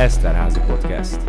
Eszterházi 0.00 0.60
Podcast. 0.66 1.20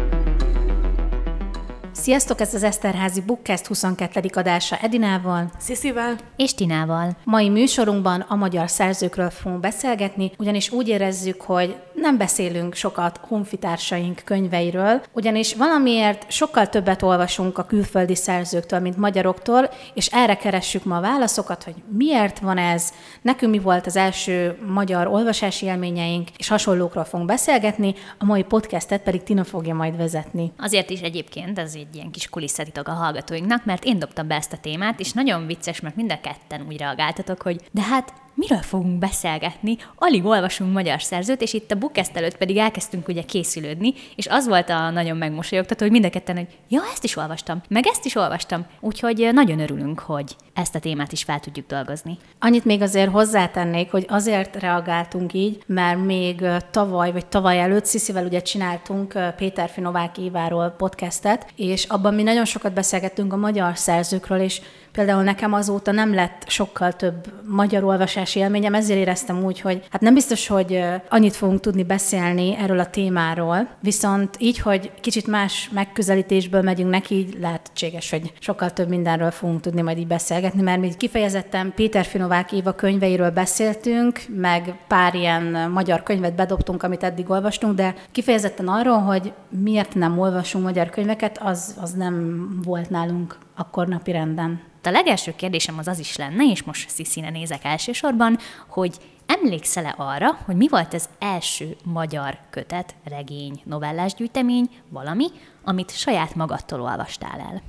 Sziasztok, 1.91 2.41
ez 2.41 2.53
az 2.53 2.63
Eszterházi 2.63 3.21
Bookcast 3.21 3.67
22. 3.67 4.29
adása 4.33 4.77
Edinával, 4.81 5.51
Sziszivel 5.57 6.15
és 6.35 6.53
Tinával. 6.53 7.17
Mai 7.23 7.49
műsorunkban 7.49 8.25
a 8.27 8.35
magyar 8.35 8.69
szerzőkről 8.69 9.29
fogunk 9.29 9.61
beszélgetni, 9.61 10.31
ugyanis 10.37 10.71
úgy 10.71 10.87
érezzük, 10.87 11.41
hogy 11.41 11.75
nem 12.01 12.17
beszélünk 12.17 12.73
sokat 12.73 13.19
honfitársaink 13.27 14.21
könyveiről, 14.25 15.01
ugyanis 15.13 15.55
valamiért 15.55 16.31
sokkal 16.31 16.69
többet 16.69 17.01
olvasunk 17.01 17.57
a 17.57 17.65
külföldi 17.65 18.15
szerzőktől, 18.15 18.79
mint 18.79 18.97
magyaroktól, 18.97 19.69
és 19.93 20.07
erre 20.07 20.35
keressük 20.35 20.83
ma 20.83 20.97
a 20.97 21.01
válaszokat, 21.01 21.63
hogy 21.63 21.75
miért 21.97 22.39
van 22.39 22.57
ez, 22.57 22.93
nekünk 23.21 23.51
mi 23.51 23.59
volt 23.59 23.85
az 23.85 23.95
első 23.95 24.57
magyar 24.67 25.07
olvasási 25.07 25.65
élményeink, 25.65 26.27
és 26.37 26.47
hasonlókról 26.47 27.03
fogunk 27.03 27.29
beszélgetni, 27.29 27.93
a 28.17 28.25
mai 28.25 28.43
podcastet 28.43 29.01
pedig 29.01 29.23
Tina 29.23 29.43
fogja 29.43 29.75
majd 29.75 29.97
vezetni. 29.97 30.51
Azért 30.57 30.89
is 30.89 30.99
egyébként 30.99 31.59
ez 31.59 31.73
egy 31.75 31.95
ilyen 31.95 32.11
kis 32.11 32.29
kulisszatitok 32.29 32.87
a 32.87 32.91
hallgatóinknak, 32.91 33.65
mert 33.65 33.83
én 33.83 33.99
dobtam 33.99 34.27
be 34.27 34.35
ezt 34.35 34.53
a 34.53 34.57
témát, 34.57 34.99
és 34.99 35.11
nagyon 35.11 35.45
vicces, 35.45 35.79
mert 35.79 35.95
mind 35.95 36.11
a 36.11 36.19
ketten 36.21 36.65
úgy 36.67 36.77
reagáltatok, 36.77 37.41
hogy 37.41 37.61
de 37.71 37.81
hát 37.81 38.13
miről 38.41 38.61
fogunk 38.61 38.99
beszélgetni? 38.99 39.77
Alig 39.95 40.25
olvasunk 40.25 40.73
magyar 40.73 41.01
szerzőt, 41.01 41.41
és 41.41 41.53
itt 41.53 41.71
a 41.71 41.75
bookest 41.75 42.15
előtt 42.15 42.37
pedig 42.37 42.57
elkezdtünk 42.57 43.07
ugye 43.07 43.21
készülődni, 43.21 43.93
és 44.15 44.27
az 44.27 44.47
volt 44.47 44.69
a 44.69 44.89
nagyon 44.89 45.17
megmosolyogtató, 45.17 45.83
hogy 45.83 45.91
mind 45.91 46.05
a 46.05 46.09
ketten, 46.09 46.35
hogy 46.35 46.47
ja, 46.69 46.81
ezt 46.91 47.03
is 47.03 47.15
olvastam, 47.15 47.61
meg 47.67 47.87
ezt 47.87 48.05
is 48.05 48.15
olvastam. 48.15 48.65
Úgyhogy 48.79 49.29
nagyon 49.33 49.59
örülünk, 49.59 49.99
hogy 49.99 50.35
ezt 50.53 50.75
a 50.75 50.79
témát 50.79 51.11
is 51.11 51.23
fel 51.23 51.39
tudjuk 51.39 51.67
dolgozni. 51.67 52.17
Annyit 52.39 52.65
még 52.65 52.81
azért 52.81 53.11
hozzátennék, 53.11 53.91
hogy 53.91 54.05
azért 54.09 54.55
reagáltunk 54.55 55.33
így, 55.33 55.63
mert 55.65 56.05
még 56.05 56.45
tavaly, 56.71 57.11
vagy 57.11 57.25
tavaly 57.25 57.59
előtt 57.59 57.85
Sziszivel 57.85 58.25
ugye 58.25 58.41
csináltunk 58.41 59.33
Péter 59.35 59.69
Finovák 59.69 60.17
Éváról 60.17 60.69
podcastet, 60.69 61.45
és 61.55 61.83
abban 61.83 62.13
mi 62.13 62.23
nagyon 62.23 62.45
sokat 62.45 62.73
beszélgettünk 62.73 63.33
a 63.33 63.37
magyar 63.37 63.77
szerzőkről, 63.77 64.39
és 64.39 64.61
Például 64.91 65.23
nekem 65.23 65.53
azóta 65.53 65.91
nem 65.91 66.13
lett 66.13 66.43
sokkal 66.47 66.93
több 66.93 67.33
magyar 67.47 67.83
olvasási 67.83 68.39
élményem, 68.39 68.73
ezért 68.73 68.99
éreztem 68.99 69.43
úgy, 69.43 69.59
hogy 69.59 69.85
hát 69.89 70.01
nem 70.01 70.13
biztos, 70.13 70.47
hogy 70.47 70.83
annyit 71.09 71.35
fogunk 71.35 71.59
tudni 71.59 71.83
beszélni 71.83 72.55
erről 72.59 72.79
a 72.79 72.89
témáról, 72.89 73.69
viszont 73.79 74.35
így, 74.37 74.59
hogy 74.59 74.91
kicsit 75.01 75.27
más 75.27 75.69
megközelítésből 75.73 76.61
megyünk 76.61 76.89
neki, 76.89 77.15
így 77.15 77.37
lehetséges, 77.41 78.09
hogy 78.09 78.33
sokkal 78.39 78.71
több 78.71 78.89
mindenről 78.89 79.31
fogunk 79.31 79.61
tudni 79.61 79.81
majd 79.81 79.97
így 79.97 80.07
beszélgetni, 80.41 80.61
mert 80.61 80.81
mi 80.81 80.97
kifejezetten 80.97 81.73
Péter 81.75 82.05
Finovák 82.05 82.51
Éva 82.51 82.71
könyveiről 82.71 83.29
beszéltünk, 83.29 84.21
meg 84.27 84.75
pár 84.87 85.15
ilyen 85.15 85.71
magyar 85.71 86.03
könyvet 86.03 86.35
bedobtunk, 86.35 86.83
amit 86.83 87.03
eddig 87.03 87.29
olvastunk, 87.29 87.75
de 87.75 87.95
kifejezetten 88.11 88.67
arról, 88.67 88.97
hogy 88.97 89.33
miért 89.49 89.95
nem 89.95 90.19
olvasunk 90.19 90.63
magyar 90.63 90.89
könyveket, 90.89 91.37
az, 91.41 91.75
az 91.81 91.91
nem 91.91 92.47
volt 92.63 92.89
nálunk 92.89 93.37
akkor 93.55 93.87
napi 93.87 94.11
renden. 94.11 94.61
A 94.83 94.89
legelső 94.89 95.33
kérdésem 95.35 95.77
az 95.77 95.87
az 95.87 95.99
is 95.99 96.17
lenne, 96.17 96.43
és 96.43 96.63
most 96.63 96.89
Sziszine 96.89 97.29
nézek 97.29 97.63
elsősorban, 97.63 98.37
hogy 98.67 98.97
emlékszel-e 99.25 99.95
arra, 99.97 100.37
hogy 100.45 100.55
mi 100.55 100.67
volt 100.67 100.93
az 100.93 101.09
első 101.19 101.75
magyar 101.83 102.37
kötet, 102.49 102.95
regény, 103.03 103.61
novellás 103.63 104.13
gyűjtemény, 104.13 104.69
valami, 104.89 105.27
amit 105.63 105.91
saját 105.97 106.35
magadtól 106.35 106.81
olvastál 106.81 107.39
el? 107.39 107.61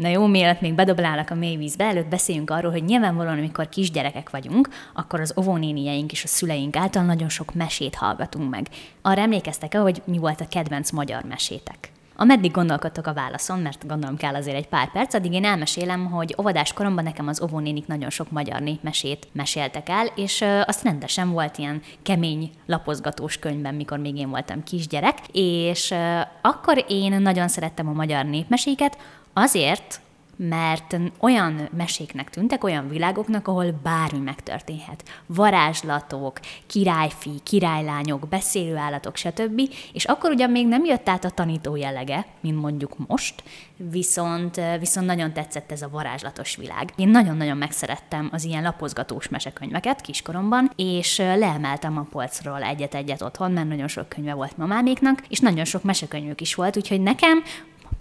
Na 0.00 0.08
jó, 0.08 0.26
mielőtt 0.26 0.60
még 0.60 0.74
bedoblálnak 0.74 1.30
a 1.30 1.34
mély 1.34 1.56
vízbe, 1.56 1.84
előtt 1.84 2.08
beszéljünk 2.08 2.50
arról, 2.50 2.70
hogy 2.70 2.84
nyilvánvalóan, 2.84 3.38
amikor 3.38 3.68
kisgyerekek 3.68 4.30
vagyunk, 4.30 4.68
akkor 4.94 5.20
az 5.20 5.34
óvónénieink 5.36 6.12
és 6.12 6.24
a 6.24 6.26
szüleink 6.26 6.76
által 6.76 7.02
nagyon 7.02 7.28
sok 7.28 7.54
mesét 7.54 7.94
hallgatunk 7.94 8.50
meg. 8.50 8.66
Arra 9.02 9.20
emlékeztek-e, 9.20 9.78
hogy 9.78 10.02
mi 10.04 10.18
volt 10.18 10.40
a 10.40 10.48
kedvenc 10.48 10.90
magyar 10.90 11.22
mesétek? 11.22 11.92
Ameddig 12.16 12.50
gondolkodtok 12.50 13.06
a 13.06 13.12
válaszon, 13.12 13.58
mert 13.58 13.86
gondolom 13.86 14.16
kell 14.16 14.34
azért 14.34 14.56
egy 14.56 14.68
pár 14.68 14.92
perc, 14.92 15.14
addig 15.14 15.32
én 15.32 15.44
elmesélem, 15.44 16.06
hogy 16.06 16.34
óvodás 16.40 16.72
koromban 16.72 17.04
nekem 17.04 17.28
az 17.28 17.42
óvónénik 17.42 17.86
nagyon 17.86 18.10
sok 18.10 18.30
magyar 18.30 18.60
népmesét 18.60 19.28
meséltek 19.32 19.88
el, 19.88 20.06
és 20.14 20.44
azt 20.64 20.84
rendesen 20.84 21.30
volt 21.30 21.58
ilyen 21.58 21.82
kemény 22.02 22.50
lapozgatós 22.66 23.38
könyvben, 23.38 23.74
mikor 23.74 23.98
még 23.98 24.16
én 24.16 24.30
voltam 24.30 24.62
kisgyerek, 24.62 25.18
és 25.32 25.94
akkor 26.42 26.84
én 26.88 27.22
nagyon 27.22 27.48
szerettem 27.48 27.88
a 27.88 27.92
magyar 27.92 28.24
népmeséket, 28.24 28.98
azért, 29.32 30.00
mert 30.48 30.96
olyan 31.18 31.68
meséknek 31.76 32.30
tűntek, 32.30 32.64
olyan 32.64 32.88
világoknak, 32.88 33.48
ahol 33.48 33.80
bármi 33.82 34.18
megtörténhet. 34.18 35.04
Varázslatok, 35.26 36.40
királyfi, 36.66 37.30
királylányok, 37.42 38.28
beszélőállatok, 38.28 39.16
stb. 39.16 39.60
És 39.92 40.04
akkor 40.04 40.30
ugyan 40.30 40.50
még 40.50 40.66
nem 40.66 40.84
jött 40.84 41.08
át 41.08 41.24
a 41.24 41.30
tanító 41.30 41.76
jellege, 41.76 42.26
mint 42.40 42.60
mondjuk 42.60 43.06
most, 43.06 43.42
viszont, 43.76 44.60
viszont 44.78 45.06
nagyon 45.06 45.32
tetszett 45.32 45.72
ez 45.72 45.82
a 45.82 45.88
varázslatos 45.88 46.56
világ. 46.56 46.92
Én 46.96 47.08
nagyon-nagyon 47.08 47.56
megszerettem 47.56 48.28
az 48.32 48.44
ilyen 48.44 48.62
lapozgatós 48.62 49.28
mesekönyveket 49.28 50.00
kiskoromban, 50.00 50.70
és 50.76 51.18
leemeltem 51.18 51.98
a 51.98 52.06
polcról 52.10 52.62
egyet-egyet 52.62 53.22
otthon, 53.22 53.52
mert 53.52 53.68
nagyon 53.68 53.88
sok 53.88 54.08
könyve 54.08 54.34
volt 54.34 54.56
mamáméknak, 54.56 55.22
és 55.28 55.38
nagyon 55.38 55.64
sok 55.64 55.82
mesekönyvük 55.82 56.40
is 56.40 56.54
volt, 56.54 56.76
úgyhogy 56.76 57.00
nekem 57.00 57.42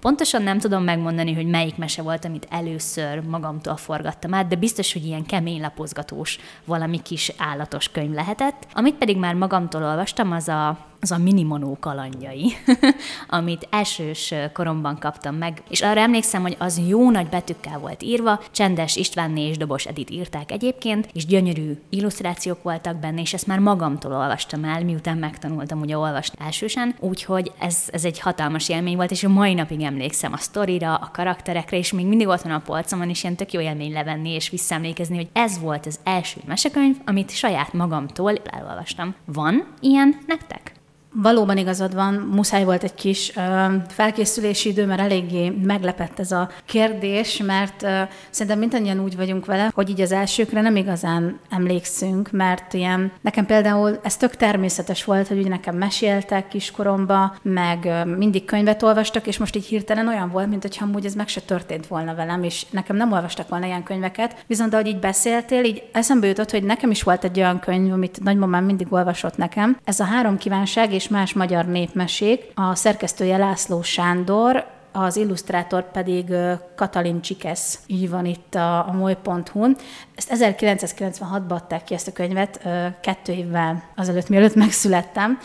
Pontosan 0.02 0.42
nem 0.42 0.60
tudom 0.60 0.84
megmondani, 0.84 1.34
hogy 1.34 1.46
melyik 1.46 1.78
mese 1.78 2.02
volt, 2.02 2.26
amit 2.26 2.48
először 2.50 3.20
magamtól 3.20 3.76
forgattam 3.76 4.34
át, 4.34 4.48
de 4.48 4.56
biztos, 4.56 4.94
hogy 4.94 5.06
ilyen 5.06 5.26
kemény 5.26 5.62
lapozgatós 5.62 6.40
valami 6.66 7.02
kis 7.02 7.32
állatos 7.38 7.90
könyv 7.90 8.14
lehetett. 8.14 8.68
Amit 8.74 8.96
pedig 8.96 9.18
már 9.18 9.34
magamtól 9.34 9.84
olvastam, 9.84 10.32
az 10.32 10.48
a 10.48 10.78
az 11.02 11.12
a 11.12 11.18
minimonó 11.18 11.78
kalandjai, 11.80 12.54
amit 13.28 13.68
elsős 13.72 14.34
koromban 14.54 14.98
kaptam 15.00 15.36
meg, 15.36 15.62
és 15.70 15.82
arra 15.82 16.00
emlékszem, 16.00 16.42
hogy 16.42 16.56
az 16.60 16.82
jó 16.88 17.12
nagy 17.12 17.28
betűkkel 17.28 17.80
volt 17.80 18.04
írva, 18.04 18.40
Csendes 18.52 18.96
Istvánné 18.96 19.48
és 19.48 19.58
Dobos 19.58 19.86
Edit 19.86 20.10
írták 20.10 20.52
egyébként, 20.52 21.10
és 21.14 21.26
gyönyörű 21.26 21.72
illusztrációk 21.90 22.64
voltak 22.64 22.98
benne, 22.98 23.22
és 23.22 23.34
ezt 23.34 23.48
már 23.48 23.60
magamtól 23.60 24.12
olvastam 24.14 24.64
el, 24.64 24.84
miután 24.84 25.18
megtanultam 25.18 25.80
ugye 25.80 25.98
olvasni 25.98 26.46
elsősen, 26.46 26.96
úgyhogy 27.00 27.52
ez, 27.60 27.84
ez 27.92 28.06
egy 28.06 28.20
hatalmas 28.20 28.70
élmény 28.70 28.96
volt, 28.96 29.12
és 29.12 29.24
a 29.24 29.30
mai 29.30 29.54
napig 29.54 29.82
emlékszem 29.82 30.34
a 30.34 30.38
sztorira, 30.38 30.96
a 30.96 31.10
karakterekre, 31.14 31.78
és 31.78 31.92
még 31.92 32.06
mindig 32.06 32.28
ott 32.28 32.42
van 32.42 32.54
a 32.54 32.60
polcomon, 32.60 33.10
és 33.10 33.24
ilyen 33.24 33.36
tök 33.36 33.54
jó 33.54 33.62
élmény 33.62 33.92
levenni 33.92 34.30
és 34.30 34.50
visszaemlékezni, 34.50 35.16
hogy 35.16 35.30
ez 35.34 35.60
volt 35.60 35.86
az 35.86 36.00
első 36.04 36.42
mesekönyv, 36.46 36.96
amit 37.06 37.32
saját 37.32 37.74
magamtól 37.74 38.34
elolvastam. 38.44 39.16
Van 39.26 39.68
ilyen 39.80 40.18
nektek? 40.28 40.79
Valóban 41.14 41.58
igazad 41.58 41.94
van, 41.94 42.14
muszáj 42.14 42.64
volt 42.64 42.84
egy 42.84 42.94
kis 42.94 43.36
ö, 43.36 43.66
felkészülési 43.88 44.70
idő, 44.70 44.86
mert 44.86 45.00
eléggé 45.00 45.50
meglepett 45.50 46.20
ez 46.20 46.32
a 46.32 46.50
kérdés, 46.66 47.38
mert 47.46 47.84
ö, 47.84 48.02
szerintem 48.30 48.60
mindannyian 48.60 49.00
úgy 49.00 49.16
vagyunk 49.16 49.46
vele, 49.46 49.72
hogy 49.74 49.90
így 49.90 50.02
az 50.02 50.12
elsőkre 50.12 50.62
nem 50.62 50.76
igazán 50.76 51.40
emlékszünk, 51.50 52.32
mert 52.32 52.74
ilyen, 52.74 53.12
nekem 53.22 53.46
például 53.46 54.00
ez 54.04 54.18
tök 54.18 54.36
természetes 54.36 55.04
volt, 55.04 55.28
hogy 55.28 55.38
ugye 55.38 55.50
nekem 55.50 55.76
meséltek 55.76 56.48
kiskoromba, 56.48 57.36
meg 57.42 57.86
ö, 57.86 58.06
mindig 58.06 58.46
könyvet 58.46 58.84
olvastak, 58.84 59.28
és 59.28 59.38
most 59.38 59.56
így 59.56 59.66
hirtelen 59.66 60.08
olyan 60.08 60.30
volt, 60.30 60.50
mint 60.50 60.62
hogyha 60.62 60.86
amúgy 60.86 61.06
ez 61.06 61.16
meg 61.16 61.28
se 61.28 61.42
történt 61.42 61.88
volna 61.88 62.16
velem, 62.16 62.44
és 62.44 62.66
nekem 62.70 62.96
nem 62.96 63.12
olvastak 63.12 63.50
volna 63.50 63.66
ilyen 63.66 63.84
könyveket, 63.84 64.44
viszont 64.48 64.74
ahogy 64.74 64.88
így 64.88 65.00
beszéltél, 65.00 65.64
így 65.64 65.84
eszembe 65.92 66.28
jutott, 66.28 66.52
hogy 66.52 66.64
nekem 66.64 66.92
is 66.92 67.04
volt 67.04 67.24
egy 67.24 67.40
olyan 67.40 67.60
könyv, 67.60 67.94
amit 67.94 68.24
nagymamám 68.24 68.64
mindig 68.64 68.94
olvasott 68.94 69.38
nekem. 69.38 69.78
Ez 69.84 70.00
a 70.00 70.04
három 70.04 70.38
kívánság 70.38 70.98
és 71.00 71.08
más 71.08 71.34
magyar 71.34 71.66
népmesék. 71.66 72.52
A 72.56 72.76
szerkesztője 72.76 73.38
László 73.38 73.82
Sándor, 73.82 74.66
az 74.92 75.16
illusztrátor 75.16 75.92
pedig 75.92 76.26
Katalin 76.76 77.22
Csikesz, 77.22 77.80
így 77.88 78.10
van 78.10 78.26
itt 78.26 78.56
a, 78.56 78.88
a 78.88 78.92
moly.hu-n. 78.92 79.78
Ezt 80.16 80.32
1996-ban 80.36 81.50
adták 81.50 81.84
ki 81.84 81.94
ezt 81.94 82.08
a 82.08 82.12
könyvet, 82.12 82.68
kettő 83.02 83.34
évvel 83.34 83.84
azelőtt, 83.96 84.30
mielőtt 84.30 84.56
megszülettem, 84.56 85.40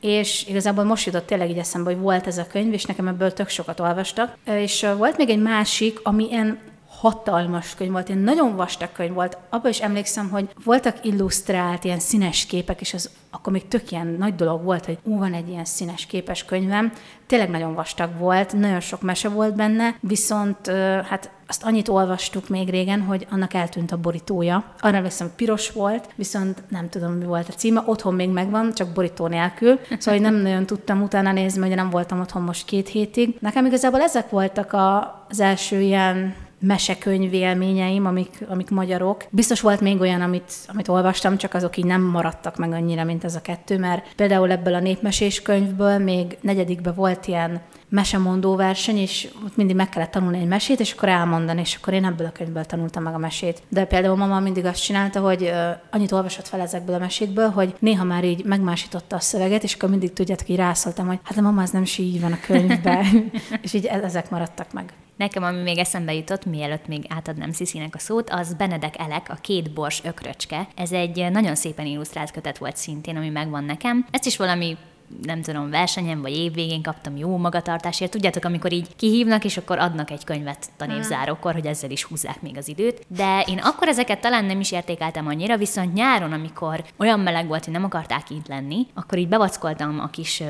és 0.00 0.46
igazából 0.48 0.84
most 0.84 1.06
jutott 1.06 1.26
tényleg 1.26 1.50
így 1.50 1.58
eszembe, 1.58 1.90
hogy 1.90 2.00
volt 2.00 2.26
ez 2.26 2.38
a 2.38 2.46
könyv, 2.46 2.72
és 2.72 2.84
nekem 2.84 3.08
ebből 3.08 3.32
tök 3.32 3.48
sokat 3.48 3.80
olvastak. 3.80 4.36
És 4.44 4.86
volt 4.96 5.16
még 5.16 5.30
egy 5.30 5.42
másik, 5.42 6.00
ami 6.02 6.28
ilyen 6.30 6.58
hatalmas 7.00 7.74
könyv 7.74 7.90
volt, 7.90 8.08
ilyen 8.08 8.20
nagyon 8.20 8.56
vastag 8.56 8.92
könyv 8.92 9.12
volt. 9.12 9.38
Abban 9.50 9.70
is 9.70 9.80
emlékszem, 9.80 10.30
hogy 10.30 10.48
voltak 10.64 11.04
illusztrált 11.04 11.84
ilyen 11.84 11.98
színes 11.98 12.46
képek, 12.46 12.80
és 12.80 12.94
az 12.94 13.10
akkor 13.30 13.52
még 13.52 13.68
tök 13.68 13.90
ilyen 13.90 14.16
nagy 14.18 14.34
dolog 14.34 14.64
volt, 14.64 14.84
hogy 14.84 14.98
ú, 15.02 15.18
van 15.18 15.32
egy 15.32 15.48
ilyen 15.48 15.64
színes 15.64 16.06
képes 16.06 16.44
könyvem. 16.44 16.92
Tényleg 17.26 17.50
nagyon 17.50 17.74
vastag 17.74 18.10
volt, 18.18 18.52
nagyon 18.52 18.80
sok 18.80 19.02
mese 19.02 19.28
volt 19.28 19.56
benne, 19.56 19.96
viszont 20.00 20.66
hát 21.08 21.30
azt 21.46 21.64
annyit 21.64 21.88
olvastuk 21.88 22.48
még 22.48 22.70
régen, 22.70 23.00
hogy 23.00 23.26
annak 23.30 23.54
eltűnt 23.54 23.92
a 23.92 23.96
borítója. 23.96 24.64
Arra 24.80 24.96
emlékszem, 24.96 25.32
piros 25.36 25.70
volt, 25.70 26.08
viszont 26.14 26.62
nem 26.68 26.88
tudom, 26.88 27.12
mi 27.12 27.24
volt 27.24 27.48
a 27.48 27.52
címe. 27.52 27.82
Otthon 27.86 28.14
még 28.14 28.28
megvan, 28.28 28.72
csak 28.72 28.88
borító 28.88 29.26
nélkül. 29.26 29.78
Szóval 29.98 30.20
nem 30.20 30.34
nagyon 30.34 30.66
tudtam 30.66 31.02
utána 31.02 31.32
nézni, 31.32 31.60
hogy 31.66 31.74
nem 31.76 31.90
voltam 31.90 32.20
otthon 32.20 32.42
most 32.42 32.64
két 32.64 32.88
hétig. 32.88 33.36
Nekem 33.40 33.66
igazából 33.66 34.00
ezek 34.00 34.30
voltak 34.30 34.72
a, 34.72 34.98
az 35.28 35.40
első 35.40 35.80
ilyen 35.80 36.34
mesekönyv 36.60 37.32
élményeim, 37.32 38.06
amik, 38.06 38.44
amik 38.48 38.70
magyarok. 38.70 39.24
Biztos 39.30 39.60
volt 39.60 39.80
még 39.80 40.00
olyan, 40.00 40.20
amit, 40.20 40.52
amit 40.66 40.88
olvastam, 40.88 41.36
csak 41.36 41.54
azok 41.54 41.76
így 41.76 41.84
nem 41.84 42.02
maradtak 42.02 42.56
meg 42.56 42.72
annyira, 42.72 43.04
mint 43.04 43.24
ez 43.24 43.34
a 43.34 43.40
kettő, 43.40 43.78
mert 43.78 44.14
például 44.14 44.50
ebből 44.50 44.74
a 44.74 44.80
népmesés 44.80 45.42
könyvből 45.42 45.98
még 45.98 46.38
negyedikben 46.40 46.94
volt 46.94 47.26
ilyen 47.26 47.60
mesemondó 47.90 48.56
verseny, 48.56 48.96
és 48.98 49.28
ott 49.44 49.56
mindig 49.56 49.76
meg 49.76 49.88
kellett 49.88 50.10
tanulni 50.10 50.38
egy 50.38 50.46
mesét, 50.46 50.80
és 50.80 50.92
akkor 50.92 51.08
elmondani, 51.08 51.60
és 51.60 51.74
akkor 51.74 51.92
én 51.92 52.04
ebből 52.04 52.26
a 52.26 52.32
könyvből 52.32 52.64
tanultam 52.64 53.02
meg 53.02 53.14
a 53.14 53.18
mesét. 53.18 53.62
De 53.68 53.84
például 53.84 54.16
mama 54.16 54.40
mindig 54.40 54.64
azt 54.64 54.82
csinálta, 54.82 55.20
hogy 55.20 55.52
annyit 55.90 56.12
olvasott 56.12 56.48
fel 56.48 56.60
ezekből 56.60 56.94
a 56.94 56.98
mesétből, 56.98 57.48
hogy 57.48 57.74
néha 57.78 58.04
már 58.04 58.24
így 58.24 58.44
megmásította 58.44 59.16
a 59.16 59.20
szöveget, 59.20 59.62
és 59.62 59.74
akkor 59.74 59.88
mindig 59.88 60.12
tudjátok, 60.12 60.48
így 60.48 60.56
rászóltam, 60.56 61.06
hogy 61.06 61.18
hát 61.22 61.38
a 61.38 61.40
mama, 61.40 61.62
ez 61.62 61.70
nem 61.70 61.82
is 61.82 61.98
így 61.98 62.20
van 62.20 62.32
a 62.32 62.40
könyvben. 62.46 63.30
és 63.62 63.72
így 63.72 63.84
e- 63.84 64.00
ezek 64.04 64.30
maradtak 64.30 64.72
meg. 64.72 64.92
Nekem, 65.20 65.42
ami 65.42 65.62
még 65.62 65.78
eszembe 65.78 66.14
jutott, 66.14 66.44
mielőtt 66.44 66.86
még 66.86 67.04
átadnám 67.08 67.52
Sziszinek 67.52 67.94
a 67.94 67.98
szót, 67.98 68.30
az 68.30 68.54
Benedek 68.54 68.98
Elek, 68.98 69.28
a 69.28 69.34
két 69.34 69.72
bors 69.72 70.04
ökröcske. 70.04 70.68
Ez 70.76 70.92
egy 70.92 71.30
nagyon 71.30 71.54
szépen 71.54 71.86
illusztrált 71.86 72.30
kötet 72.30 72.58
volt 72.58 72.76
szintén, 72.76 73.16
ami 73.16 73.28
megvan 73.28 73.64
nekem. 73.64 74.06
Ezt 74.10 74.26
is 74.26 74.36
valami 74.36 74.76
nem 75.22 75.42
tudom, 75.42 75.70
versenyen 75.70 76.20
vagy 76.20 76.36
évvégén 76.36 76.82
kaptam 76.82 77.16
jó 77.16 77.36
magatartásért. 77.36 78.10
Tudjátok, 78.10 78.44
amikor 78.44 78.72
így 78.72 78.96
kihívnak, 78.96 79.44
és 79.44 79.56
akkor 79.56 79.78
adnak 79.78 80.10
egy 80.10 80.24
könyvet 80.24 80.70
tanévzárókor, 80.76 81.52
hogy 81.52 81.66
ezzel 81.66 81.90
is 81.90 82.04
húzzák 82.04 82.42
még 82.42 82.56
az 82.56 82.68
időt. 82.68 83.04
De 83.08 83.44
én 83.46 83.58
akkor 83.58 83.88
ezeket 83.88 84.20
talán 84.20 84.44
nem 84.44 84.60
is 84.60 84.72
értékeltem 84.72 85.26
annyira, 85.26 85.56
viszont 85.56 85.94
nyáron, 85.94 86.32
amikor 86.32 86.84
olyan 86.96 87.20
meleg 87.20 87.46
volt, 87.46 87.64
hogy 87.64 87.72
nem 87.72 87.84
akarták 87.84 88.30
itt 88.30 88.48
lenni, 88.48 88.86
akkor 88.94 89.18
így 89.18 89.28
bevackoltam 89.28 90.00
a 90.00 90.10
kis 90.10 90.42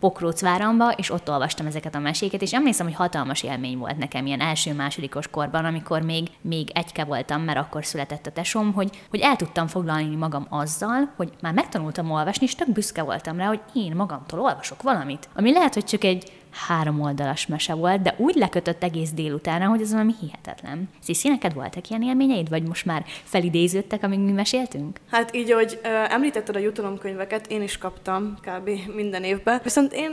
pokrócváramba, 0.00 0.90
és 0.90 1.10
ott 1.10 1.30
olvastam 1.30 1.66
ezeket 1.66 1.94
a 1.94 1.98
meséket, 1.98 2.42
és 2.42 2.52
emlékszem, 2.52 2.86
hogy 2.86 2.94
hatalmas 2.94 3.42
élmény 3.42 3.78
volt 3.78 3.98
nekem 3.98 4.26
ilyen 4.26 4.40
első-másodikos 4.40 5.28
korban, 5.28 5.64
amikor 5.64 6.02
még, 6.02 6.30
még 6.40 6.70
egyke 6.74 7.04
voltam, 7.04 7.42
mert 7.42 7.58
akkor 7.58 7.84
született 7.84 8.26
a 8.26 8.32
tesom, 8.32 8.72
hogy, 8.72 8.90
hogy 9.10 9.20
el 9.20 9.36
tudtam 9.36 9.66
foglalni 9.66 10.16
magam 10.16 10.46
azzal, 10.48 11.12
hogy 11.16 11.32
már 11.40 11.52
megtanultam 11.52 12.10
olvasni, 12.10 12.46
és 12.46 12.54
tök 12.54 12.72
büszke 12.72 13.02
voltam 13.02 13.36
rá, 13.36 13.46
hogy 13.46 13.60
én 13.72 13.94
magamtól 14.02 14.40
olvasok 14.40 14.82
valamit. 14.82 15.28
Ami 15.34 15.52
lehet, 15.52 15.74
hogy 15.74 15.84
csak 15.84 16.04
egy 16.04 16.32
három 16.66 17.00
oldalas 17.00 17.46
mese 17.46 17.74
volt, 17.74 18.02
de 18.02 18.14
úgy 18.18 18.34
lekötött 18.34 18.82
egész 18.82 19.10
délutána, 19.10 19.66
hogy 19.66 19.80
ez 19.80 19.92
valami 19.92 20.14
hihetetlen. 20.20 20.88
Sziszi, 21.00 21.28
neked 21.28 21.54
voltak 21.54 21.88
ilyen 21.88 22.02
élményeid, 22.02 22.48
vagy 22.48 22.62
most 22.62 22.84
már 22.84 23.04
felidéződtek, 23.24 24.02
amíg 24.02 24.18
mi 24.18 24.32
meséltünk? 24.32 25.00
Hát 25.10 25.34
így, 25.34 25.52
hogy 25.52 25.80
uh, 25.84 26.12
említetted 26.12 26.56
a 26.56 26.58
jutalomkönyveket, 26.58 27.46
én 27.46 27.62
is 27.62 27.78
kaptam 27.78 28.38
kb. 28.40 28.70
minden 28.94 29.24
évben, 29.24 29.60
viszont 29.62 29.92
én 29.92 30.10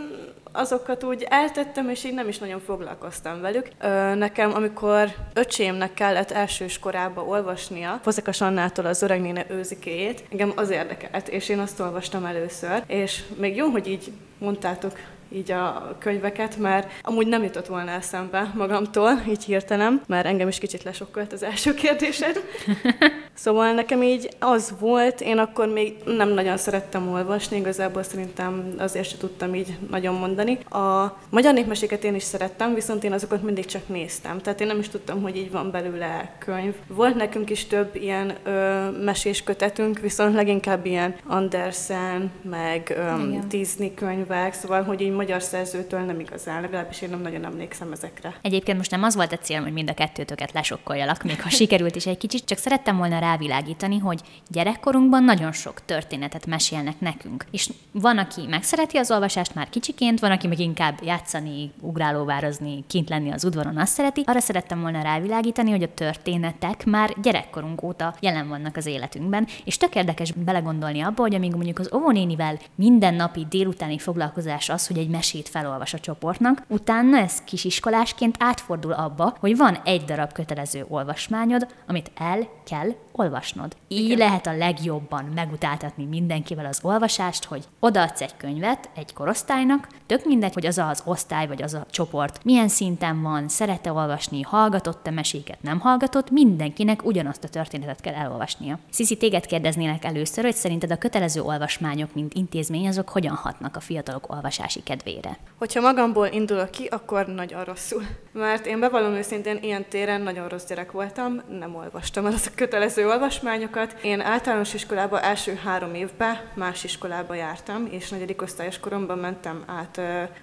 azokat 0.51 1.03
úgy 1.03 1.25
eltettem, 1.29 1.89
és 1.89 2.03
így 2.03 2.13
nem 2.13 2.27
is 2.27 2.37
nagyon 2.37 2.59
foglalkoztam 2.59 3.41
velük. 3.41 3.67
Ö, 3.81 4.15
nekem, 4.15 4.53
amikor 4.53 5.09
öcsémnek 5.33 5.93
kellett 5.93 6.31
elsős 6.31 6.79
korába 6.79 7.23
olvasnia, 7.23 7.99
Fozekas 8.03 8.41
Annától 8.41 8.85
az 8.85 9.01
öreg 9.01 9.21
néne 9.21 9.45
őzikéjét, 9.49 10.23
engem 10.31 10.51
az 10.55 10.69
érdekelt, 10.69 11.27
és 11.27 11.49
én 11.49 11.59
azt 11.59 11.79
olvastam 11.79 12.25
először, 12.25 12.83
és 12.87 13.23
még 13.37 13.55
jó, 13.55 13.67
hogy 13.67 13.87
így 13.87 14.11
mondtátok 14.37 14.97
így 15.31 15.51
a 15.51 15.95
könyveket, 15.99 16.57
mert 16.57 16.91
amúgy 17.01 17.27
nem 17.27 17.43
jutott 17.43 17.67
volna 17.67 17.91
eszembe 17.91 18.51
magamtól, 18.55 19.21
így 19.27 19.43
hirtelen, 19.43 20.01
mert 20.07 20.25
engem 20.25 20.47
is 20.47 20.57
kicsit 20.57 20.83
lesokkolt 20.83 21.33
az 21.33 21.43
első 21.43 21.73
kérdésed. 21.73 22.43
Szóval 23.41 23.71
nekem 23.73 24.03
így 24.03 24.29
az 24.39 24.73
volt, 24.79 25.21
én 25.21 25.37
akkor 25.37 25.67
még 25.67 25.95
nem 26.05 26.29
nagyon 26.29 26.57
szerettem 26.57 27.11
olvasni, 27.11 27.57
igazából 27.57 28.03
szerintem 28.03 28.73
azért 28.77 29.09
se 29.09 29.17
tudtam 29.17 29.55
így 29.55 29.77
nagyon 29.89 30.13
mondani. 30.13 30.57
A 30.69 31.17
magyar 31.29 31.53
népmeséket 31.53 32.03
én 32.03 32.15
is 32.15 32.23
szerettem, 32.23 32.73
viszont 32.73 33.03
én 33.03 33.11
azokat 33.11 33.43
mindig 33.43 33.65
csak 33.65 33.87
néztem, 33.87 34.41
tehát 34.41 34.61
én 34.61 34.67
nem 34.67 34.79
is 34.79 34.89
tudtam, 34.89 35.21
hogy 35.21 35.37
így 35.37 35.51
van 35.51 35.71
belőle 35.71 36.35
könyv. 36.39 36.73
Volt 36.87 37.15
nekünk 37.15 37.49
is 37.49 37.65
több 37.65 37.95
ilyen 37.95 38.35
ö, 38.43 38.89
mesés 39.03 39.43
kötetünk, 39.43 39.99
viszont 39.99 40.33
leginkább 40.33 40.85
ilyen 40.85 41.15
Andersen, 41.27 42.31
meg 42.41 42.95
ö, 42.97 43.37
Disney 43.47 43.93
könyvek, 43.93 44.53
szóval, 44.53 44.83
hogy 44.83 45.01
így 45.01 45.11
magyar 45.11 45.41
szerzőtől 45.41 45.99
nem 45.99 46.19
igazán, 46.19 46.61
legalábbis 46.61 47.01
én 47.01 47.09
nem 47.09 47.21
nagyon 47.21 47.45
emlékszem 47.45 47.91
ezekre. 47.91 48.35
Egyébként 48.41 48.77
most 48.77 48.91
nem 48.91 49.03
az 49.03 49.15
volt 49.15 49.31
a 49.31 49.37
cél, 49.37 49.61
hogy 49.61 49.73
mind 49.73 49.89
a 49.89 49.93
kettőtöket 49.93 50.51
lesokkoljalak, 50.51 51.23
még 51.23 51.41
ha 51.41 51.49
sikerült 51.49 51.95
is 51.95 52.05
egy 52.05 52.17
kicsit, 52.17 52.45
csak 52.45 52.57
szerettem 52.57 52.97
volna 52.97 53.19
rávilágítani, 53.29 53.97
hogy 53.97 54.21
gyerekkorunkban 54.47 55.23
nagyon 55.23 55.51
sok 55.51 55.85
történetet 55.85 56.45
mesélnek 56.45 56.99
nekünk. 56.99 57.45
És 57.51 57.69
van, 57.91 58.17
aki 58.17 58.45
megszereti 58.47 58.97
az 58.97 59.11
olvasást 59.11 59.55
már 59.55 59.69
kicsiként, 59.69 60.19
van, 60.19 60.31
aki 60.31 60.47
meg 60.47 60.59
inkább 60.59 60.99
játszani, 61.03 61.71
ugrálóvározni, 61.79 62.83
kint 62.87 63.09
lenni 63.09 63.31
az 63.31 63.43
udvaron 63.43 63.77
azt 63.77 63.93
szereti. 63.93 64.23
Arra 64.25 64.39
szerettem 64.39 64.81
volna 64.81 65.01
rávilágítani, 65.01 65.69
hogy 65.69 65.83
a 65.83 65.93
történetek 65.93 66.85
már 66.85 67.13
gyerekkorunk 67.21 67.83
óta 67.83 68.15
jelen 68.19 68.47
vannak 68.47 68.77
az 68.77 68.85
életünkben, 68.85 69.47
és 69.65 69.77
tök 69.77 69.95
érdekes 69.95 70.31
belegondolni 70.31 71.01
abba, 71.01 71.21
hogy 71.21 71.35
amíg 71.35 71.53
mondjuk 71.53 71.79
az 71.79 71.93
óvónénivel 71.93 72.59
mindennapi 72.75 73.45
délutáni 73.49 73.97
foglalkozás 73.97 74.69
az, 74.69 74.87
hogy 74.87 74.97
egy 74.97 75.09
mesét 75.09 75.49
felolvas 75.49 75.93
a 75.93 75.99
csoportnak, 75.99 76.63
utána 76.67 77.17
ez 77.17 77.43
kisiskolásként 77.43 78.35
átfordul 78.39 78.91
abba, 78.91 79.35
hogy 79.39 79.57
van 79.57 79.77
egy 79.83 80.03
darab 80.03 80.31
kötelező 80.31 80.85
olvasmányod, 80.87 81.67
amit 81.87 82.11
el 82.15 82.47
kell 82.69 82.95
olvasnod. 83.11 83.75
Így 83.87 84.05
Igen. 84.05 84.17
lehet 84.17 84.47
a 84.47 84.57
legjobban 84.57 85.25
megutáltatni 85.35 86.05
mindenkivel 86.05 86.65
az 86.65 86.79
olvasást, 86.81 87.45
hogy 87.45 87.63
odaadsz 87.79 88.21
egy 88.21 88.37
könyvet 88.37 88.89
egy 88.95 89.13
korosztálynak, 89.13 89.87
tök 90.05 90.25
mindegy, 90.25 90.53
hogy 90.53 90.65
az 90.65 90.77
az 90.77 91.01
osztály 91.05 91.47
vagy 91.47 91.61
az 91.61 91.73
a 91.73 91.85
csoport 91.89 92.43
milyen 92.43 92.67
szinten 92.67 93.21
van, 93.21 93.47
szerette 93.47 93.91
olvasni, 93.91 94.41
hallgatott-e 94.41 95.11
meséket, 95.11 95.61
nem 95.61 95.79
hallgatott, 95.79 96.29
mindenkinek 96.29 97.05
ugyanazt 97.05 97.43
a 97.43 97.47
történetet 97.47 98.01
kell 98.01 98.13
elolvasnia. 98.13 98.79
Sziszi, 98.89 99.17
téged 99.17 99.45
kérdeznélek 99.45 100.05
először, 100.05 100.43
hogy 100.43 100.55
szerinted 100.55 100.91
a 100.91 100.97
kötelező 100.97 101.41
olvasmányok, 101.41 102.13
mint 102.13 102.33
intézmény, 102.33 102.87
azok 102.87 103.09
hogyan 103.09 103.35
hatnak 103.35 103.75
a 103.75 103.79
fiatalok 103.79 104.33
olvasási 104.33 104.83
kedvére? 104.83 105.37
Hogyha 105.57 105.81
magamból 105.81 106.27
indulok 106.27 106.71
ki, 106.71 106.85
akkor 106.85 107.27
nagyon 107.27 107.63
rosszul. 107.63 108.03
Mert 108.31 108.65
én 108.65 108.79
bevallom 108.79 109.13
őszintén, 109.13 109.59
ilyen 109.61 109.85
téren 109.89 110.21
nagyon 110.21 110.47
rossz 110.47 110.67
gyerek 110.67 110.91
voltam, 110.91 111.41
nem 111.59 111.75
olvastam 111.75 112.25
el 112.25 112.33
az 112.33 112.51
a 112.51 112.55
kötelező 112.59 113.07
olvasmányokat. 113.07 113.95
Én 114.01 114.21
általános 114.21 114.73
iskolába 114.73 115.21
első 115.21 115.59
három 115.63 115.93
évben 115.93 116.37
más 116.55 116.83
iskolába 116.83 117.33
jártam, 117.33 117.87
és 117.91 118.09
negyedik 118.09 118.41
osztályos 118.41 118.79
koromban 118.79 119.17
mentem 119.17 119.63
át 119.67 120.01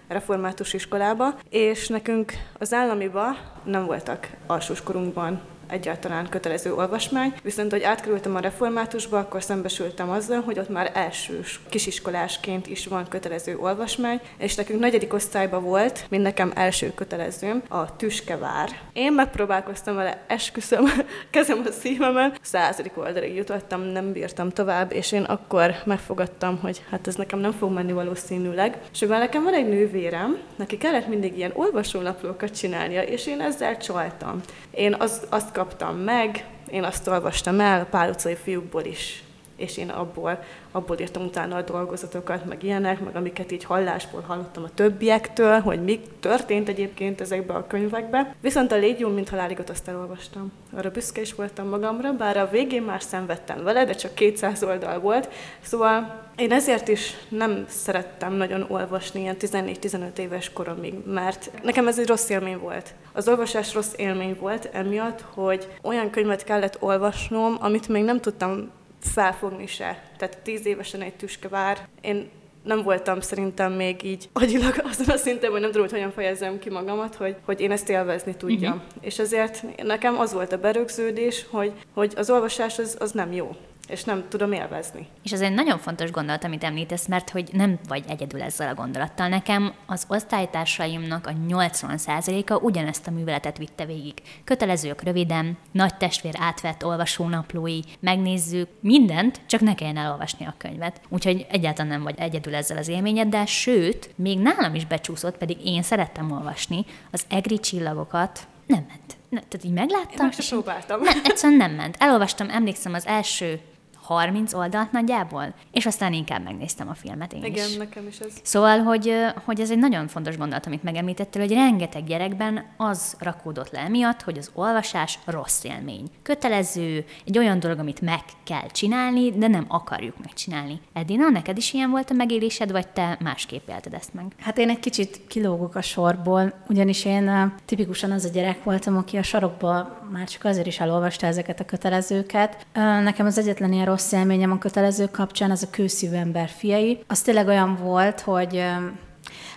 református 0.08 0.72
iskolába, 0.72 1.38
és 1.50 1.88
nekünk 1.88 2.32
az 2.58 2.72
államiba 2.72 3.36
nem 3.64 3.86
voltak 3.86 4.28
alsós 4.46 4.82
korunkban 4.82 5.55
egyáltalán 5.68 6.28
kötelező 6.28 6.74
olvasmány, 6.74 7.34
viszont 7.42 7.70
hogy 7.70 7.82
átkerültem 7.82 8.34
a 8.34 8.40
reformátusba, 8.40 9.18
akkor 9.18 9.42
szembesültem 9.42 10.10
azzal, 10.10 10.40
hogy 10.40 10.58
ott 10.58 10.68
már 10.68 10.90
elsős 10.94 11.60
kisiskolásként 11.68 12.66
is 12.66 12.86
van 12.86 13.08
kötelező 13.08 13.56
olvasmány, 13.56 14.20
és 14.38 14.54
nekünk 14.54 14.80
negyedik 14.80 15.12
osztályban 15.12 15.62
volt, 15.62 16.06
mint 16.08 16.22
nekem 16.22 16.52
első 16.54 16.94
kötelezőm, 16.94 17.62
a 17.68 17.96
Tüskevár. 17.96 18.68
Én 18.92 19.12
megpróbálkoztam 19.12 19.94
vele, 19.94 20.24
esküszöm, 20.26 20.84
kezem 21.30 21.62
a 21.66 21.70
szívemen, 21.70 22.34
századik 22.42 22.98
oldalig 22.98 23.34
jutottam, 23.34 23.80
nem 23.80 24.12
bírtam 24.12 24.50
tovább, 24.50 24.92
és 24.92 25.12
én 25.12 25.22
akkor 25.22 25.74
megfogadtam, 25.84 26.58
hogy 26.58 26.82
hát 26.90 27.06
ez 27.06 27.14
nekem 27.14 27.38
nem 27.38 27.52
fog 27.52 27.72
menni 27.72 27.92
valószínűleg. 27.92 28.78
És 28.92 29.00
mivel 29.00 29.18
nekem 29.18 29.42
van 29.42 29.54
egy 29.54 29.68
nővérem, 29.68 30.38
neki 30.56 30.78
kellett 30.78 31.08
mindig 31.08 31.36
ilyen 31.36 31.52
olvasónaplókat 31.54 32.56
csinálnia, 32.56 33.02
és 33.02 33.26
én 33.26 33.40
ezzel 33.40 33.76
csaltam. 33.76 34.40
Én 34.76 34.94
az, 34.98 35.26
azt 35.28 35.52
kaptam 35.52 35.96
meg, 35.96 36.46
én 36.70 36.84
azt 36.84 37.08
olvastam 37.08 37.60
el, 37.60 37.80
a 37.80 37.84
pál 37.84 38.10
utcai 38.10 38.34
fiúkból 38.34 38.84
is, 38.84 39.22
és 39.56 39.76
én 39.76 39.88
abból, 39.88 40.42
abból 40.70 40.98
írtam 41.00 41.24
utána 41.24 41.56
a 41.56 41.62
dolgozatokat, 41.62 42.44
meg 42.44 42.62
ilyenek, 42.62 43.00
meg 43.00 43.16
amiket 43.16 43.52
így 43.52 43.64
hallásból 43.64 44.20
hallottam 44.20 44.64
a 44.64 44.74
többiektől, 44.74 45.60
hogy 45.60 45.84
mi 45.84 46.00
történt 46.20 46.68
egyébként 46.68 47.20
ezekbe 47.20 47.54
a 47.54 47.66
könyvekbe. 47.66 48.34
Viszont 48.40 48.72
a 48.72 48.76
Légium, 48.76 49.12
mint 49.12 49.28
haláligot 49.28 49.70
azt 49.70 49.88
elolvastam. 49.88 50.52
Arra 50.76 50.90
büszke 50.90 51.20
is 51.20 51.34
voltam 51.34 51.68
magamra, 51.68 52.12
bár 52.12 52.36
a 52.36 52.48
végén 52.50 52.82
már 52.82 53.02
szenvedtem 53.02 53.62
vele, 53.62 53.84
de 53.84 53.92
csak 53.92 54.14
200 54.14 54.62
oldal 54.62 54.98
volt. 54.98 55.28
Szóval 55.60 56.24
én 56.36 56.52
ezért 56.52 56.88
is 56.88 57.16
nem 57.28 57.64
szerettem 57.68 58.32
nagyon 58.32 58.66
olvasni 58.68 59.20
ilyen 59.20 59.36
14-15 59.40 60.18
éves 60.18 60.52
koromig, 60.52 60.94
mert 61.06 61.50
nekem 61.62 61.88
ez 61.88 61.98
egy 61.98 62.06
rossz 62.06 62.28
élmény 62.28 62.58
volt. 62.58 62.94
Az 63.12 63.28
olvasás 63.28 63.74
rossz 63.74 63.92
élmény 63.96 64.36
volt 64.40 64.68
emiatt, 64.72 65.24
hogy 65.34 65.68
olyan 65.82 66.10
könyvet 66.10 66.44
kellett 66.44 66.76
olvasnom, 66.80 67.56
amit 67.60 67.88
még 67.88 68.04
nem 68.04 68.20
tudtam 68.20 68.70
felfogni 69.06 69.66
se. 69.66 70.02
Tehát 70.18 70.38
tíz 70.38 70.66
évesen 70.66 71.00
egy 71.00 71.14
tüskevár. 71.14 71.88
Én 72.00 72.28
nem 72.62 72.82
voltam 72.82 73.20
szerintem 73.20 73.72
még 73.72 74.02
így 74.02 74.28
agyilag 74.32 74.82
azon 74.90 75.08
a 75.08 75.16
szinten, 75.16 75.50
hogy 75.50 75.60
nem 75.60 75.70
tudom, 75.70 75.86
hogy 75.86 75.96
hogyan 75.96 76.12
fejezzem 76.12 76.58
ki 76.58 76.70
magamat, 76.70 77.14
hogy, 77.14 77.36
hogy 77.44 77.60
én 77.60 77.70
ezt 77.70 77.88
élvezni 77.88 78.36
tudjam. 78.36 78.72
Uh-huh. 78.72 78.86
És 79.00 79.18
ezért 79.18 79.64
nekem 79.82 80.18
az 80.18 80.32
volt 80.32 80.52
a 80.52 80.58
berögződés, 80.58 81.46
hogy, 81.50 81.72
hogy 81.94 82.12
az 82.16 82.30
olvasás 82.30 82.78
az, 82.78 82.96
az 83.00 83.12
nem 83.12 83.32
jó. 83.32 83.56
És 83.88 84.04
nem 84.04 84.24
tudom 84.28 84.52
élvezni. 84.52 85.06
És 85.22 85.32
ez 85.32 85.40
egy 85.40 85.54
nagyon 85.54 85.78
fontos 85.78 86.10
gondolat, 86.10 86.44
amit 86.44 86.64
említesz, 86.64 87.06
mert 87.06 87.30
hogy 87.30 87.48
nem 87.52 87.78
vagy 87.88 88.04
egyedül 88.08 88.42
ezzel 88.42 88.68
a 88.68 88.74
gondolattal. 88.74 89.28
Nekem 89.28 89.74
az 89.86 90.04
osztálytársaimnak 90.08 91.26
a 91.26 91.32
80%-a 91.48 92.54
ugyanezt 92.54 93.06
a 93.06 93.10
műveletet 93.10 93.58
vitte 93.58 93.84
végig. 93.84 94.22
Kötelezők 94.44 95.02
röviden, 95.02 95.56
nagy 95.72 95.96
testvér 95.96 96.34
átvett 96.38 96.84
olvasónaplói, 96.84 97.80
megnézzük 98.00 98.68
mindent, 98.80 99.40
csak 99.46 99.60
ne 99.60 99.74
kelljen 99.74 99.96
elolvasni 99.96 100.46
a 100.46 100.54
könyvet. 100.58 101.00
Úgyhogy 101.08 101.46
egyáltalán 101.50 101.90
nem 101.90 102.02
vagy 102.02 102.18
egyedül 102.18 102.54
ezzel 102.54 102.76
az 102.76 102.88
élményeddel, 102.88 103.46
sőt, 103.46 104.10
még 104.14 104.38
nálam 104.38 104.74
is 104.74 104.84
becsúszott, 104.84 105.38
pedig 105.38 105.66
én 105.66 105.82
szerettem 105.82 106.30
olvasni 106.30 106.84
az 107.10 107.24
egri 107.28 107.60
csillagokat, 107.60 108.46
nem 108.66 108.84
ment. 108.88 109.16
Ne, 109.28 109.40
tehát 109.40 109.64
így 109.64 109.72
megláttam. 109.72 110.26
Én 110.26 110.46
próbáltam. 110.48 111.00
Nem, 111.00 111.20
egyszerűen 111.24 111.58
nem 111.58 111.70
ment. 111.70 111.96
Elolvastam, 111.98 112.50
emlékszem 112.50 112.94
az 112.94 113.06
első 113.06 113.60
30 114.06 114.52
oldalt 114.54 114.92
nagyjából, 114.92 115.54
és 115.72 115.86
aztán 115.86 116.12
inkább 116.12 116.42
megnéztem 116.44 116.88
a 116.88 116.94
filmet 116.94 117.32
én 117.32 117.44
Igen, 117.44 117.68
is. 117.68 117.76
nekem 117.76 118.06
is 118.06 118.18
ez. 118.18 118.32
Szóval, 118.42 118.78
hogy, 118.78 119.12
hogy 119.44 119.60
ez 119.60 119.70
egy 119.70 119.78
nagyon 119.78 120.08
fontos 120.08 120.36
gondolat, 120.36 120.66
amit 120.66 120.82
megemlítettél, 120.82 121.42
hogy 121.42 121.52
rengeteg 121.52 122.04
gyerekben 122.04 122.64
az 122.76 123.16
rakódott 123.18 123.70
le 123.70 123.88
miatt, 123.88 124.22
hogy 124.22 124.38
az 124.38 124.50
olvasás 124.54 125.18
rossz 125.24 125.64
élmény. 125.64 126.10
Kötelező, 126.22 127.04
egy 127.26 127.38
olyan 127.38 127.60
dolog, 127.60 127.78
amit 127.78 128.00
meg 128.00 128.20
kell 128.44 128.66
csinálni, 128.66 129.30
de 129.30 129.46
nem 129.48 129.64
akarjuk 129.68 130.14
megcsinálni. 130.22 130.80
Edina, 130.92 131.28
neked 131.28 131.56
is 131.56 131.72
ilyen 131.72 131.90
volt 131.90 132.10
a 132.10 132.14
megélésed, 132.14 132.70
vagy 132.70 132.88
te 132.88 133.16
másképp 133.20 133.68
élted 133.68 133.94
ezt 133.94 134.14
meg? 134.14 134.24
Hát 134.38 134.58
én 134.58 134.68
egy 134.68 134.80
kicsit 134.80 135.20
kilógok 135.28 135.74
a 135.74 135.82
sorból, 135.82 136.52
ugyanis 136.68 137.04
én 137.04 137.54
tipikusan 137.64 138.10
az 138.10 138.24
a 138.24 138.28
gyerek 138.28 138.64
voltam, 138.64 138.96
aki 138.96 139.16
a 139.16 139.22
sarokba 139.22 139.98
már 140.12 140.28
csak 140.28 140.44
azért 140.44 140.66
is 140.66 140.80
elolvasta 140.80 141.26
ezeket 141.26 141.60
a 141.60 141.64
kötelezőket. 141.64 142.66
Nekem 143.02 143.26
az 143.26 143.38
egyetlen 143.38 143.72
ilyen 143.72 143.84
rossz 143.96 144.12
élményem 144.12 144.50
a 144.50 144.58
kötelező 144.58 145.06
kapcsán 145.06 145.50
az 145.50 145.62
a 145.62 145.70
kőszívű 145.70 146.14
ember 146.14 146.48
fiai. 146.48 147.04
Az 147.06 147.22
tényleg 147.22 147.46
olyan 147.46 147.76
volt, 147.76 148.20
hogy 148.20 148.64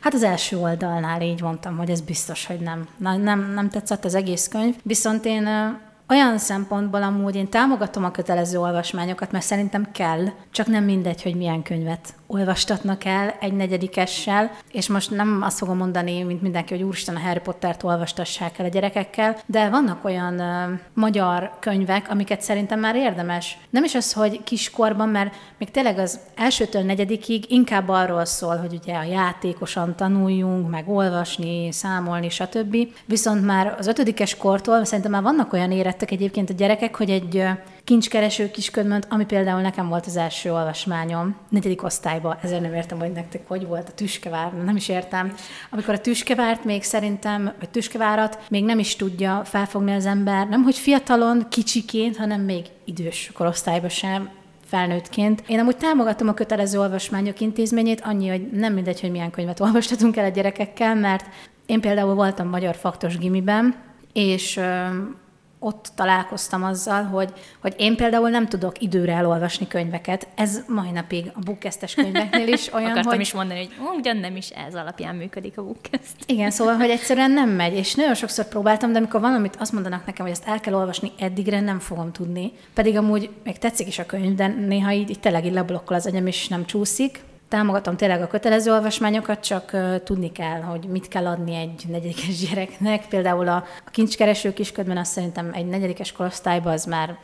Hát 0.02 0.14
az 0.14 0.24
első 0.24 0.58
oldalnál 0.58 1.22
így 1.22 1.42
mondtam, 1.42 1.78
hogy 1.78 1.90
ez 1.90 2.02
biztos, 2.02 2.46
hogy. 2.46 2.60
Nem, 2.60 2.88
nem, 2.98 3.52
nem 3.54 3.70
tetszett 3.70 4.06
az 4.06 4.16
egész 4.16 4.48
könyv. 4.48 4.76
Viszont 4.84 5.26
én 5.26 5.48
olyan 6.10 6.38
szempontból 6.38 7.04
amúgy 7.04 7.36
én 7.36 7.50
támogatom 7.50 8.04
a 8.04 8.12
kötelező 8.12 8.60
olvasmányokat, 8.60 9.32
mert 9.32 9.46
szerintem 9.46 9.92
kell, 9.92 10.26
csak 10.52 10.68
nem 10.68 10.84
mindegy, 10.84 11.22
hogy 11.22 11.36
milyen 11.36 11.62
könyvet 11.62 12.14
olvastatnak 12.32 13.06
el 13.06 13.36
egy 13.40 13.54
negyedikessel, 13.54 14.52
és 14.72 14.88
most 14.88 15.12
nem 15.12 15.42
azt 15.42 15.58
fogom 15.58 15.78
mondani, 15.78 16.24
mint 16.24 16.42
mindenki, 16.42 16.74
hogy 16.74 16.84
úristen, 16.84 17.16
a 17.16 17.20
Harry 17.20 17.40
Pottert 17.40 17.84
olvastassák 17.84 18.60
el 18.60 18.66
a 18.66 18.70
gyerekekkel, 18.70 19.38
de 19.46 19.70
vannak 19.70 20.06
olyan 20.06 20.34
uh, 20.34 20.80
magyar 20.94 21.52
könyvek, 21.60 22.10
amiket 22.10 22.42
szerintem 22.42 22.80
már 22.80 22.96
érdemes. 22.96 23.58
Nem 23.70 23.84
is 23.84 23.96
az, 23.96 24.14
hogy 24.14 24.44
kiskorban, 24.44 25.10
mert 25.10 25.34
még 25.58 25.72
tényleg 25.72 25.98
az 25.98 26.20
elsőtől 26.36 26.82
negyedikig 26.82 27.52
inkább 27.52 27.90
arról 27.90 28.26
szól, 28.26 28.56
hogy 28.58 28.80
ugye 28.82 28.96
a 28.96 29.04
játékosan 29.04 29.96
tanuljunk, 29.96 30.70
meg 30.70 30.90
olvasni, 30.90 31.72
számolni, 31.72 32.30
stb. 32.30 32.78
Viszont 33.06 33.46
már 33.46 33.76
az 33.78 33.88
ötödikes 33.88 34.38
kortól 34.38 34.86
szerintem 34.86 35.12
már 35.12 35.22
vannak 35.22 35.54
olyan 35.54 35.72
érettek 35.72 36.12
egyébként 36.12 36.50
a 36.50 36.54
gyerekek, 36.54 36.96
hogy 36.96 37.10
egy 37.10 37.44
kincskereső 37.90 38.52
kisködmönt, 38.52 39.08
ami 39.10 39.26
például 39.26 39.62
nekem 39.62 39.88
volt 39.88 40.06
az 40.06 40.16
első 40.16 40.54
olvasmányom, 40.54 41.36
negyedik 41.50 41.84
osztályban, 41.84 42.38
ezért 42.42 42.62
nem 42.62 42.74
értem, 42.74 43.00
hogy 43.00 43.12
nektek 43.12 43.48
hogy 43.48 43.68
volt 43.68 43.90
a 43.90 43.92
tüskevár, 43.92 44.54
nem 44.54 44.76
is 44.76 44.90
értem. 44.90 45.34
Amikor 45.70 45.94
a 45.94 46.00
tüskevárt 46.00 46.64
még 46.64 46.84
szerintem, 46.84 47.54
vagy 47.60 47.70
tüskevárat 47.70 48.40
még 48.50 48.64
nem 48.64 48.80
is 48.80 48.96
tudja 48.96 49.42
felfogni 49.46 49.94
az 49.94 50.06
ember, 50.06 50.48
nem 50.48 50.64
hogy 50.64 50.78
fiatalon, 50.78 51.46
kicsiként, 51.50 52.18
hanem 52.18 52.42
még 52.42 52.66
idős 52.86 53.32
korosztályban 53.34 53.90
sem, 53.90 54.30
felnőttként. 54.66 55.44
Én 55.48 55.60
amúgy 55.60 55.78
támogatom 55.78 56.28
a 56.28 56.34
kötelező 56.34 56.80
olvasmányok 56.80 57.40
intézményét, 57.40 58.02
annyi, 58.02 58.28
hogy 58.28 58.50
nem 58.52 58.74
mindegy, 58.74 59.02
hogy 59.02 59.12
milyen 59.12 59.32
könyvet 59.32 59.60
olvastatunk 59.60 60.18
el 60.18 60.26
a 60.26 60.30
gyerekekkel, 60.30 60.96
mert 60.96 61.26
én 61.66 61.82
például 61.82 62.14
voltam 62.14 62.48
magyar 62.48 62.76
faktos 62.76 63.18
gimiben, 63.18 63.76
és 64.14 64.60
ott 65.60 65.92
találkoztam 65.96 66.64
azzal, 66.64 67.04
hogy, 67.04 67.34
hogy 67.62 67.74
én 67.78 67.96
például 67.96 68.30
nem 68.30 68.48
tudok 68.48 68.82
időre 68.82 69.14
elolvasni 69.14 69.68
könyveket. 69.68 70.28
Ez 70.36 70.64
mai 70.68 70.92
napig 70.92 71.32
a 71.34 71.40
bukkesztes 71.40 71.94
könyveknél 71.94 72.48
is 72.48 72.72
olyan, 72.74 72.90
Akartam 72.90 73.12
hogy... 73.12 73.22
is 73.22 73.34
mondani, 73.34 73.60
hogy 73.60 73.98
ugyan 73.98 74.18
nem 74.18 74.36
is 74.36 74.50
ez 74.50 74.76
alapján 74.76 75.16
működik 75.16 75.58
a 75.58 75.64
bukkeszt. 75.64 76.16
Igen, 76.26 76.52
szóval, 76.52 76.76
hogy 76.76 76.90
egyszerűen 76.90 77.32
nem 77.32 77.50
megy, 77.50 77.74
és 77.74 77.96
nagyon 77.96 78.16
sokszor 78.16 78.48
próbáltam, 78.48 78.92
de 78.92 78.98
amikor 78.98 79.22
valamit 79.22 79.56
azt 79.56 79.72
mondanak 79.72 80.06
nekem, 80.06 80.26
hogy 80.26 80.36
ezt 80.36 80.48
el 80.48 80.60
kell 80.60 80.74
olvasni 80.74 81.12
eddigre, 81.20 81.60
nem 81.60 81.80
fogom 81.80 82.12
tudni. 82.12 82.52
Pedig 82.74 82.98
amúgy 82.98 83.30
még 83.44 83.58
tetszik 83.58 83.88
is 83.88 84.00
a 84.00 84.06
könyv, 84.06 84.36
de 84.36 84.48
néha 84.48 84.92
így, 84.92 85.10
így 85.10 85.20
tényleg 85.20 85.46
így 85.46 85.54
leblokkol 85.54 85.96
az 85.96 86.06
agyam, 86.06 86.28
és 86.28 86.48
nem 86.48 86.66
csúszik 86.66 87.28
támogatom 87.50 87.96
tényleg 87.96 88.22
a 88.22 88.28
kötelező 88.28 88.72
olvasmányokat, 88.72 89.40
csak 89.40 89.72
tudni 90.04 90.32
kell, 90.32 90.62
hogy 90.62 90.86
mit 90.86 91.08
kell 91.08 91.28
adni 91.28 91.56
egy 91.56 91.84
negyedikes 91.88 92.40
gyereknek. 92.48 93.08
Például 93.08 93.48
a, 93.48 93.56
a 93.86 93.90
kincskereső 93.92 94.54
kisködben 94.54 94.98
azt 94.98 95.12
szerintem 95.12 95.50
egy 95.54 95.66
negyedikes 95.66 96.12
korosztályban 96.12 96.74
az 96.74 96.86
már 96.86 97.18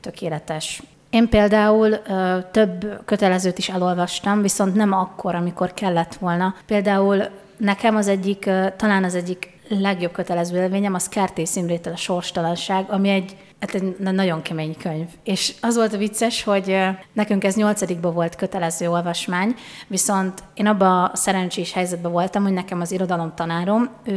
tökéletes. 0.00 0.82
Én 1.10 1.28
például 1.28 1.88
uh, 1.90 2.50
több 2.50 3.02
kötelezőt 3.04 3.58
is 3.58 3.68
elolvastam, 3.68 4.42
viszont 4.42 4.74
nem 4.74 4.92
akkor, 4.92 5.34
amikor 5.34 5.74
kellett 5.74 6.14
volna. 6.14 6.54
Például 6.66 7.24
nekem 7.56 7.96
az 7.96 8.08
egyik, 8.08 8.44
uh, 8.46 8.76
talán 8.76 9.04
az 9.04 9.14
egyik 9.14 9.58
legjobb 9.68 10.12
kötelező 10.12 10.56
élményem 10.56 10.94
az 10.94 11.08
Kertész 11.08 11.56
Imrétől 11.56 11.92
a 11.92 11.96
sorstalanság, 11.96 12.84
ami 12.90 13.08
egy 13.08 13.36
Hát 13.60 13.74
egy 13.74 13.96
nagyon 13.98 14.42
kemény 14.42 14.76
könyv. 14.76 15.06
És 15.24 15.54
az 15.60 15.76
volt 15.76 15.92
a 15.92 15.96
vicces, 15.98 16.42
hogy 16.42 16.76
nekünk 17.12 17.44
ez 17.44 17.54
nyolcadikban 17.54 18.14
volt 18.14 18.36
kötelező 18.36 18.90
olvasmány, 18.90 19.54
viszont 19.86 20.42
én 20.54 20.66
abban 20.66 21.04
a 21.04 21.16
szerencsés 21.16 21.72
helyzetben 21.72 22.12
voltam, 22.12 22.42
hogy 22.42 22.52
nekem 22.52 22.80
az 22.80 22.92
irodalom 22.92 23.32
tanárom, 23.34 23.90
ő, 24.04 24.14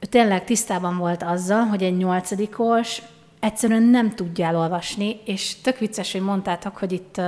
ő 0.00 0.06
tényleg 0.08 0.44
tisztában 0.44 0.96
volt 0.96 1.22
azzal, 1.22 1.62
hogy 1.62 1.82
egy 1.82 1.96
nyolcadikos 1.96 3.02
egyszerűen 3.40 3.82
nem 3.82 4.10
tudja 4.10 4.46
elolvasni, 4.46 5.20
és 5.24 5.60
tök 5.60 5.78
vicces, 5.78 6.12
hogy 6.12 6.20
mondtátok, 6.20 6.76
hogy 6.76 6.92
itt 6.92 7.20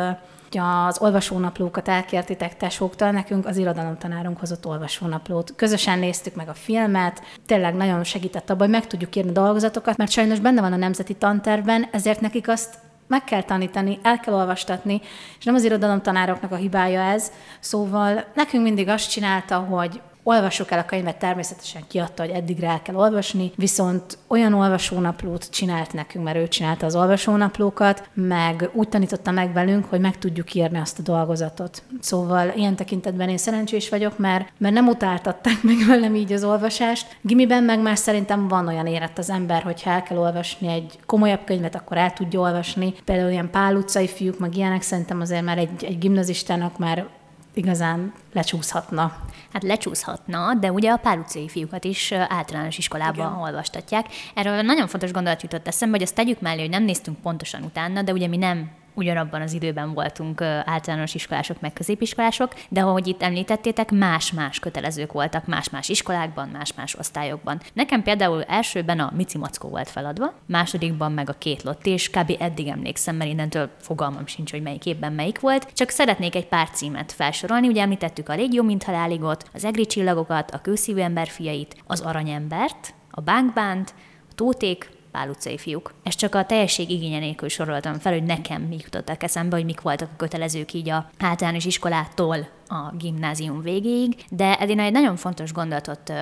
az 0.58 1.00
olvasónaplókat 1.00 1.88
elkértitek 1.88 2.56
tesóktól, 2.56 3.10
nekünk 3.10 3.46
az 3.46 3.56
irodalomtanárunk 3.56 4.38
hozott 4.38 4.66
olvasónaplót. 4.66 5.52
Közösen 5.56 5.98
néztük 5.98 6.34
meg 6.34 6.48
a 6.48 6.54
filmet, 6.54 7.22
tényleg 7.46 7.74
nagyon 7.74 8.04
segített 8.04 8.50
abban, 8.50 8.68
hogy 8.68 8.76
meg 8.76 8.86
tudjuk 8.86 9.16
írni 9.16 9.32
dolgozatokat, 9.32 9.96
mert 9.96 10.10
sajnos 10.10 10.40
benne 10.40 10.60
van 10.60 10.72
a 10.72 10.76
nemzeti 10.76 11.14
tantervben, 11.14 11.88
ezért 11.92 12.20
nekik 12.20 12.48
azt 12.48 12.78
meg 13.06 13.24
kell 13.24 13.42
tanítani, 13.42 13.98
el 14.02 14.20
kell 14.20 14.34
olvastatni, 14.34 15.00
és 15.38 15.44
nem 15.44 15.54
az 15.54 15.64
irodalomtanároknak 15.64 16.52
a 16.52 16.56
hibája 16.56 17.00
ez. 17.00 17.32
Szóval 17.60 18.24
nekünk 18.34 18.62
mindig 18.62 18.88
azt 18.88 19.10
csinálta, 19.10 19.58
hogy 19.58 20.00
Olvassuk 20.24 20.70
el 20.70 20.78
a 20.78 20.84
könyvet, 20.84 21.18
természetesen 21.18 21.82
kiadta, 21.88 22.22
hogy 22.22 22.32
eddigre 22.32 22.68
el 22.68 22.82
kell 22.82 22.94
olvasni, 22.94 23.52
viszont 23.56 24.18
olyan 24.26 24.54
olvasónaplót 24.54 25.50
csinált 25.50 25.92
nekünk, 25.92 26.24
mert 26.24 26.36
ő 26.36 26.48
csinálta 26.48 26.86
az 26.86 26.96
olvasónaplókat, 26.96 28.08
meg 28.14 28.70
úgy 28.72 28.88
tanította 28.88 29.30
meg 29.30 29.52
velünk, 29.52 29.84
hogy 29.84 30.00
meg 30.00 30.18
tudjuk 30.18 30.54
írni 30.54 30.78
azt 30.78 30.98
a 30.98 31.02
dolgozatot. 31.02 31.82
Szóval 32.00 32.52
ilyen 32.56 32.76
tekintetben 32.76 33.28
én 33.28 33.36
szerencsés 33.36 33.88
vagyok, 33.88 34.18
mert, 34.18 34.52
mert 34.58 34.74
nem 34.74 34.88
utáltatták 34.88 35.62
meg 35.72 35.76
velem 35.86 36.14
így 36.14 36.32
az 36.32 36.44
olvasást. 36.44 37.16
Gimiben 37.20 37.62
meg 37.62 37.80
már 37.80 37.98
szerintem 37.98 38.48
van 38.48 38.68
olyan 38.68 38.86
érett 38.86 39.18
az 39.18 39.30
ember, 39.30 39.62
hogy 39.62 39.82
el 39.84 40.02
kell 40.02 40.18
olvasni 40.18 40.68
egy 40.68 40.98
komolyabb 41.06 41.44
könyvet, 41.44 41.74
akkor 41.74 41.96
el 41.96 42.12
tudja 42.12 42.40
olvasni. 42.40 42.94
Például 43.04 43.30
ilyen 43.30 43.50
Pál 43.50 43.76
utcai 43.76 44.08
fiúk, 44.08 44.38
meg 44.38 44.56
ilyenek 44.56 44.82
szerintem 44.82 45.20
azért 45.20 45.44
már 45.44 45.58
egy, 45.58 45.84
egy 45.84 45.98
gimnazistának 45.98 46.78
már 46.78 47.06
igazán 47.54 48.12
lecsúszhatna. 48.32 49.16
Hát 49.52 49.62
lecsúszhatna, 49.62 50.54
de 50.54 50.72
ugye 50.72 50.90
a 50.90 50.96
pár 50.96 51.18
utcai 51.18 51.48
fiúkat 51.48 51.84
is 51.84 52.12
általános 52.12 52.78
iskolában 52.78 53.26
Igen. 53.32 53.40
olvastatják. 53.40 54.06
Erről 54.34 54.62
nagyon 54.62 54.88
fontos 54.88 55.12
gondolat 55.12 55.42
jutott 55.42 55.66
eszembe, 55.66 55.96
hogy 55.96 56.06
azt 56.06 56.14
tegyük 56.14 56.40
mellé, 56.40 56.60
hogy 56.60 56.70
nem 56.70 56.84
néztünk 56.84 57.20
pontosan 57.20 57.62
utána, 57.62 58.02
de 58.02 58.12
ugye 58.12 58.26
mi 58.26 58.36
nem 58.36 58.70
ugyanabban 58.94 59.40
az 59.40 59.52
időben 59.52 59.94
voltunk 59.94 60.40
általános 60.40 61.14
iskolások, 61.14 61.60
meg 61.60 61.72
középiskolások, 61.72 62.54
de 62.68 62.80
ahogy 62.80 63.06
itt 63.06 63.22
említettétek, 63.22 63.90
más-más 63.90 64.58
kötelezők 64.58 65.12
voltak 65.12 65.46
más-más 65.46 65.88
iskolákban, 65.88 66.48
más-más 66.48 66.94
osztályokban. 66.94 67.60
Nekem 67.72 68.02
például 68.02 68.42
elsőben 68.42 69.00
a 69.00 69.12
Mici 69.16 69.38
Mackó 69.38 69.68
volt 69.68 69.88
feladva, 69.88 70.32
másodikban 70.46 71.12
meg 71.12 71.28
a 71.28 71.38
két 71.38 71.62
lott, 71.62 71.86
és 71.86 72.10
kb. 72.10 72.36
eddig 72.38 72.66
emlékszem, 72.66 73.16
mert 73.16 73.30
innentől 73.30 73.70
fogalmam 73.80 74.26
sincs, 74.26 74.50
hogy 74.50 74.62
melyik 74.62 74.86
évben 74.86 75.12
melyik 75.12 75.40
volt, 75.40 75.72
csak 75.72 75.88
szeretnék 75.88 76.34
egy 76.34 76.46
pár 76.46 76.70
címet 76.70 77.12
felsorolni, 77.12 77.68
ugye 77.68 77.82
említettük 77.82 78.28
a 78.28 78.34
Légió 78.34 78.62
mint 78.62 78.82
haláligot, 78.82 79.50
az 79.52 79.64
egri 79.64 79.86
csillagokat, 79.86 80.50
a 80.50 80.60
kőszívű 80.60 81.00
ember 81.00 81.28
fiait, 81.28 81.76
az 81.86 82.00
aranyembert, 82.00 82.94
a 83.10 83.20
bánkbánt, 83.20 83.94
a 84.30 84.34
tóték, 84.34 84.88
Pál 85.12 85.28
utcai 85.28 85.58
fiúk. 85.58 85.92
Ezt 86.02 86.18
csak 86.18 86.34
a 86.34 86.44
teljesség 86.44 86.90
igénye 86.90 87.18
nélkül 87.18 87.48
soroltam 87.48 87.98
fel, 87.98 88.12
hogy 88.12 88.22
nekem 88.22 88.62
mi 88.62 88.76
jutottak 88.82 89.22
eszembe, 89.22 89.56
hogy 89.56 89.64
mik 89.64 89.80
voltak 89.80 90.08
a 90.12 90.16
kötelezők 90.16 90.72
így 90.72 90.88
a 90.88 91.10
általános 91.18 91.64
iskolától 91.64 92.48
a 92.68 92.96
gimnázium 92.98 93.60
végéig, 93.62 94.24
de 94.30 94.58
Edina 94.58 94.82
egy 94.82 94.92
nagyon 94.92 95.16
fontos 95.16 95.52
gondolatot 95.52 96.12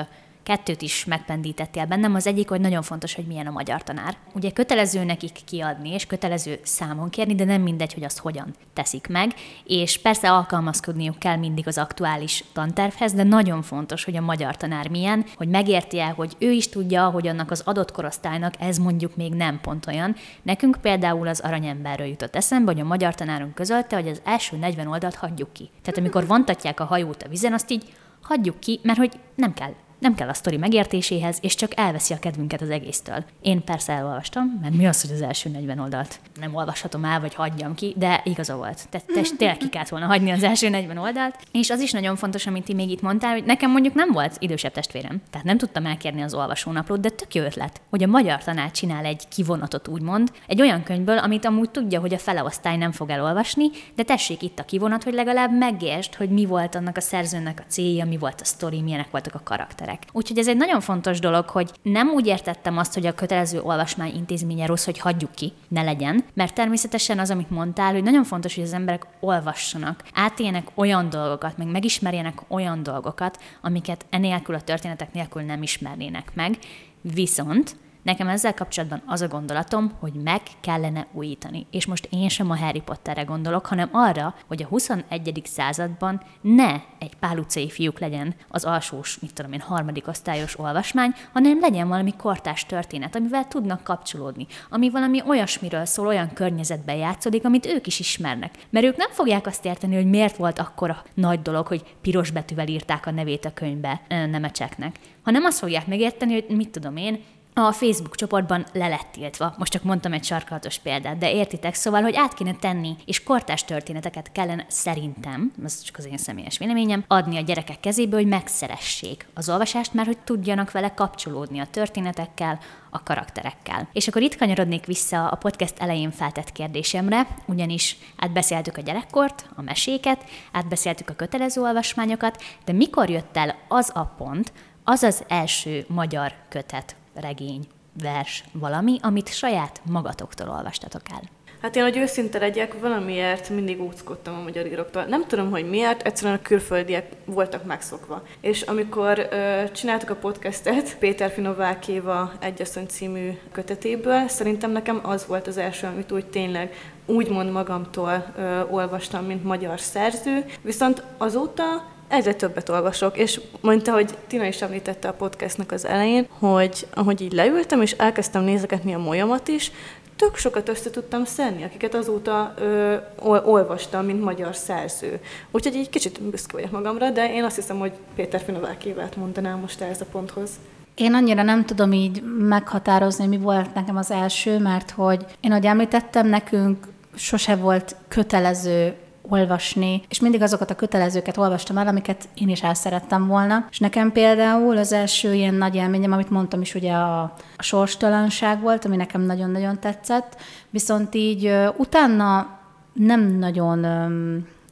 kettőt 0.42 0.82
is 0.82 1.04
megpendítettél 1.04 1.87
bennem. 1.87 2.14
Az 2.14 2.26
egyik, 2.26 2.49
hogy 2.49 2.61
nagyon 2.61 2.82
fontos, 2.82 3.14
hogy 3.14 3.26
milyen 3.26 3.47
a 3.47 3.50
magyar 3.50 3.82
tanár. 3.82 4.16
Ugye 4.35 4.50
kötelező 4.50 5.04
nekik 5.04 5.38
kiadni, 5.44 5.92
és 5.92 6.06
kötelező 6.06 6.59
számon 6.62 7.11
kérni, 7.11 7.35
de 7.35 7.44
nem 7.44 7.62
mindegy, 7.62 7.94
hogy 7.94 8.04
azt 8.04 8.18
hogyan 8.18 8.54
teszik 8.73 9.06
meg. 9.06 9.35
És 9.64 9.99
persze 9.99 10.30
alkalmazkodniuk 10.30 11.18
kell 11.18 11.37
mindig 11.37 11.66
az 11.66 11.78
aktuális 11.78 12.44
tantervhez, 12.52 13.12
de 13.12 13.23
nagyon 13.23 13.62
fontos, 13.62 14.04
hogy 14.04 14.16
a 14.16 14.20
magyar 14.20 14.56
tanár 14.56 14.88
milyen, 14.88 15.25
hogy 15.37 15.49
megérti 15.49 16.00
el, 16.00 16.12
hogy 16.12 16.37
ő 16.38 16.50
is 16.50 16.68
tudja, 16.68 17.09
hogy 17.09 17.26
annak 17.26 17.50
az 17.50 17.62
adott 17.64 17.92
korosztálynak 17.92 18.54
ez 18.59 18.78
mondjuk 18.78 19.16
még 19.16 19.32
nem 19.32 19.61
pont 19.61 19.87
olyan. 19.87 20.16
Nekünk 20.42 20.78
például 20.82 21.28
az 21.28 21.40
aranyemberről 21.40 22.06
jutott 22.06 22.37
eszembe, 22.37 22.73
hogy 22.73 22.80
a 22.80 22.85
magyar 22.85 23.14
tanárunk 23.14 23.54
közölte, 23.54 23.97
hogy 23.97 24.09
az 24.09 24.20
első 24.25 24.56
40 24.56 24.87
oldalt 24.87 25.14
hagyjuk 25.14 25.52
ki. 25.52 25.70
Tehát 25.82 25.99
amikor 25.99 26.26
vontatják 26.26 26.80
a 26.80 26.85
hajót 26.85 27.23
a 27.23 27.28
vizen, 27.28 27.52
azt 27.52 27.70
így 27.70 27.85
hagyjuk 28.23 28.61
ki, 28.61 28.80
mert 28.82 28.99
hogy 28.99 29.12
nem 29.35 29.54
kell 29.54 29.73
nem 30.00 30.14
kell 30.14 30.28
a 30.28 30.35
sztori 30.35 30.57
megértéséhez, 30.57 31.38
és 31.40 31.54
csak 31.54 31.73
elveszi 31.76 32.14
a 32.14 32.19
kedvünket 32.19 32.61
az 32.61 32.71
egésztől. 32.71 33.25
Én 33.42 33.64
persze 33.64 33.92
elolvastam, 33.92 34.59
mert 34.62 34.75
mi 34.75 34.87
az, 34.87 35.00
hogy 35.00 35.11
az 35.11 35.23
első 35.23 35.50
40 35.50 35.78
oldalt 35.78 36.21
nem 36.40 36.54
olvashatom 36.54 37.04
el, 37.04 37.21
vagy 37.21 37.35
hagyjam 37.35 37.75
ki, 37.75 37.95
de 37.97 38.21
igaza 38.25 38.57
volt. 38.57 38.88
Te, 38.88 39.00
te, 39.14 39.23
tényleg 39.37 39.57
ki 39.57 39.69
kellett 39.69 39.88
volna 39.88 40.07
hagyni 40.07 40.30
az 40.30 40.42
első 40.42 40.69
40 40.69 40.97
oldalt. 40.97 41.35
És 41.52 41.71
az 41.71 41.80
is 41.80 41.92
nagyon 41.92 42.16
fontos, 42.16 42.47
amit 42.47 42.64
ti 42.64 42.75
még 42.75 42.90
itt 42.90 43.00
mondtál, 43.00 43.33
hogy 43.33 43.45
nekem 43.45 43.71
mondjuk 43.71 43.95
nem 43.95 44.12
volt 44.12 44.37
idősebb 44.38 44.73
testvérem, 44.73 45.23
tehát 45.30 45.47
nem 45.47 45.59
tudtam 45.59 45.87
elkérni 45.87 46.23
az 46.23 46.35
olvasónaplót, 46.35 47.00
de 47.00 47.09
tök 47.09 47.35
jó 47.35 47.42
ötlet, 47.42 47.80
hogy 47.90 48.02
a 48.02 48.07
magyar 48.07 48.45
tanács 48.45 48.73
csinál 48.73 49.04
egy 49.04 49.28
kivonatot, 49.28 49.88
úgymond, 49.88 50.33
egy 50.47 50.61
olyan 50.61 50.83
könyvből, 50.83 51.19
amit 51.19 51.45
amúgy 51.45 51.71
tudja, 51.71 52.00
hogy 52.00 52.14
a 52.14 52.19
feleosztály 52.19 52.76
nem 52.76 52.92
fog 52.92 53.11
elolvasni, 53.11 53.66
de 53.95 54.02
tessék 54.02 54.42
itt 54.42 54.59
a 54.59 54.64
kivonat, 54.64 55.04
hogy 55.04 55.14
legalább 55.14 55.59
megértsd, 55.59 56.14
hogy 56.14 56.30
mi 56.30 56.45
volt 56.45 56.75
annak 56.75 56.97
a 56.97 57.00
szerzőnek 57.00 57.62
a 57.66 57.71
célja, 57.71 58.04
mi 58.04 58.16
volt 58.16 58.40
a 58.40 58.45
sztori, 58.45 58.80
milyenek 58.80 59.11
voltak 59.11 59.35
a 59.35 59.40
karakterek 59.45 59.89
emberek. 59.90 60.09
Úgyhogy 60.12 60.38
ez 60.38 60.49
egy 60.49 60.56
nagyon 60.56 60.80
fontos 60.80 61.18
dolog, 61.18 61.49
hogy 61.49 61.70
nem 61.82 62.09
úgy 62.09 62.26
értettem 62.26 62.78
azt, 62.78 62.94
hogy 62.94 63.06
a 63.06 63.14
kötelező 63.14 63.61
olvasmány 63.61 64.14
intézménye 64.14 64.66
rossz, 64.66 64.85
hogy 64.85 64.99
hagyjuk 64.99 65.35
ki, 65.35 65.52
ne 65.68 65.82
legyen, 65.82 66.25
mert 66.35 66.54
természetesen 66.54 67.18
az, 67.18 67.30
amit 67.30 67.50
mondtál, 67.50 67.92
hogy 67.92 68.02
nagyon 68.02 68.25
fontos, 68.25 68.54
hogy 68.54 68.64
az 68.64 68.73
emberek 68.73 69.06
olvassanak, 69.20 70.04
átéljenek 70.14 70.68
olyan 70.75 71.09
dolgokat, 71.11 71.56
meg 71.56 71.66
megismerjenek 71.66 72.38
olyan 72.49 72.82
dolgokat, 72.82 73.38
amiket 73.62 74.06
enélkül 74.11 74.54
a 74.54 74.61
történetek 74.61 75.12
nélkül 75.12 75.42
nem 75.42 75.62
ismernének 75.62 76.30
meg. 76.35 76.59
Viszont 77.00 77.76
Nekem 78.02 78.28
ezzel 78.28 78.54
kapcsolatban 78.54 79.02
az 79.07 79.21
a 79.21 79.28
gondolatom, 79.28 79.92
hogy 79.99 80.12
meg 80.12 80.40
kellene 80.61 81.07
újítani. 81.12 81.66
És 81.71 81.87
most 81.87 82.09
én 82.11 82.28
sem 82.28 82.50
a 82.50 82.57
Harry 82.57 82.80
Potterre 82.80 83.23
gondolok, 83.23 83.66
hanem 83.66 83.88
arra, 83.92 84.35
hogy 84.47 84.62
a 84.62 84.66
21. 84.66 85.42
században 85.45 86.23
ne 86.40 86.73
egy 86.99 87.14
pál 87.21 87.38
utcai 87.38 87.71
fiúk 87.71 87.99
legyen 87.99 88.35
az 88.49 88.64
alsós, 88.64 89.19
mit 89.19 89.35
tudom 89.35 89.52
én, 89.52 89.61
harmadik 89.61 90.09
osztályos 90.09 90.59
olvasmány, 90.59 91.14
hanem 91.33 91.61
legyen 91.61 91.88
valami 91.88 92.14
kortás 92.16 92.66
történet, 92.66 93.14
amivel 93.14 93.49
tudnak 93.49 93.83
kapcsolódni, 93.83 94.47
ami 94.71 94.90
valami 94.90 95.23
olyasmiről 95.26 95.85
szól, 95.85 96.07
olyan 96.07 96.33
környezetben 96.33 96.97
játszódik, 96.97 97.45
amit 97.45 97.66
ők 97.66 97.87
is 97.87 98.00
ismernek. 98.00 98.54
Mert 98.71 98.87
ők 98.87 98.97
nem 98.97 99.11
fogják 99.11 99.47
azt 99.47 99.64
érteni, 99.64 99.95
hogy 99.95 100.07
miért 100.07 100.37
volt 100.37 100.59
akkora 100.59 101.02
nagy 101.14 101.42
dolog, 101.42 101.66
hogy 101.66 101.97
piros 102.00 102.30
betűvel 102.30 102.69
írták 102.69 103.07
a 103.07 103.11
nevét 103.11 103.45
a 103.45 103.52
könyvbe 103.52 104.00
nemecseknek, 104.09 104.97
hanem 105.23 105.45
azt 105.45 105.59
fogják 105.59 105.87
megérteni, 105.87 106.33
hogy 106.33 106.57
mit 106.57 106.71
tudom 106.71 106.97
én, 106.97 107.21
a 107.54 107.73
Facebook 107.73 108.16
csoportban 108.16 108.66
le 108.73 108.88
lett 108.88 109.09
tiltva. 109.12 109.54
Most 109.59 109.73
csak 109.73 109.83
mondtam 109.83 110.12
egy 110.12 110.25
sarkalatos 110.25 110.78
példát, 110.78 111.19
de 111.19 111.33
értitek, 111.33 111.75
szóval, 111.75 112.02
hogy 112.02 112.16
át 112.16 112.35
kéne 112.35 112.54
tenni, 112.54 112.97
és 113.04 113.23
kortás 113.23 113.64
történeteket 113.64 114.33
kellene 114.33 114.64
szerintem, 114.69 115.52
ez 115.64 115.83
csak 115.83 115.99
az 115.99 116.07
én 116.07 116.19
személyes 116.19 116.59
véleményem, 116.59 117.04
adni 117.07 117.37
a 117.37 117.40
gyerekek 117.40 117.80
kezébe, 117.80 118.16
hogy 118.16 118.26
megszeressék 118.26 119.26
az 119.35 119.49
olvasást, 119.49 119.95
mert 119.95 120.07
hogy 120.07 120.19
tudjanak 120.19 120.71
vele 120.71 120.95
kapcsolódni 120.95 121.59
a 121.59 121.66
történetekkel, 121.71 122.59
a 122.90 123.02
karakterekkel. 123.02 123.88
És 123.92 124.09
akkor 124.09 124.23
itt 124.23 124.37
kanyarodnék 124.37 124.87
vissza 124.87 125.28
a 125.28 125.37
podcast 125.37 125.75
elején 125.78 126.11
feltett 126.11 126.52
kérdésemre, 126.52 127.26
ugyanis 127.47 127.97
átbeszéltük 128.16 128.76
a 128.76 128.80
gyerekkort, 128.80 129.49
a 129.57 129.62
meséket, 129.62 130.25
átbeszéltük 130.52 131.11
a 131.11 131.14
kötelező 131.14 131.61
olvasmányokat, 131.61 132.42
de 132.64 132.73
mikor 132.73 133.11
jött 133.11 133.37
el 133.37 133.57
az 133.69 133.90
a 133.95 134.04
pont, 134.04 134.52
az 134.85 135.02
az 135.02 135.25
első 135.28 135.85
magyar 135.88 136.35
kötet, 136.49 136.97
regény, 137.14 137.67
vers, 138.02 138.45
valami, 138.52 138.99
amit 139.02 139.35
saját 139.35 139.81
magatoktól 139.85 140.49
olvastatok 140.49 141.02
el? 141.12 141.23
Hát 141.62 141.76
én, 141.76 141.83
hogy 141.83 141.97
őszinte 141.97 142.38
legyek, 142.38 142.81
valamiért 142.81 143.49
mindig 143.49 143.83
úckodtam 143.83 144.35
a 144.35 144.43
magyar 144.43 144.67
íróktól. 144.67 145.05
Nem 145.05 145.26
tudom, 145.26 145.50
hogy 145.50 145.69
miért, 145.69 146.02
egyszerűen 146.02 146.37
a 146.37 146.43
külföldiek 146.43 147.12
voltak 147.25 147.64
megszokva. 147.64 148.23
És 148.40 148.62
amikor 148.62 149.29
ö, 149.31 149.62
csináltuk 149.73 150.11
a 150.11 150.14
podcastet 150.14 150.99
Péter 150.99 151.31
Finovákéva 151.31 152.33
Egyasszony 152.38 152.87
című 152.87 153.38
kötetéből, 153.53 154.29
szerintem 154.29 154.70
nekem 154.70 155.01
az 155.03 155.27
volt 155.27 155.46
az 155.46 155.57
első, 155.57 155.87
amit 155.87 156.12
úgy 156.12 156.27
tényleg 156.27 156.75
úgymond 157.07 157.51
magamtól 157.51 158.33
ö, 158.37 158.61
olvastam, 158.70 159.25
mint 159.25 159.44
magyar 159.44 159.81
szerző. 159.81 160.44
Viszont 160.62 161.03
azóta 161.18 161.64
egyre 162.11 162.35
többet 162.35 162.68
olvasok, 162.68 163.18
és 163.18 163.40
mondta, 163.61 163.92
hogy 163.92 164.14
Tina 164.27 164.44
is 164.44 164.62
említette 164.62 165.09
a 165.09 165.12
podcastnak 165.12 165.73
az 165.73 165.87
elején, 165.87 166.27
hogy 166.38 166.87
ahogy 166.94 167.20
így 167.20 167.33
leültem, 167.33 167.83
és 167.83 167.92
elkezdtem 167.92 168.42
nézegetni 168.42 168.94
a 168.94 168.99
molyamat 168.99 169.49
is, 169.49 169.73
tök 170.16 170.37
sokat 170.37 170.68
össze 170.68 170.90
tudtam 170.90 171.25
szedni, 171.25 171.62
akiket 171.64 171.94
azóta 171.94 172.55
ö, 172.59 172.96
olvastam, 173.44 174.05
mint 174.05 174.23
magyar 174.23 174.57
szerző. 174.57 175.20
Úgyhogy 175.51 175.75
így 175.75 175.90
kicsit 175.90 176.23
büszke 176.23 176.53
vagyok 176.53 176.70
magamra, 176.70 177.11
de 177.11 177.35
én 177.35 177.44
azt 177.44 177.57
hiszem, 177.57 177.79
hogy 177.79 177.92
Péter 178.14 178.40
Finovákévát 178.40 179.16
mondanám 179.16 179.59
most 179.59 179.81
ez 179.81 180.01
a 180.01 180.05
ponthoz. 180.12 180.51
Én 180.94 181.14
annyira 181.14 181.42
nem 181.42 181.64
tudom 181.64 181.92
így 181.92 182.23
meghatározni, 182.38 183.27
mi 183.27 183.38
volt 183.38 183.75
nekem 183.75 183.96
az 183.96 184.11
első, 184.11 184.59
mert 184.59 184.90
hogy 184.90 185.25
én, 185.40 185.51
ahogy 185.51 185.66
említettem, 185.66 186.29
nekünk 186.29 186.87
sose 187.14 187.57
volt 187.57 187.96
kötelező 188.09 188.94
olvasni, 189.31 190.03
és 190.09 190.21
mindig 190.21 190.43
azokat 190.43 190.71
a 190.71 190.75
kötelezőket 190.75 191.37
olvastam 191.37 191.79
el, 191.79 191.87
amiket 191.87 192.29
én 192.35 192.49
is 192.49 192.62
el 192.62 192.75
szerettem 192.75 193.27
volna. 193.27 193.66
És 193.71 193.79
nekem 193.79 194.12
például 194.12 194.77
az 194.77 194.93
első 194.93 195.35
ilyen 195.35 195.55
nagy 195.55 195.75
élményem, 195.75 196.12
amit 196.12 196.31
mondtam 196.31 196.61
is, 196.61 196.75
ugye 196.75 196.93
a, 196.93 197.23
a 197.57 197.62
sorstalanság 197.62 198.61
volt, 198.61 198.85
ami 198.85 198.97
nekem 198.97 199.21
nagyon-nagyon 199.21 199.81
tetszett, 199.81 200.37
viszont 200.71 201.14
így 201.14 201.55
utána 201.77 202.59
nem 202.93 203.21
nagyon 203.21 203.85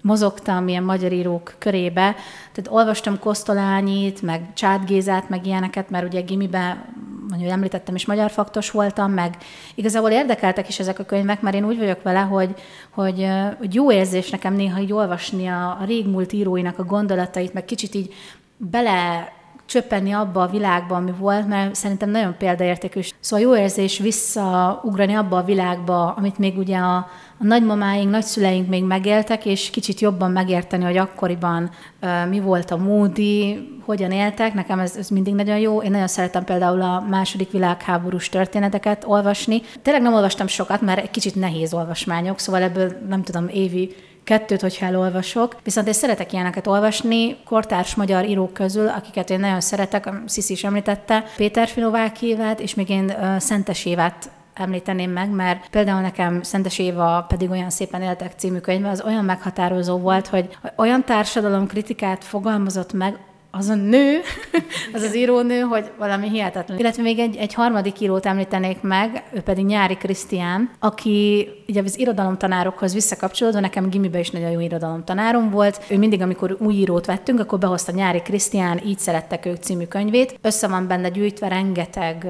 mozogtam 0.02 0.68
ilyen 0.68 0.82
magyar 0.82 1.12
írók 1.12 1.54
körébe, 1.58 2.14
tehát 2.52 2.68
olvastam 2.70 3.18
Kosztolányit, 3.18 4.22
meg 4.22 4.52
Csát 4.54 5.28
meg 5.28 5.46
ilyeneket, 5.46 5.90
mert 5.90 6.06
ugye 6.06 6.20
gimiben 6.20 6.84
mondjuk 7.28 7.50
említettem 7.50 7.94
is, 7.94 8.06
magyar 8.06 8.30
faktos 8.30 8.70
voltam, 8.70 9.12
meg 9.12 9.36
igazából 9.74 10.10
érdekeltek 10.10 10.68
is 10.68 10.78
ezek 10.78 10.98
a 10.98 11.04
könyvek, 11.04 11.40
mert 11.40 11.56
én 11.56 11.64
úgy 11.64 11.78
vagyok 11.78 12.02
vele, 12.02 12.20
hogy, 12.20 12.54
hogy, 12.90 13.26
hogy 13.58 13.74
jó 13.74 13.92
érzés 13.92 14.30
nekem 14.30 14.54
néha 14.54 14.80
így 14.80 14.92
olvasni 14.92 15.46
a, 15.46 15.76
a 15.80 15.84
régmúlt 15.84 16.32
íróinak 16.32 16.78
a 16.78 16.84
gondolatait, 16.84 17.52
meg 17.52 17.64
kicsit 17.64 17.94
így 17.94 18.14
bele 18.56 19.32
csöppenni 19.68 20.12
abba 20.12 20.42
a 20.42 20.46
világba, 20.46 20.94
ami 20.94 21.12
volt, 21.18 21.48
mert 21.48 21.74
szerintem 21.74 22.10
nagyon 22.10 22.36
példaértékű. 22.38 23.00
Szóval 23.20 23.46
jó 23.46 23.56
érzés 23.56 23.98
visszaugrani 23.98 25.14
abba 25.14 25.36
a 25.36 25.44
világba, 25.44 26.12
amit 26.12 26.38
még 26.38 26.58
ugye 26.58 26.76
a, 26.76 26.96
a 27.38 27.44
nagymamáink, 27.44 28.10
nagyszüleink 28.10 28.68
még 28.68 28.84
megéltek, 28.84 29.46
és 29.46 29.70
kicsit 29.70 30.00
jobban 30.00 30.30
megérteni, 30.30 30.84
hogy 30.84 30.96
akkoriban 30.96 31.70
uh, 32.02 32.28
mi 32.28 32.40
volt 32.40 32.70
a 32.70 32.76
módi, 32.76 33.58
hogyan 33.84 34.10
éltek. 34.10 34.54
Nekem 34.54 34.78
ez, 34.78 34.96
ez 34.96 35.08
mindig 35.08 35.34
nagyon 35.34 35.58
jó. 35.58 35.82
Én 35.82 35.90
nagyon 35.90 36.06
szeretem 36.06 36.44
például 36.44 36.82
a 36.82 37.04
második 37.08 37.50
világháborús 37.50 38.28
történeteket 38.28 39.04
olvasni. 39.06 39.62
Tényleg 39.82 40.02
nem 40.02 40.14
olvastam 40.14 40.46
sokat, 40.46 40.80
mert 40.80 40.98
egy 41.00 41.10
kicsit 41.10 41.34
nehéz 41.34 41.74
olvasmányok, 41.74 42.38
szóval 42.38 42.62
ebből 42.62 42.92
nem 43.08 43.22
tudom, 43.22 43.48
évi 43.48 43.94
kettőt, 44.28 44.60
hogyha 44.60 44.86
elolvasok. 44.86 45.56
Viszont 45.64 45.86
én 45.86 45.92
szeretek 45.92 46.32
ilyeneket 46.32 46.66
olvasni, 46.66 47.36
kortárs 47.44 47.94
magyar 47.94 48.24
írók 48.24 48.52
közül, 48.52 48.88
akiket 48.88 49.30
én 49.30 49.40
nagyon 49.40 49.60
szeretek, 49.60 50.10
Sziszi 50.26 50.52
is 50.52 50.64
említette, 50.64 51.24
Péter 51.36 51.68
Filovákévet, 51.68 52.60
és 52.60 52.74
még 52.74 52.88
én 52.88 53.12
Szentes 53.38 53.84
Évát 53.84 54.30
említeném 54.54 55.10
meg, 55.10 55.30
mert 55.30 55.68
például 55.70 56.00
nekem 56.00 56.42
Szentes 56.42 56.78
Éva 56.78 57.24
pedig 57.28 57.50
olyan 57.50 57.70
szépen 57.70 58.02
éltek 58.02 58.32
című 58.36 58.58
könyve, 58.58 58.88
az 58.88 59.02
olyan 59.06 59.24
meghatározó 59.24 59.98
volt, 59.98 60.26
hogy 60.26 60.58
olyan 60.76 61.04
társadalom 61.04 61.66
kritikát 61.66 62.24
fogalmazott 62.24 62.92
meg, 62.92 63.18
az 63.58 63.68
a 63.68 63.74
nő, 63.74 64.20
az 64.94 65.02
az 65.02 65.16
írónő, 65.16 65.60
hogy 65.60 65.90
valami 65.98 66.28
hihetetlen. 66.28 66.78
Illetve 66.78 67.02
még 67.02 67.18
egy, 67.18 67.36
egy 67.36 67.54
harmadik 67.54 68.00
írót 68.00 68.26
említenék 68.26 68.80
meg, 68.80 69.22
ő 69.32 69.40
pedig 69.40 69.64
Nyári 69.64 69.94
Krisztián, 69.94 70.70
aki 70.78 71.48
ugye 71.68 71.82
az 71.82 71.98
irodalomtanárokhoz 71.98 72.94
visszakapcsolódva, 72.94 73.60
nekem 73.60 73.88
gimiben 73.88 74.20
is 74.20 74.30
nagyon 74.30 74.50
jó 74.50 74.60
irodalomtanárom 74.60 75.50
volt. 75.50 75.84
Ő 75.88 75.98
mindig, 75.98 76.22
amikor 76.22 76.56
új 76.60 76.74
írót 76.74 77.06
vettünk, 77.06 77.40
akkor 77.40 77.58
behozta 77.58 77.92
Nyári 77.92 78.20
Krisztián, 78.20 78.80
így 78.86 78.98
szerettek 78.98 79.46
ők 79.46 79.56
című 79.56 79.84
könyvét. 79.84 80.38
Össze 80.42 80.68
van 80.68 80.86
benne 80.86 81.08
gyűjtve 81.08 81.48
rengeteg 81.48 82.26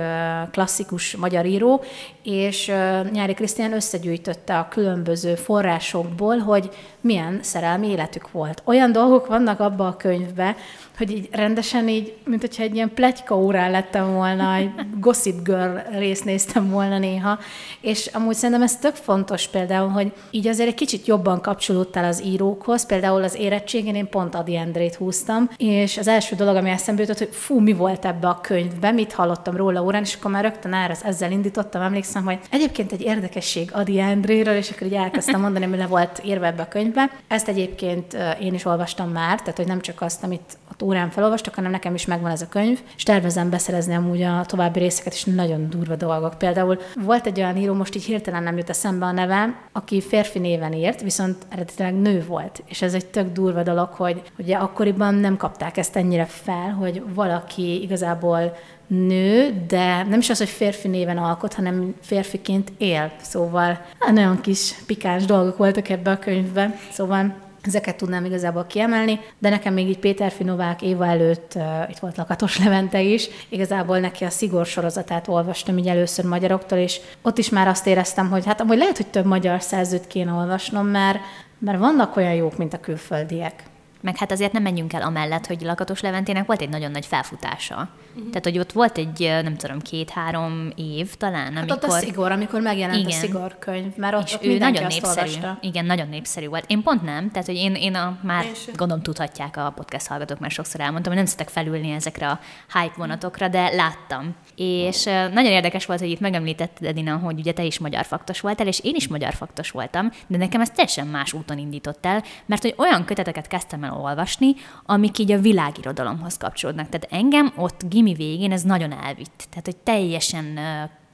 klasszikus 0.50 1.16
magyar 1.16 1.46
író, 1.46 1.82
és 2.22 2.72
Nyári 3.12 3.34
Krisztián 3.34 3.72
összegyűjtötte 3.72 4.58
a 4.58 4.68
különböző 4.68 5.34
forrásokból, 5.34 6.36
hogy 6.38 6.70
milyen 7.00 7.38
szerelmi 7.42 7.88
életük 7.88 8.30
volt. 8.30 8.62
Olyan 8.64 8.92
dolgok 8.92 9.26
vannak 9.26 9.60
abba 9.60 9.86
a 9.86 9.96
könyvbe, 9.96 10.56
hogy 10.98 11.10
így 11.10 11.28
rendesen 11.32 11.88
így, 11.88 12.14
mint 12.24 12.40
hogyha 12.40 12.62
egy 12.62 12.74
ilyen 12.74 12.94
pletyka 12.94 13.36
órán 13.36 13.70
lettem 13.70 14.12
volna, 14.12 14.54
egy 14.54 14.70
Gossip 15.00 15.42
Girl 15.42 15.76
részt 15.98 16.24
néztem 16.24 16.70
volna 16.70 16.98
néha, 16.98 17.38
és 17.80 18.06
amúgy 18.06 18.34
szerintem 18.34 18.62
ez 18.62 18.76
tök 18.76 18.94
fontos 18.94 19.48
például, 19.48 19.88
hogy 19.88 20.12
így 20.30 20.46
azért 20.46 20.68
egy 20.68 20.74
kicsit 20.74 21.06
jobban 21.06 21.40
kapcsolódtál 21.40 22.04
az 22.04 22.24
írókhoz, 22.24 22.86
például 22.86 23.22
az 23.22 23.34
érettségén 23.34 23.94
én 23.94 24.08
pont 24.08 24.34
Adi 24.34 24.56
Endrét 24.56 24.94
húztam, 24.94 25.50
és 25.56 25.98
az 25.98 26.08
első 26.08 26.36
dolog, 26.36 26.56
ami 26.56 26.70
eszembe 26.70 27.00
jutott, 27.00 27.18
hogy 27.18 27.28
fú, 27.32 27.60
mi 27.60 27.72
volt 27.72 28.04
ebbe 28.04 28.28
a 28.28 28.40
könyvbe, 28.40 28.90
mit 28.90 29.12
hallottam 29.12 29.56
róla 29.56 29.82
órán, 29.82 30.02
és 30.02 30.14
akkor 30.14 30.30
már 30.30 30.42
rögtön 30.42 30.74
erre 30.74 30.96
ezzel 31.02 31.32
indítottam, 31.32 31.82
emlékszem, 31.82 32.24
hogy 32.24 32.38
egyébként 32.50 32.92
egy 32.92 33.02
érdekesség 33.02 33.70
Adi 33.72 34.00
Endréről, 34.00 34.56
és 34.56 34.70
akkor 34.70 34.86
így 34.86 34.94
elkezdtem 34.94 35.40
mondani, 35.40 35.66
mi 35.66 35.76
le 35.76 35.86
volt 35.86 36.20
írva 36.24 36.46
ebbe 36.46 36.62
a 36.62 36.68
könyvbe. 36.68 36.86
Ezt 37.28 37.48
egyébként 37.48 38.16
én 38.40 38.54
is 38.54 38.64
olvastam 38.64 39.10
már, 39.10 39.40
tehát 39.40 39.56
hogy 39.56 39.66
nem 39.66 39.80
csak 39.80 40.00
azt, 40.00 40.24
amit 40.24 40.58
a 40.78 40.84
órán 40.84 41.10
felolvastak, 41.10 41.54
hanem 41.54 41.70
nekem 41.70 41.94
is 41.94 42.06
megvan 42.06 42.30
ez 42.30 42.42
a 42.42 42.48
könyv, 42.48 42.80
és 42.96 43.02
tervezem 43.02 43.50
beszerezni 43.50 43.94
amúgy 43.94 44.22
a 44.22 44.44
további 44.46 44.78
részeket, 44.78 45.12
és 45.12 45.24
nagyon 45.24 45.70
durva 45.70 45.96
dolgok. 45.96 46.38
Például 46.38 46.78
volt 47.04 47.26
egy 47.26 47.40
olyan 47.40 47.56
író, 47.56 47.74
most 47.74 47.94
így 47.94 48.04
hirtelen 48.04 48.42
nem 48.42 48.56
jut 48.56 48.70
eszembe 48.70 49.06
a 49.06 49.12
neve, 49.12 49.60
aki 49.72 50.00
férfi 50.00 50.38
néven 50.38 50.72
írt, 50.72 51.00
viszont 51.00 51.36
eredetileg 51.48 51.94
nő 51.94 52.24
volt. 52.26 52.62
És 52.66 52.82
ez 52.82 52.94
egy 52.94 53.06
tök 53.06 53.32
durva 53.32 53.62
dolog, 53.62 53.88
hogy 53.88 54.22
ugye 54.38 54.56
akkoriban 54.56 55.14
nem 55.14 55.36
kapták 55.36 55.76
ezt 55.76 55.96
ennyire 55.96 56.24
fel, 56.24 56.70
hogy 56.70 57.02
valaki 57.14 57.82
igazából 57.82 58.56
nő, 58.88 59.64
de 59.66 60.02
nem 60.02 60.18
is 60.18 60.30
az, 60.30 60.38
hogy 60.38 60.48
férfi 60.48 60.88
néven 60.88 61.18
alkot, 61.18 61.54
hanem 61.54 61.94
férfiként 62.00 62.72
él. 62.78 63.12
Szóval 63.22 63.80
hát 63.98 64.12
nagyon 64.12 64.40
kis 64.40 64.74
pikáns 64.86 65.24
dolgok 65.24 65.56
voltak 65.56 65.88
ebbe 65.88 66.10
a 66.10 66.18
könyvbe. 66.18 66.78
Szóval 66.90 67.46
Ezeket 67.62 67.96
tudnám 67.96 68.24
igazából 68.24 68.66
kiemelni, 68.66 69.20
de 69.38 69.48
nekem 69.48 69.72
még 69.72 69.88
így 69.88 69.98
Péter 69.98 70.30
Finovák 70.30 70.82
Éva 70.82 71.06
előtt 71.06 71.52
uh, 71.54 71.90
itt 71.90 71.98
volt 71.98 72.16
Lakatos 72.16 72.58
Levente 72.58 73.00
is. 73.00 73.28
Igazából 73.48 73.98
neki 73.98 74.24
a 74.24 74.30
Szigor 74.30 74.66
sorozatát 74.66 75.28
olvastam 75.28 75.78
így 75.78 75.86
először 75.86 76.24
magyaroktól, 76.24 76.78
és 76.78 77.00
ott 77.22 77.38
is 77.38 77.48
már 77.48 77.68
azt 77.68 77.86
éreztem, 77.86 78.30
hogy 78.30 78.46
hát 78.46 78.60
amúgy 78.60 78.78
lehet, 78.78 78.96
hogy 78.96 79.06
több 79.06 79.24
magyar 79.24 79.62
szerzőt 79.62 80.06
kéne 80.06 80.32
olvasnom, 80.32 80.86
mert, 80.86 81.18
mert 81.58 81.78
vannak 81.78 82.16
olyan 82.16 82.34
jók, 82.34 82.56
mint 82.56 82.74
a 82.74 82.80
külföldiek. 82.80 83.62
Meg 84.00 84.16
hát 84.16 84.32
azért 84.32 84.52
nem 84.52 84.62
menjünk 84.62 84.92
el 84.92 85.02
amellett, 85.02 85.46
hogy 85.46 85.60
Lakatos 85.60 86.00
Leventének 86.00 86.46
volt 86.46 86.60
egy 86.60 86.68
nagyon 86.68 86.90
nagy 86.90 87.06
felfutása. 87.06 87.88
Uh-huh. 88.08 88.28
Tehát, 88.28 88.44
hogy 88.44 88.58
ott 88.58 88.72
volt 88.72 88.98
egy, 88.98 89.18
nem 89.42 89.56
tudom, 89.56 89.80
két-három 89.80 90.72
év 90.76 91.14
talán, 91.14 91.54
hát 91.54 91.70
amikor... 91.70 91.88
ott 91.88 91.94
a 91.94 91.98
szigor, 91.98 92.32
amikor 92.32 92.60
megjelent 92.60 92.98
igen. 92.98 93.10
a 93.10 93.20
szigor 93.20 93.58
könyv, 93.58 93.96
mert 93.96 94.14
ott, 94.14 94.26
és 94.26 94.34
ott 94.34 94.44
ő 94.44 94.58
nagyon 94.58 94.86
népszerű. 94.86 95.08
Olvasta. 95.08 95.58
Igen, 95.60 95.84
nagyon 95.84 96.08
népszerű 96.08 96.46
volt. 96.48 96.64
Én 96.66 96.82
pont 96.82 97.02
nem, 97.02 97.30
tehát, 97.30 97.46
hogy 97.46 97.56
én, 97.56 97.74
én 97.74 97.94
a, 97.94 98.18
már 98.22 98.44
én 98.44 98.52
gondolom 98.76 99.02
tudhatják 99.02 99.56
a 99.56 99.72
podcast 99.76 100.06
hallgatók, 100.06 100.38
mert 100.38 100.52
sokszor 100.52 100.80
elmondtam, 100.80 101.12
hogy 101.12 101.22
nem 101.22 101.30
szeretek 101.30 101.52
felülni 101.52 101.90
ezekre 101.90 102.28
a 102.28 102.38
hype 102.72 102.94
vonatokra, 102.96 103.48
de 103.48 103.74
láttam. 103.74 104.34
És 104.56 105.04
uh, 105.04 105.32
nagyon 105.32 105.52
érdekes 105.52 105.86
volt, 105.86 106.00
hogy 106.00 106.10
itt 106.10 106.20
megemlítetted, 106.20 106.86
Edina, 106.86 107.16
hogy 107.16 107.38
ugye 107.38 107.52
te 107.52 107.62
is 107.62 107.78
magyar 107.78 108.04
faktos 108.04 108.40
voltál, 108.40 108.66
és 108.66 108.80
én 108.80 108.94
is 108.94 109.08
magyar 109.08 109.34
faktos 109.34 109.70
voltam, 109.70 110.10
de 110.26 110.36
nekem 110.36 110.60
ez 110.60 110.70
teljesen 110.70 111.06
más 111.06 111.32
úton 111.32 111.58
indított 111.58 112.06
el, 112.06 112.22
mert 112.46 112.62
hogy 112.62 112.74
olyan 112.76 113.04
köteteket 113.04 113.46
kezdtem 113.46 113.84
el 113.84 113.87
olvasni, 113.88 114.54
amik 114.86 115.18
így 115.18 115.32
a 115.32 115.40
világirodalomhoz 115.40 116.36
kapcsolódnak. 116.36 116.88
Tehát 116.88 117.08
engem 117.10 117.52
ott 117.56 117.88
gimi 117.88 118.14
végén 118.14 118.52
ez 118.52 118.62
nagyon 118.62 118.92
elvitt. 118.92 119.46
Tehát, 119.50 119.64
hogy 119.64 119.76
teljesen 119.76 120.58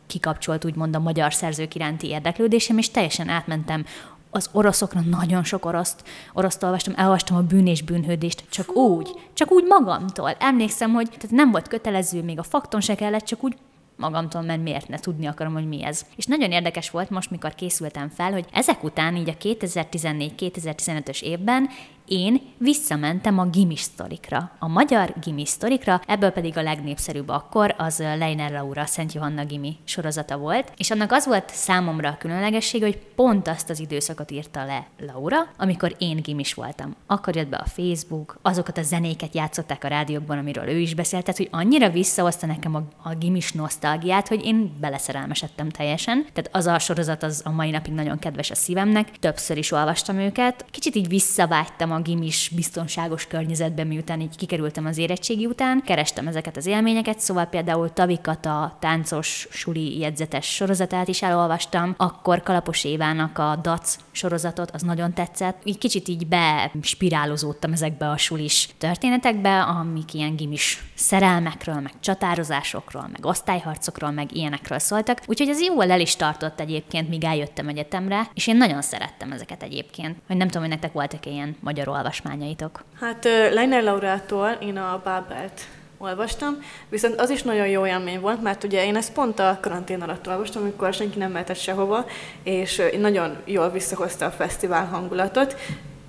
kikapcsolt 0.06 0.64
úgymond 0.64 0.96
a 0.96 0.98
magyar 0.98 1.34
szerzők 1.34 1.74
iránti 1.74 2.06
érdeklődésem, 2.06 2.78
és 2.78 2.90
teljesen 2.90 3.28
átmentem 3.28 3.84
az 4.30 4.48
oroszokra 4.52 5.00
nagyon 5.00 5.44
sok 5.44 5.64
oroszt, 5.64 6.08
oroszt 6.32 6.62
olvastam, 6.62 6.94
elolvastam 6.96 7.36
a 7.36 7.42
bűn 7.42 7.66
és 7.66 7.82
bűnhődést, 7.82 8.44
csak 8.50 8.64
Fú. 8.64 8.80
úgy, 8.80 9.10
csak 9.32 9.50
úgy 9.52 9.64
magamtól. 9.64 10.30
Emlékszem, 10.38 10.92
hogy 10.92 11.06
tehát 11.06 11.30
nem 11.30 11.50
volt 11.50 11.68
kötelező, 11.68 12.22
még 12.22 12.38
a 12.38 12.42
fakton 12.42 12.80
se 12.80 12.94
kellett, 12.94 13.24
csak 13.24 13.44
úgy 13.44 13.56
magamtól, 13.96 14.42
mert 14.42 14.62
miért 14.62 14.88
ne 14.88 14.98
tudni 14.98 15.26
akarom, 15.26 15.52
hogy 15.52 15.68
mi 15.68 15.84
ez. 15.84 16.06
És 16.16 16.26
nagyon 16.26 16.50
érdekes 16.50 16.90
volt 16.90 17.10
most, 17.10 17.30
mikor 17.30 17.54
készültem 17.54 18.08
fel, 18.08 18.32
hogy 18.32 18.44
ezek 18.52 18.84
után, 18.84 19.16
így 19.16 19.28
a 19.28 19.36
2014-2015-ös 19.42 21.22
évben 21.22 21.68
én 22.06 22.40
visszamentem 22.58 23.38
a 23.38 23.44
gimis 23.44 23.80
sztorikra, 23.80 24.50
a 24.58 24.68
magyar 24.68 25.14
gimis 25.22 25.48
sztorikra, 25.48 26.00
ebből 26.06 26.30
pedig 26.30 26.56
a 26.56 26.62
legnépszerűbb 26.62 27.28
akkor 27.28 27.74
az 27.78 27.98
Leiner 27.98 28.52
Laura 28.52 28.86
Szent 28.86 29.12
Johanna 29.12 29.44
gimi 29.44 29.76
sorozata 29.84 30.36
volt, 30.36 30.72
és 30.76 30.90
annak 30.90 31.12
az 31.12 31.26
volt 31.26 31.50
számomra 31.50 32.08
a 32.08 32.16
különlegesség, 32.16 32.82
hogy 32.82 32.98
pont 32.98 33.48
azt 33.48 33.70
az 33.70 33.80
időszakot 33.80 34.30
írta 34.30 34.64
le 34.64 34.86
Laura, 35.06 35.38
amikor 35.58 35.94
én 35.98 36.16
gimis 36.16 36.54
voltam. 36.54 36.96
Akkor 37.06 37.36
jött 37.36 37.48
be 37.48 37.56
a 37.56 37.66
Facebook, 37.66 38.38
azokat 38.42 38.78
a 38.78 38.82
zenéket 38.82 39.34
játszották 39.34 39.84
a 39.84 39.88
rádiókban, 39.88 40.38
amiről 40.38 40.68
ő 40.68 40.78
is 40.78 40.94
beszélt, 40.94 41.24
tehát 41.24 41.38
hogy 41.38 41.48
annyira 41.50 41.90
visszahozta 41.90 42.46
nekem 42.46 42.74
a, 42.74 42.82
a 43.02 43.14
gimis 43.14 43.52
nosztalgiát, 43.52 44.28
hogy 44.28 44.44
én 44.44 44.76
beleszerelmesedtem 44.80 45.68
teljesen. 45.68 46.26
Tehát 46.32 46.50
az 46.52 46.66
a 46.66 46.78
sorozat 46.78 47.22
az 47.22 47.42
a 47.44 47.50
mai 47.50 47.70
napig 47.70 47.92
nagyon 47.92 48.18
kedves 48.18 48.50
a 48.50 48.54
szívemnek, 48.54 49.18
többször 49.18 49.56
is 49.56 49.72
olvastam 49.72 50.16
őket. 50.18 50.64
Kicsit 50.70 50.94
így 50.94 51.08
visszavágytam 51.08 51.92
a 51.94 52.00
gimis 52.00 52.50
biztonságos 52.54 53.26
környezetben, 53.26 53.86
miután 53.86 54.20
így 54.20 54.36
kikerültem 54.36 54.86
az 54.86 54.98
érettségi 54.98 55.46
után, 55.46 55.82
kerestem 55.84 56.26
ezeket 56.26 56.56
az 56.56 56.66
élményeket, 56.66 57.20
szóval 57.20 57.44
például 57.44 57.92
Tavikat 57.92 58.46
a 58.46 58.76
táncos 58.80 59.48
suli 59.50 59.98
jegyzetes 59.98 60.54
sorozatát 60.54 61.08
is 61.08 61.22
elolvastam, 61.22 61.94
akkor 61.96 62.42
Kalapos 62.42 62.84
Évának 62.84 63.38
a 63.38 63.58
DAC 63.62 63.96
sorozatot, 64.10 64.70
az 64.70 64.82
nagyon 64.82 65.12
tetszett. 65.12 65.60
Így 65.64 65.78
kicsit 65.78 66.08
így 66.08 66.26
bespirálozódtam 66.26 67.72
ezekbe 67.72 68.08
a 68.08 68.16
sulis 68.16 68.68
történetekbe, 68.78 69.62
amik 69.62 70.14
ilyen 70.14 70.36
gimis 70.36 70.84
szerelmekről, 70.94 71.80
meg 71.80 71.92
csatározásokról, 72.00 73.08
meg 73.12 73.26
osztályharcokról, 73.26 74.10
meg 74.10 74.36
ilyenekről 74.36 74.78
szóltak. 74.78 75.20
Úgyhogy 75.26 75.48
ez 75.48 75.62
jól 75.62 75.90
el 75.90 76.00
is 76.00 76.16
tartott 76.16 76.60
egyébként, 76.60 77.08
míg 77.08 77.24
eljöttem 77.24 77.68
egyetemre, 77.68 78.30
és 78.34 78.46
én 78.46 78.56
nagyon 78.56 78.82
szerettem 78.82 79.32
ezeket 79.32 79.62
egyébként. 79.62 80.16
Hogy 80.26 80.36
nem 80.36 80.46
tudom, 80.46 80.62
hogy 80.62 80.70
nektek 80.70 80.92
voltak 80.92 81.26
ilyen 81.26 81.56
magyar 81.60 81.83
olvasmányaitok? 81.88 82.84
Hát 83.00 83.24
Leiner 83.24 83.82
Laurától 83.82 84.48
én 84.60 84.76
a 84.76 85.00
Bábelt 85.04 85.60
olvastam, 85.98 86.62
viszont 86.88 87.20
az 87.20 87.30
is 87.30 87.42
nagyon 87.42 87.66
jó 87.66 87.86
élmény 87.86 88.20
volt, 88.20 88.42
mert 88.42 88.64
ugye 88.64 88.84
én 88.84 88.96
ezt 88.96 89.12
pont 89.12 89.38
a 89.38 89.58
karantén 89.60 90.02
alatt 90.02 90.28
olvastam, 90.28 90.62
amikor 90.62 90.92
senki 90.92 91.18
nem 91.18 91.30
mehetett 91.30 91.56
sehova, 91.56 92.06
és 92.42 92.82
nagyon 92.98 93.36
jól 93.44 93.70
visszahozta 93.70 94.26
a 94.26 94.30
fesztivál 94.30 94.86
hangulatot. 94.86 95.56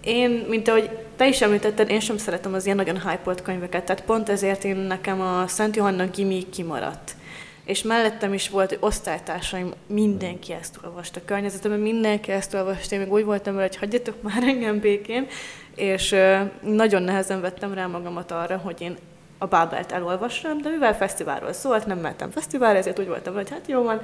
Én, 0.01 0.45
mint 0.49 0.67
ahogy 0.67 0.89
te 1.15 1.27
is 1.27 1.41
említetted, 1.41 1.89
én 1.89 1.99
sem 1.99 2.17
szeretem 2.17 2.53
az 2.53 2.65
ilyen 2.65 2.77
nagyon 2.77 3.09
hype 3.09 3.35
könyveket, 3.43 3.85
tehát 3.85 4.03
pont 4.03 4.29
ezért 4.29 4.63
én 4.63 4.75
nekem 4.75 5.21
a 5.21 5.47
Szent 5.47 5.75
Johanna 5.75 6.07
Gimi 6.07 6.49
kimaradt 6.49 7.15
és 7.65 7.83
mellettem 7.83 8.33
is 8.33 8.49
volt, 8.49 8.69
hogy 8.69 8.77
osztálytársaim, 8.81 9.73
mindenki 9.87 10.53
ezt 10.53 10.79
olvasta, 10.83 11.21
környezetemben 11.25 11.79
mindenki 11.79 12.31
ezt 12.31 12.53
olvasta, 12.53 12.95
én 12.95 13.01
még 13.01 13.11
úgy 13.11 13.23
voltam 13.23 13.53
vele, 13.53 13.67
hogy 13.67 13.77
hagyjatok 13.77 14.21
már 14.21 14.43
engem 14.43 14.79
békén, 14.79 15.27
és 15.75 16.15
nagyon 16.61 17.03
nehezen 17.03 17.41
vettem 17.41 17.73
rá 17.73 17.85
magamat 17.85 18.31
arra, 18.31 18.57
hogy 18.57 18.81
én 18.81 18.97
a 19.37 19.45
Bábelt 19.45 19.91
elolvassam, 19.91 20.61
de 20.61 20.69
mivel 20.69 20.95
fesztiválról 20.95 21.53
szólt, 21.53 21.85
nem 21.85 21.97
mentem 21.97 22.29
fesztiválra, 22.29 22.77
ezért 22.77 22.99
úgy 22.99 23.07
voltam, 23.07 23.33
hogy 23.33 23.49
hát 23.49 23.67
jó 23.67 23.83
van, 23.83 24.01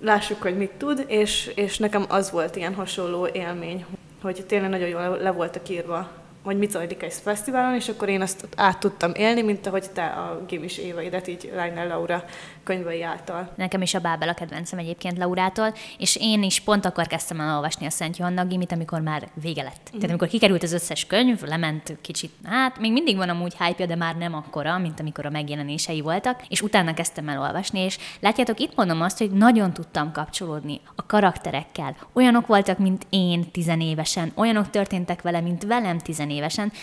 lássuk, 0.00 0.42
hogy 0.42 0.56
mit 0.56 0.70
tud, 0.70 1.04
és, 1.06 1.52
és 1.54 1.78
nekem 1.78 2.04
az 2.08 2.30
volt 2.30 2.56
ilyen 2.56 2.74
hasonló 2.74 3.26
élmény, 3.26 3.84
hogy 4.22 4.44
tényleg 4.46 4.70
nagyon 4.70 4.88
jól 4.88 5.16
le 5.16 5.30
voltak 5.30 5.68
írva 5.68 6.21
vagy 6.42 6.58
mit 6.58 6.70
zajlik 6.70 7.02
egy 7.02 7.12
fesztiválon, 7.12 7.74
és 7.74 7.88
akkor 7.88 8.08
én 8.08 8.20
azt 8.20 8.48
át 8.56 8.78
tudtam 8.78 9.12
élni, 9.14 9.42
mint 9.42 9.66
ahogy 9.66 9.90
te 9.90 10.04
a 10.04 10.44
gimis 10.48 10.78
éveidet 10.78 11.28
így 11.28 11.50
Lionel 11.52 11.86
Laura 11.86 12.24
könyvei 12.64 13.02
által. 13.02 13.52
Nekem 13.56 13.82
is 13.82 13.94
a 13.94 13.98
Bábel 13.98 14.28
a 14.28 14.34
kedvencem 14.34 14.78
egyébként 14.78 15.18
Laurától, 15.18 15.74
és 15.98 16.16
én 16.20 16.42
is 16.42 16.60
pont 16.60 16.84
akkor 16.84 17.06
kezdtem 17.06 17.40
el 17.40 17.54
olvasni 17.54 17.86
a 17.86 17.90
Szent 17.90 18.16
Johanna 18.16 18.44
Gimit, 18.44 18.72
amikor 18.72 19.00
már 19.00 19.28
vége 19.42 19.62
lett. 19.62 19.90
Mm. 19.94 19.94
Tehát 19.94 20.08
amikor 20.08 20.28
kikerült 20.28 20.62
az 20.62 20.72
összes 20.72 21.06
könyv, 21.06 21.42
lement 21.42 21.96
kicsit, 22.00 22.30
hát 22.44 22.78
még 22.78 22.92
mindig 22.92 23.16
van 23.16 23.28
amúgy 23.28 23.56
hype 23.58 23.86
de 23.86 23.96
már 23.96 24.16
nem 24.16 24.34
akkora, 24.34 24.78
mint 24.78 25.00
amikor 25.00 25.26
a 25.26 25.30
megjelenései 25.30 26.00
voltak, 26.00 26.42
és 26.48 26.62
utána 26.62 26.94
kezdtem 26.94 27.28
el 27.28 27.40
olvasni, 27.40 27.80
és 27.80 27.98
látjátok, 28.20 28.60
itt 28.60 28.76
mondom 28.76 29.00
azt, 29.00 29.18
hogy 29.18 29.30
nagyon 29.30 29.72
tudtam 29.72 30.12
kapcsolódni 30.12 30.80
a 30.94 31.06
karakterekkel. 31.06 31.96
Olyanok 32.12 32.46
voltak, 32.46 32.78
mint 32.78 33.06
én 33.10 33.50
tizenévesen, 33.50 34.32
olyanok 34.34 34.70
történtek 34.70 35.22
vele, 35.22 35.40
mint 35.40 35.64
velem 35.64 35.98
tizenévesen, 35.98 36.31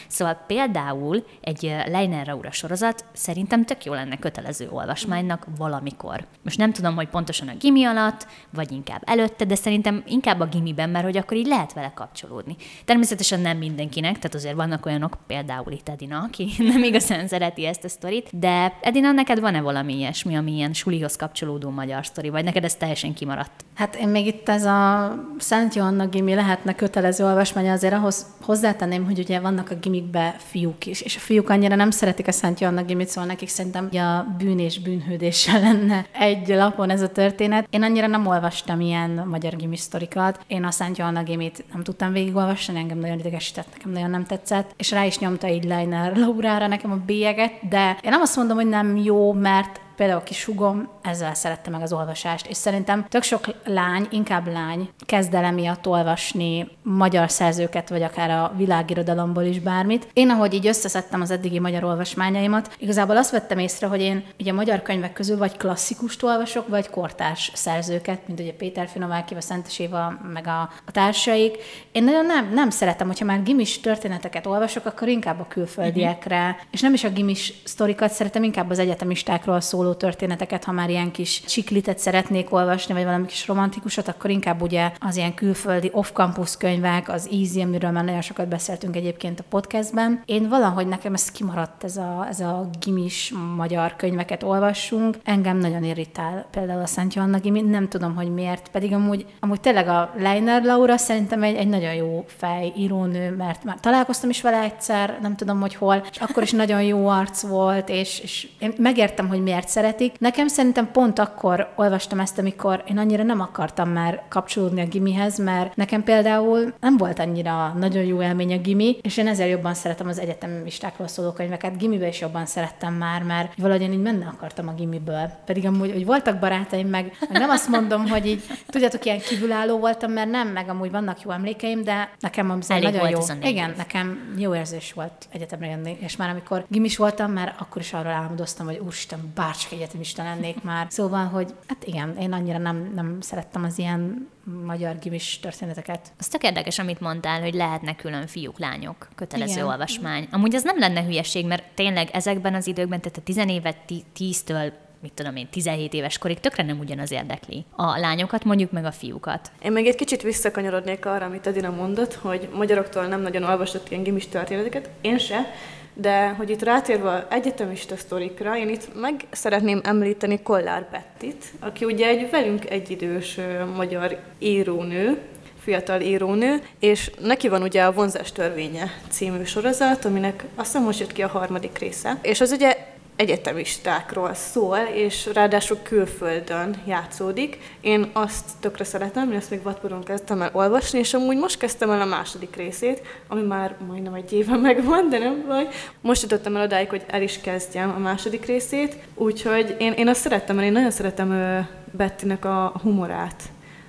szóval 0.08 0.34
például 0.48 1.26
egy 1.42 1.76
Leiner 1.88 2.26
Raura 2.26 2.52
sorozat 2.52 3.06
szerintem 3.14 3.66
tök 3.66 3.86
jó 3.86 3.94
lenne 3.94 4.18
kötelező 4.18 4.70
olvasmánynak, 4.72 5.48
valamikor. 5.58 6.26
Most 6.44 6.58
nem 6.58 6.72
tudom, 6.72 6.96
hogy 6.96 7.08
pontosan 7.08 7.48
a 7.48 7.56
gimi 7.60 7.84
alatt, 7.84 8.28
vagy 8.50 8.72
inkább 8.72 9.02
előtte, 9.06 9.46
de 9.46 9.56
szerintem 9.56 10.04
inkább 10.08 10.40
a 10.40 10.46
gimiben, 10.46 10.90
mert 10.90 11.06
hogy 11.06 11.18
akkor 11.18 11.38
így 11.38 11.48
lehet 11.48 11.74
vele 11.74 11.92
kapcsolódni. 11.96 12.56
Természetesen 12.86 13.40
nem 13.40 13.58
mindenkinek, 13.58 14.16
tehát 14.16 14.36
azért 14.36 14.56
vannak 14.56 14.86
olyanok, 14.86 15.18
például 15.28 15.72
itt 15.72 15.90
Edina, 15.90 16.20
aki 16.20 16.52
nem 16.74 16.84
igazán 16.84 17.28
szereti 17.28 17.66
ezt 17.66 17.84
a 17.84 17.90
sztorit, 17.90 18.40
de 18.40 18.78
Edina, 18.82 19.12
neked 19.12 19.40
van-e 19.40 19.62
valami 19.62 19.98
ilyesmi, 19.98 20.36
ami 20.36 20.52
ilyen 20.52 20.74
sulihoz 20.74 21.16
kapcsolódó 21.16 21.70
magyar 21.70 22.06
sztori, 22.06 22.30
vagy 22.30 22.44
neked 22.44 22.64
ez 22.64 22.76
teljesen 22.76 23.14
kimaradt? 23.14 23.66
Hát 23.76 23.96
én 23.96 24.08
még 24.08 24.26
itt 24.26 24.50
ez 24.50 24.66
a 24.66 25.14
Szent 25.38 25.76
Johanna 25.76 26.08
gimi 26.08 26.34
lehetne 26.34 26.76
kötelező 26.76 27.26
olvasmány, 27.26 27.70
azért 27.70 27.94
ahhoz 27.94 28.26
hozzátenném, 28.42 29.06
hogy 29.06 29.20
ugye 29.20 29.39
vannak 29.42 29.72
a 29.72 29.76
gimikbe 29.76 30.36
fiúk 30.38 30.86
is, 30.86 31.02
és 31.02 31.16
a 31.16 31.20
fiúk 31.20 31.50
annyira 31.50 31.76
nem 31.76 31.92
szeretik 31.92 32.28
a 32.28 32.32
Szent 32.32 32.60
Johanna 32.60 32.84
gimit, 32.84 33.08
szóval 33.08 33.30
nekik 33.30 33.48
szerintem 33.48 33.90
a 33.92 34.36
bűn 34.38 34.60
és 34.60 34.80
bűnhődéssel 34.80 35.62
lenne 35.70 36.06
egy 36.12 36.48
lapon 36.48 36.90
ez 36.90 37.02
a 37.02 37.10
történet. 37.10 37.68
Én 37.70 37.84
annyira 37.84 38.08
nem 38.08 38.28
olvastam 38.28 38.82
ilyen 38.82 39.10
magyar 39.30 39.56
gimis 39.56 39.80
sztorikat. 39.80 40.40
Én 40.48 40.64
a 40.64 40.72
Szent 40.72 40.98
Johanna 40.98 41.24
gimit 41.24 41.66
nem 41.74 41.84
tudtam 41.84 42.12
végigolvasni, 42.12 42.78
engem 42.78 42.98
nagyon 43.00 43.20
idegesített, 43.20 43.68
nekem 43.72 43.92
nagyon 43.92 44.10
nem 44.10 44.26
tetszett, 44.26 44.74
és 44.78 44.92
rá 44.92 45.06
is 45.06 45.20
nyomta 45.20 45.48
így 45.48 45.64
Leiner 45.64 46.18
Laurára 46.18 46.68
nekem 46.68 46.92
a 46.92 47.02
bélyeget, 47.06 47.68
de 47.70 47.98
én 48.02 48.12
nem 48.12 48.22
azt 48.22 48.36
mondom, 48.36 48.58
hogy 48.58 48.68
nem 48.68 48.98
jó, 48.98 49.34
mert 49.34 49.80
például 50.00 50.20
a 50.20 50.24
kis 50.24 50.46
hugom 50.46 50.90
ezzel 51.02 51.34
szerette 51.34 51.70
meg 51.70 51.82
az 51.82 51.94
olvasást, 51.94 52.48
és 52.48 52.58
szerintem 52.58 53.06
tök 53.10 53.24
sok 53.24 53.46
lány, 53.66 54.08
inkább 54.12 54.48
lány 54.48 54.90
kezd 55.06 55.34
el 55.34 55.44
emiatt 55.44 55.88
olvasni 55.88 56.68
magyar 56.84 57.32
szerzőket, 57.32 57.90
vagy 57.90 58.02
akár 58.02 58.30
a 58.30 58.54
világirodalomból 58.58 59.44
is 59.44 59.60
bármit. 59.60 60.08
Én, 60.14 60.30
ahogy 60.30 60.54
így 60.54 60.68
összeszedtem 60.68 61.22
az 61.22 61.32
eddigi 61.32 61.60
magyar 61.60 61.84
olvasmányaimat, 61.84 62.76
igazából 62.78 63.18
azt 63.18 63.32
vettem 63.32 63.58
észre, 63.58 63.88
hogy 63.88 64.02
én 64.02 64.24
ugye 64.40 64.54
magyar 64.54 64.82
könyvek 64.82 65.14
közül 65.14 65.38
vagy 65.38 65.58
klasszikust 65.58 66.24
olvasok, 66.24 66.68
vagy 66.68 66.90
kortárs 66.90 67.52
szerzőket, 67.54 68.28
mint 68.28 68.40
ugye 68.40 68.54
Péter 68.54 68.88
Finováki, 68.88 69.36
a 69.36 69.42
Szentes 69.42 69.80
Éva, 69.80 70.20
meg 70.34 70.48
a, 70.48 70.62
a 70.86 70.92
társaik. 70.92 71.58
Én 71.92 72.04
nagyon 72.04 72.26
nem, 72.26 72.54
nem 72.54 72.70
szeretem, 72.70 73.08
hogyha 73.08 73.26
már 73.26 73.44
gimis 73.44 73.80
történeteket 73.80 74.46
olvasok, 74.46 74.86
akkor 74.86 75.08
inkább 75.08 75.40
a 75.40 75.48
külföldiekre, 75.50 76.50
uh-huh. 76.50 76.68
és 76.72 76.82
nem 76.82 76.94
is 76.94 77.04
a 77.04 77.10
gimis 77.10 77.54
sztorikat 77.64 78.12
szeretem, 78.12 78.44
inkább 78.44 78.70
az 78.70 78.80
egyetemistákról 78.80 79.62
szóló 79.62 79.89
szóló 79.90 80.02
történeteket, 80.02 80.64
ha 80.64 80.72
már 80.72 80.90
ilyen 80.90 81.12
kis 81.12 81.42
csiklitet 81.42 82.00
szeretnék 82.00 82.54
olvasni, 82.54 82.94
vagy 82.94 83.04
valami 83.04 83.26
kis 83.26 83.48
romantikusat, 83.48 84.08
akkor 84.08 84.30
inkább 84.30 84.62
ugye 84.62 84.92
az 85.00 85.16
ilyen 85.16 85.34
külföldi 85.34 85.90
off-campus 85.94 86.58
könyvek, 86.58 87.10
az 87.10 87.30
Easy, 87.32 87.62
amiről 87.62 87.92
már 87.92 88.04
nagyon 88.04 88.22
sokat 88.22 88.48
beszéltünk 88.48 88.96
egyébként 88.96 89.40
a 89.40 89.44
podcastben. 89.50 90.22
Én 90.26 90.50
valahogy 90.50 90.88
nekem 90.88 91.14
ez 91.14 91.32
kimaradt, 91.32 91.84
ez 91.84 91.98
a, 91.98 92.26
ez 92.30 92.40
a 92.40 92.70
gimis 92.80 93.34
magyar 93.56 93.96
könyveket 93.96 94.44
olvassunk. 94.44 95.18
Engem 95.24 95.58
nagyon 95.58 95.84
irritál 95.84 96.46
például 96.52 96.82
a 96.82 96.86
Szent 96.86 97.14
Johanna 97.14 97.40
gimi, 97.40 97.62
nem 97.62 97.88
tudom, 97.88 98.16
hogy 98.16 98.34
miért, 98.34 98.70
pedig 98.70 98.94
amúgy, 98.94 99.26
amúgy 99.40 99.60
tényleg 99.60 99.88
a 99.88 100.14
Leiner 100.18 100.64
Laura 100.64 100.98
szerintem 100.98 101.44
egy, 101.44 101.56
egy 101.56 101.68
nagyon 101.68 101.94
jó 101.94 102.26
fej, 102.28 102.74
írónő, 102.78 103.36
mert 103.36 103.64
már 103.64 103.80
találkoztam 103.80 104.30
is 104.30 104.42
vele 104.42 104.62
egyszer, 104.62 105.18
nem 105.22 105.36
tudom, 105.36 105.60
hogy 105.60 105.76
hol, 105.76 106.04
és 106.12 106.18
akkor 106.18 106.44
is 106.44 106.52
nagyon 106.52 106.84
jó 106.84 107.08
arc 107.08 107.42
volt, 107.42 107.90
és, 107.90 108.20
és 108.20 108.48
én 108.60 108.74
megértem, 108.78 109.28
hogy 109.28 109.42
miért 109.44 109.68
szeretik. 109.80 110.20
Nekem 110.20 110.48
szerintem 110.48 110.92
pont 110.92 111.20
akkor 111.20 111.70
olvastam 111.76 112.20
ezt, 112.20 112.38
amikor 112.38 112.84
én 112.88 112.98
annyira 112.98 113.24
nem 113.24 113.40
akartam 113.40 113.90
már 113.90 114.24
kapcsolódni 114.30 114.82
a 114.82 114.86
gimihez, 114.86 115.38
mert 115.38 115.76
nekem 115.76 116.04
például 116.04 116.74
nem 116.80 116.98
volt 116.98 117.20
annyira 117.20 117.74
nagyon 117.78 118.04
jó 118.04 118.22
élmény 118.22 118.54
a 118.54 118.58
gimi, 118.58 118.98
és 119.02 119.18
én 119.18 119.28
ezért 119.28 119.50
jobban 119.50 119.74
szeretem 119.74 120.08
az 120.08 120.20
egyetemistákról 120.20 121.08
szóló 121.08 121.32
könyveket. 121.32 121.78
Gimibe 121.78 122.08
is 122.08 122.20
jobban 122.20 122.46
szerettem 122.46 122.94
már, 122.94 123.24
mert 123.24 123.54
valahogy 123.58 123.82
én 123.82 123.92
így 123.92 124.02
menne 124.02 124.26
akartam 124.26 124.68
a 124.68 124.74
gimiből. 124.74 125.32
Pedig 125.46 125.66
amúgy, 125.66 125.92
hogy 125.92 126.06
voltak 126.06 126.40
barátaim, 126.40 126.88
meg, 126.88 127.18
meg 127.30 127.42
nem 127.42 127.50
azt 127.50 127.68
mondom, 127.68 128.08
hogy 128.08 128.26
így, 128.26 128.44
tudjátok, 128.68 129.06
ilyen 129.06 129.20
kívülálló 129.20 129.78
voltam, 129.78 130.12
mert 130.12 130.30
nem, 130.30 130.48
meg 130.48 130.70
amúgy 130.70 130.92
vannak 130.92 131.22
jó 131.22 131.32
emlékeim, 131.32 131.84
de 131.84 132.10
nekem 132.20 132.50
az 132.50 132.72
Elég 132.72 132.84
nagyon 132.84 133.10
jó. 133.10 133.20
Igen, 133.42 133.74
nekem 133.78 134.34
jó 134.38 134.56
érzés 134.56 134.94
volt 134.94 135.28
egyetemre 135.32 135.70
jönni, 135.70 135.98
és 136.00 136.16
már 136.16 136.30
amikor 136.30 136.66
gimis 136.68 136.98
voltam, 136.98 137.32
már 137.32 137.56
akkor 137.60 137.82
is 137.82 137.94
arról 137.94 138.12
álmodoztam, 138.12 138.66
hogy 138.66 138.78
úristen, 138.78 139.20
bárcsak 139.36 139.59
csak 139.60 139.72
egyetemista 139.72 140.24
lennék 140.24 140.64
már. 140.64 140.88
Szóval, 140.90 141.26
hogy 141.26 141.54
hát 141.68 141.84
igen, 141.86 142.18
én 142.18 142.34
annyira 142.34 142.58
nem, 142.58 142.92
nem 142.96 143.18
szerettem 143.22 143.64
az 143.64 143.78
ilyen 143.78 144.30
magyar 144.66 145.00
gimis 145.00 145.40
történeteket. 145.40 146.12
Az 146.20 146.28
tök 146.28 146.44
érdekes, 146.44 146.80
amit 146.80 147.00
mondtál, 147.00 147.42
hogy 147.42 147.54
lehetnek 147.54 147.96
külön 147.96 148.28
fiúk, 148.28 148.60
lányok, 148.60 149.08
kötelező 149.16 149.54
Igen. 149.54 149.66
olvasmány. 149.66 150.28
Amúgy 150.32 150.54
ez 150.54 150.64
nem 150.64 150.80
lenne 150.80 151.04
hülyeség, 151.04 151.46
mert 151.46 151.64
tényleg 151.76 152.10
ezekben 152.12 152.54
az 152.54 152.68
időkben, 152.68 153.02
tehát 153.02 153.18
a 153.18 153.22
tizenévet 153.22 153.78
tíztől 154.14 154.72
mit 155.02 155.14
tudom 155.14 155.36
én, 155.36 155.48
17 155.50 155.94
éves 155.94 156.18
korig 156.18 156.40
tökre 156.40 156.64
nem 156.64 156.80
ugyanaz 156.80 157.12
érdekli. 157.12 157.66
A 157.76 157.98
lányokat 157.98 158.44
mondjuk 158.44 158.72
meg 158.72 158.86
a 158.86 158.92
fiúkat. 158.92 159.52
Én 159.64 159.72
még 159.72 159.88
egy 159.88 159.96
kicsit 159.96 160.22
visszakanyarodnék 160.22 161.06
arra, 161.06 161.26
amit 161.26 161.48
Adina 161.48 161.70
mondott, 161.70 162.14
hogy 162.14 162.50
magyaroktól 162.54 163.06
nem 163.06 163.22
nagyon 163.22 163.44
olvasott 163.44 163.92
ilyen 163.92 164.04
gimis 164.04 164.28
történeteket, 164.28 164.90
én 165.02 165.18
se, 165.18 165.54
de 166.02 166.28
hogy 166.30 166.50
itt 166.50 166.64
rátérve 166.64 167.28
egyetemista 167.30 167.96
sztorikra, 167.96 168.58
én 168.58 168.70
itt 168.70 169.02
meg 169.02 169.26
szeretném 169.32 169.82
említeni 169.84 170.42
Kollár 170.42 170.88
Bettit, 170.92 171.46
aki 171.60 171.86
ugye 171.86 172.08
egy 172.08 172.30
velünk 172.30 172.70
egyidős 172.70 173.40
magyar 173.76 174.18
írónő, 174.40 175.18
fiatal 175.60 176.02
írónő, 176.02 176.62
és 176.80 177.12
neki 177.20 177.48
van 177.48 177.62
ugye 177.62 177.84
a 177.84 177.92
Vonzás 177.92 178.32
törvénye 178.32 178.92
című 179.10 179.44
sorozat, 179.44 180.06
aminek 180.06 180.44
azt 180.56 180.66
hiszem 180.72 180.84
most 180.84 181.00
jött 181.00 181.12
ki 181.12 181.22
a 181.22 181.28
harmadik 181.28 181.78
része, 181.78 182.18
és 182.22 182.42
az 182.42 182.52
ugye 182.52 182.78
egyetemistákról 183.20 184.34
szól, 184.34 184.78
és 184.78 185.30
ráadásul 185.34 185.78
külföldön 185.84 186.76
játszódik. 186.86 187.58
Én 187.82 188.10
azt 188.14 188.46
tökre 188.60 188.84
szeretem, 188.84 189.32
én 189.32 189.38
ezt 189.38 189.50
még 189.50 189.62
Vatporon 189.62 190.04
kezdtem 190.04 190.42
el 190.42 190.50
olvasni, 190.54 191.00
és 191.00 191.14
amúgy 191.14 191.38
most 191.38 191.58
kezdtem 191.58 191.90
el 191.92 192.02
a 192.02 192.06
második 192.06 192.56
részét, 192.56 193.02
ami 193.28 193.42
már 193.42 193.76
majdnem 193.88 194.14
egy 194.14 194.34
éve 194.34 194.58
megvan, 194.68 195.10
de 195.10 195.18
nem 195.18 195.44
baj. 195.48 195.68
Most 196.02 196.22
jutottam 196.22 196.56
el 196.56 196.64
odáig, 196.64 196.90
hogy 196.90 197.04
el 197.08 197.22
is 197.22 197.42
kezdjem 197.42 197.94
a 197.96 198.00
második 198.00 198.46
részét, 198.46 198.96
úgyhogy 199.16 199.76
én, 199.80 199.92
én 199.92 200.08
azt 200.08 200.22
szerettem, 200.22 200.56
mert 200.56 200.68
én 200.68 200.74
nagyon 200.74 200.92
szeretem 200.92 201.68
Bettinek 201.92 202.46
a 202.46 202.74
humorát 202.84 203.44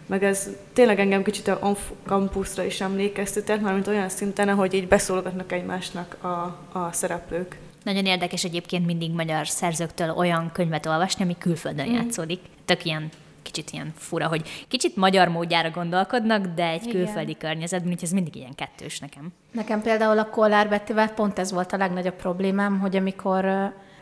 meg 0.07 0.25
ez 0.25 0.49
tényleg 0.73 1.01
engem 1.01 1.23
kicsit 1.23 1.49
a 1.49 1.59
on 1.63 1.77
campusra 2.07 2.65
is 2.65 2.81
emlékeztetett, 2.81 3.61
mármint 3.61 3.87
olyan 3.87 4.09
szinten, 4.09 4.49
ahogy 4.49 4.75
így 4.75 4.89
beszólgatnak 4.89 5.53
egymásnak 5.53 6.17
a, 6.21 6.29
a 6.79 6.93
szereplők. 6.93 7.57
Nagyon 7.83 8.07
érdekes 8.07 8.45
egyébként 8.45 8.87
mindig 8.87 9.13
magyar 9.13 9.49
szerzőktől 9.49 10.11
olyan 10.11 10.51
könyvet 10.53 10.87
olvasni, 10.87 11.25
ami 11.25 11.37
külföldön 11.39 11.89
mm. 11.89 11.95
játszódik. 11.95 12.41
Tök 12.65 12.85
ilyen 12.85 13.09
kicsit 13.43 13.71
ilyen 13.71 13.93
fura, 13.97 14.27
hogy 14.27 14.67
kicsit 14.69 14.97
magyar 14.97 15.29
módjára 15.29 15.71
gondolkodnak, 15.71 16.47
de 16.47 16.67
egy 16.67 16.87
Igen. 16.87 16.95
külföldi 16.95 17.37
környezetben, 17.37 17.89
úgyhogy 17.89 18.05
ez 18.05 18.15
mindig 18.15 18.37
ilyen 18.37 18.55
kettős 18.55 18.99
nekem. 18.99 19.33
Nekem 19.53 19.83
például 19.83 20.19
a 20.19 20.29
Kollár 20.29 20.69
Bettivel 20.69 21.09
pont 21.09 21.39
ez 21.39 21.53
volt 21.53 21.73
a 21.73 21.77
legnagyobb 21.77 22.15
problémám, 22.15 22.79
hogy 22.79 22.97
amikor 22.97 23.45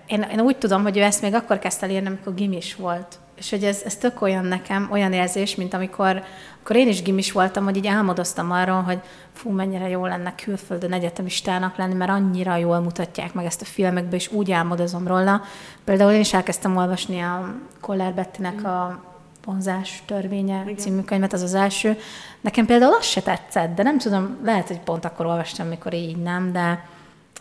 én, 0.06 0.22
én 0.32 0.40
úgy 0.40 0.56
tudom, 0.56 0.82
hogy 0.82 0.96
ő 0.96 1.02
ezt 1.02 1.22
még 1.22 1.34
akkor 1.34 1.58
kezdte 1.58 1.90
írni, 1.90 2.06
amikor 2.06 2.34
gimis 2.34 2.74
volt. 2.74 3.18
És 3.36 3.50
hogy 3.50 3.64
ez, 3.64 3.82
ez 3.84 3.96
tök 3.96 4.22
olyan 4.22 4.44
nekem, 4.44 4.88
olyan 4.90 5.12
érzés, 5.12 5.54
mint 5.54 5.74
amikor 5.74 6.24
akkor 6.68 6.80
én 6.80 6.88
is 6.88 7.02
gimis 7.02 7.32
voltam, 7.32 7.64
hogy 7.64 7.76
így 7.76 7.86
álmodoztam 7.86 8.50
arról, 8.50 8.82
hogy 8.82 8.98
fú, 9.38 9.50
mennyire 9.50 9.88
jó 9.88 10.06
lenne 10.06 10.34
külföldön 10.34 10.92
egyetemistának 10.92 11.76
lenni, 11.76 11.94
mert 11.94 12.10
annyira 12.10 12.56
jól 12.56 12.80
mutatják 12.80 13.34
meg 13.34 13.44
ezt 13.44 13.60
a 13.60 13.64
filmekbe, 13.64 14.16
és 14.16 14.32
úgy 14.32 14.50
álmodozom 14.50 15.06
róla. 15.06 15.42
Például 15.84 16.12
én 16.12 16.20
is 16.20 16.34
elkezdtem 16.34 16.76
olvasni 16.76 17.20
a 17.20 17.54
Koller 17.80 18.14
Bettinek 18.14 18.64
a 18.64 19.02
vonzás 19.44 20.02
törvénye 20.06 20.62
Igen. 20.62 20.76
című 20.76 21.00
könyvet, 21.00 21.32
az 21.32 21.42
az 21.42 21.54
első. 21.54 21.96
Nekem 22.40 22.66
például 22.66 22.94
az 22.94 23.04
se 23.04 23.22
tetszett, 23.22 23.74
de 23.74 23.82
nem 23.82 23.98
tudom, 23.98 24.38
lehet, 24.44 24.66
hogy 24.66 24.80
pont 24.80 25.04
akkor 25.04 25.26
olvastam, 25.26 25.66
mikor 25.66 25.94
így 25.94 26.16
nem, 26.16 26.52
de 26.52 26.84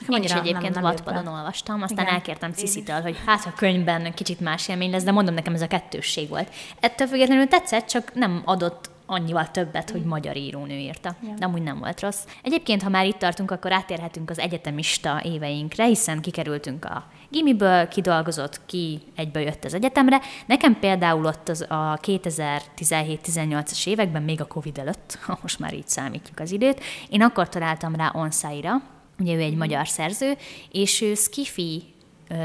én 0.10 0.24
is 0.24 0.32
egyébként 0.32 0.78
Wattpadon 0.78 1.28
olvastam, 1.28 1.82
aztán 1.82 2.06
Igen. 2.06 2.14
elkértem 2.14 2.52
Ciszitől, 2.52 3.02
hogy 3.02 3.18
hát 3.26 3.46
a 3.46 3.54
könyvben 3.56 4.14
kicsit 4.14 4.40
más 4.40 4.68
élmény 4.68 4.92
lesz, 4.92 5.04
de 5.04 5.12
mondom, 5.12 5.34
nekem 5.34 5.54
ez 5.54 5.62
a 5.62 5.68
kettősség 5.68 6.30
volt. 6.30 6.50
Ettől 6.80 7.08
függetlenül 7.08 7.48
tetszett, 7.48 7.88
csak 7.88 8.14
nem 8.14 8.42
adott 8.46 8.90
annyival 9.08 9.52
többet, 9.52 9.90
hogy 9.90 10.04
magyar 10.04 10.38
írónő 10.38 10.76
írta. 10.76 11.16
Ja. 11.24 11.34
De 11.38 11.46
amúgy 11.46 11.62
nem 11.62 11.80
volt 11.80 12.00
rossz. 12.00 12.26
Egyébként, 12.44 12.84
ha 12.84 12.90
már 12.90 13.06
itt 13.06 13.18
tartunk, 13.18 13.52
akkor 13.52 13.72
átérhetünk 13.72 14.30
az 14.30 14.40
egyetemista 14.40 15.22
éveinkre, 15.24 15.86
hiszen 15.86 16.22
kikerültünk 16.22 16.86
a 16.86 17.06
gimiből, 17.30 17.88
kidolgozott 17.88 18.62
ki, 18.66 19.02
egyből 19.16 19.44
jött 19.44 19.64
az 19.64 19.74
egyetemre. 19.74 20.22
Nekem 20.46 20.80
például 20.80 21.26
ott 21.26 21.50
az 21.50 21.62
a 21.62 22.00
2017-18-as 22.02 23.88
években, 23.88 24.24
még 24.24 24.42
a 24.42 24.48
Covid 24.48 24.78
előtt, 24.78 25.20
most 25.42 25.60
már 25.60 25.74
így 25.74 25.88
számítjuk 25.88 26.40
az 26.40 26.52
időt, 26.52 26.84
én 27.10 27.22
akkor 27.22 27.50
találtam 27.50 27.96
rá 27.96 28.12
Onsaira, 28.14 28.82
ugye 29.20 29.36
ő 29.36 29.40
egy 29.40 29.50
mhm. 29.50 29.58
magyar 29.58 29.88
szerző, 29.88 30.38
és 30.72 31.02
ő 31.02 31.14
skifi 31.14 31.84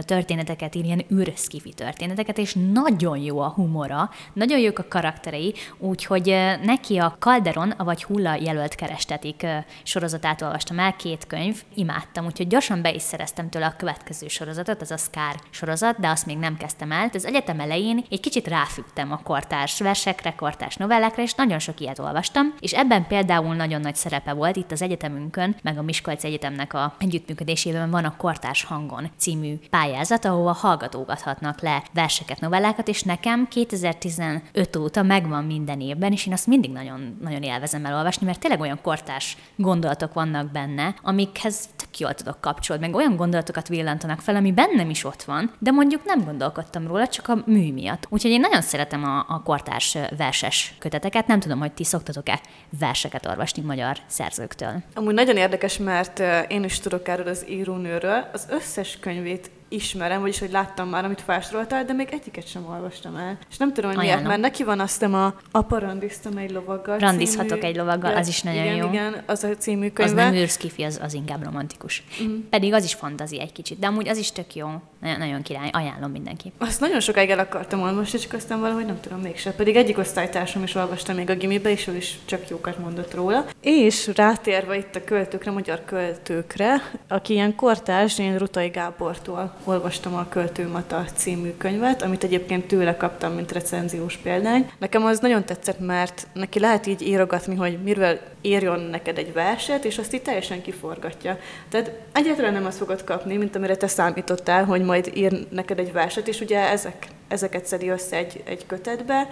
történeteket 0.00 0.74
ír, 0.74 0.84
ilyen 0.84 1.04
űrszkifi 1.12 1.72
történeteket, 1.72 2.38
és 2.38 2.56
nagyon 2.72 3.18
jó 3.18 3.40
a 3.40 3.48
humora, 3.48 4.10
nagyon 4.32 4.58
jók 4.58 4.78
a 4.78 4.88
karakterei, 4.88 5.54
úgyhogy 5.78 6.36
neki 6.62 6.98
a 6.98 7.16
Calderon, 7.18 7.74
vagy 7.78 8.04
Hulla 8.04 8.34
jelölt 8.34 8.74
kerestetik 8.74 9.46
sorozatát 9.82 10.42
olvastam 10.42 10.78
el, 10.78 10.96
két 10.96 11.26
könyv, 11.26 11.62
imádtam, 11.74 12.24
úgyhogy 12.24 12.46
gyorsan 12.46 12.82
be 12.82 12.92
is 12.92 13.02
szereztem 13.02 13.48
tőle 13.48 13.66
a 13.66 13.76
következő 13.76 14.28
sorozatot, 14.28 14.80
az 14.80 14.90
a 14.90 14.96
Scar 14.96 15.34
sorozat, 15.50 16.00
de 16.00 16.08
azt 16.08 16.26
még 16.26 16.36
nem 16.36 16.56
kezdtem 16.56 16.92
el. 16.92 17.10
Az 17.12 17.26
egyetem 17.26 17.60
elején 17.60 18.04
egy 18.10 18.20
kicsit 18.20 18.48
ráfügtem 18.48 19.12
a 19.12 19.22
kortárs 19.22 19.80
versekre, 19.80 20.34
kortárs 20.34 20.76
novellákra, 20.76 21.22
és 21.22 21.34
nagyon 21.34 21.58
sok 21.58 21.80
ilyet 21.80 21.98
olvastam, 21.98 22.54
és 22.60 22.72
ebben 22.72 23.06
például 23.06 23.54
nagyon 23.54 23.80
nagy 23.80 23.94
szerepe 23.94 24.32
volt 24.32 24.56
itt 24.56 24.72
az 24.72 24.82
egyetemünkön, 24.82 25.56
meg 25.62 25.78
a 25.78 25.82
Miskolci 25.82 26.26
Egyetemnek 26.26 26.74
a 26.74 26.94
együttműködésében 26.98 27.90
van 27.90 28.04
a 28.04 28.16
Kortárs 28.16 28.64
Hangon 28.64 29.10
című 29.16 29.58
pályázat, 29.76 30.24
ahova 30.24 30.52
hallgatógathatnak 30.52 31.60
le 31.60 31.82
verseket, 31.92 32.40
novellákat, 32.40 32.88
és 32.88 33.02
nekem 33.02 33.48
2015 33.48 34.76
óta 34.78 35.02
megvan 35.02 35.44
minden 35.44 35.80
évben, 35.80 36.12
és 36.12 36.26
én 36.26 36.32
azt 36.32 36.46
mindig 36.46 36.70
nagyon, 36.70 37.18
nagyon 37.20 37.42
élvezem 37.42 37.84
elolvasni, 37.84 38.26
mert 38.26 38.40
tényleg 38.40 38.60
olyan 38.60 38.78
kortás 38.82 39.36
gondolatok 39.56 40.12
vannak 40.12 40.50
benne, 40.50 40.94
amikhez 41.02 41.68
tök 41.76 41.98
jól 41.98 42.14
tudok 42.14 42.40
kapcsolódni, 42.40 42.86
meg 42.86 42.96
olyan 42.96 43.16
gondolatokat 43.16 43.68
villantanak 43.68 44.20
fel, 44.20 44.36
ami 44.36 44.52
bennem 44.52 44.90
is 44.90 45.04
ott 45.04 45.22
van, 45.22 45.52
de 45.58 45.70
mondjuk 45.70 46.04
nem 46.04 46.24
gondolkodtam 46.24 46.86
róla, 46.86 47.08
csak 47.08 47.28
a 47.28 47.42
mű 47.46 47.72
miatt. 47.72 48.06
Úgyhogy 48.08 48.30
én 48.30 48.40
nagyon 48.40 48.62
szeretem 48.62 49.04
a, 49.04 49.24
a 49.28 49.42
kortárs 49.42 49.98
verses 50.16 50.74
köteteket, 50.78 51.26
nem 51.26 51.40
tudom, 51.40 51.58
hogy 51.58 51.72
ti 51.72 51.84
szoktatok-e 51.84 52.40
verseket 52.78 53.26
olvasni 53.26 53.62
magyar 53.62 53.96
szerzőktől. 54.06 54.82
Amúgy 54.94 55.14
nagyon 55.14 55.36
érdekes, 55.36 55.78
mert 55.78 56.22
én 56.48 56.64
is 56.64 56.80
tudok 56.80 57.08
erről 57.08 57.28
az 57.28 57.44
írónőről. 57.48 58.28
Az 58.32 58.46
összes 58.50 58.98
könyvét 59.00 59.50
ismerem, 59.72 60.20
vagyis 60.20 60.38
hogy 60.38 60.50
láttam 60.50 60.88
már, 60.88 61.04
amit 61.04 61.20
felsoroltál, 61.20 61.84
de 61.84 61.92
még 61.92 62.08
egyiket 62.10 62.46
sem 62.48 62.66
olvastam 62.66 63.16
el. 63.16 63.38
És 63.50 63.56
nem 63.56 63.72
tudom, 63.72 63.90
hogy 63.90 63.98
Ajánlom. 63.98 64.24
miért, 64.24 64.40
mert 64.40 64.52
neki 64.52 64.64
van 64.64 64.80
azt 64.80 65.02
a 65.02 65.34
Apa 65.50 65.78
randiztam 65.78 66.36
egy 66.36 66.50
lovaggal. 66.50 66.98
Randizhatok 66.98 67.58
című, 67.58 67.66
egy 67.66 67.76
lovaggal, 67.76 68.16
az 68.16 68.28
is 68.28 68.42
nagyon 68.42 68.62
igen, 68.62 68.76
jó. 68.76 68.88
Igen, 68.88 69.22
az 69.26 69.44
a 69.44 69.56
című 69.56 69.90
könyve. 69.90 70.22
Az 70.24 70.30
nem 70.30 70.42
űrszkifi, 70.42 70.82
az, 70.82 71.00
az 71.02 71.14
inkább 71.14 71.44
romantikus. 71.44 72.04
Mm. 72.22 72.38
Pedig 72.50 72.72
az 72.72 72.84
is 72.84 72.94
fantazi 72.94 73.40
egy 73.40 73.52
kicsit, 73.52 73.78
de 73.78 73.86
amúgy 73.86 74.08
az 74.08 74.18
is 74.18 74.32
tök 74.32 74.54
jó. 74.54 74.68
Nagyon, 75.02 75.18
nagyon 75.18 75.42
király, 75.42 75.70
ajánlom 75.72 76.10
mindenki. 76.10 76.52
Azt 76.58 76.80
nagyon 76.80 77.00
sokáig 77.00 77.30
el 77.30 77.38
akartam 77.38 77.82
olvasni, 77.82 78.18
csak 78.18 78.32
aztán 78.32 78.60
valahogy 78.60 78.86
nem 78.86 79.00
tudom 79.00 79.20
mégsem. 79.20 79.52
Pedig 79.56 79.76
egyik 79.76 79.98
osztálytársam 79.98 80.62
is 80.62 80.74
olvasta 80.74 81.12
még 81.12 81.30
a 81.30 81.34
gimibe, 81.34 81.70
és 81.70 81.86
ő 81.86 81.96
is 81.96 82.18
csak 82.24 82.48
jókat 82.48 82.78
mondott 82.78 83.14
róla. 83.14 83.44
És 83.60 84.10
rátérve 84.14 84.76
itt 84.76 84.96
a 84.96 85.04
költőkre, 85.04 85.50
magyar 85.50 85.84
költőkre, 85.84 86.82
aki 87.08 87.32
ilyen 87.32 87.54
kortárs, 87.54 88.18
én 88.18 88.38
Rutai 88.38 88.68
Gábortól 88.68 89.54
olvastam 89.64 90.14
a 90.14 90.28
Költőmata 90.28 91.04
című 91.14 91.50
könyvet, 91.58 92.02
amit 92.02 92.24
egyébként 92.24 92.66
tőle 92.66 92.96
kaptam, 92.96 93.32
mint 93.32 93.52
recenziós 93.52 94.16
példány. 94.16 94.70
Nekem 94.78 95.04
az 95.04 95.18
nagyon 95.18 95.44
tetszett, 95.44 95.78
mert 95.78 96.26
neki 96.32 96.58
lehet 96.58 96.86
így 96.86 97.02
írogatni, 97.02 97.54
hogy 97.54 97.78
miről 97.82 98.18
írjon 98.42 98.80
neked 98.80 99.18
egy 99.18 99.32
verset, 99.32 99.84
és 99.84 99.98
azt 99.98 100.14
így 100.14 100.22
teljesen 100.22 100.62
kiforgatja. 100.62 101.38
Tehát 101.68 101.92
egyáltalán 102.12 102.52
nem 102.52 102.66
azt 102.66 102.78
fogod 102.78 103.04
kapni, 103.04 103.36
mint 103.36 103.56
amire 103.56 103.76
te 103.76 103.86
számítottál, 103.86 104.64
hogy 104.64 104.82
majd 104.92 105.10
ír 105.14 105.46
neked 105.50 105.78
egy 105.78 105.92
verset, 105.92 106.28
és 106.28 106.40
ugye 106.40 106.70
ezek, 106.70 107.06
ezeket 107.28 107.66
szedi 107.66 107.88
össze 107.88 108.16
egy, 108.16 108.42
egy 108.44 108.66
kötetbe, 108.66 109.28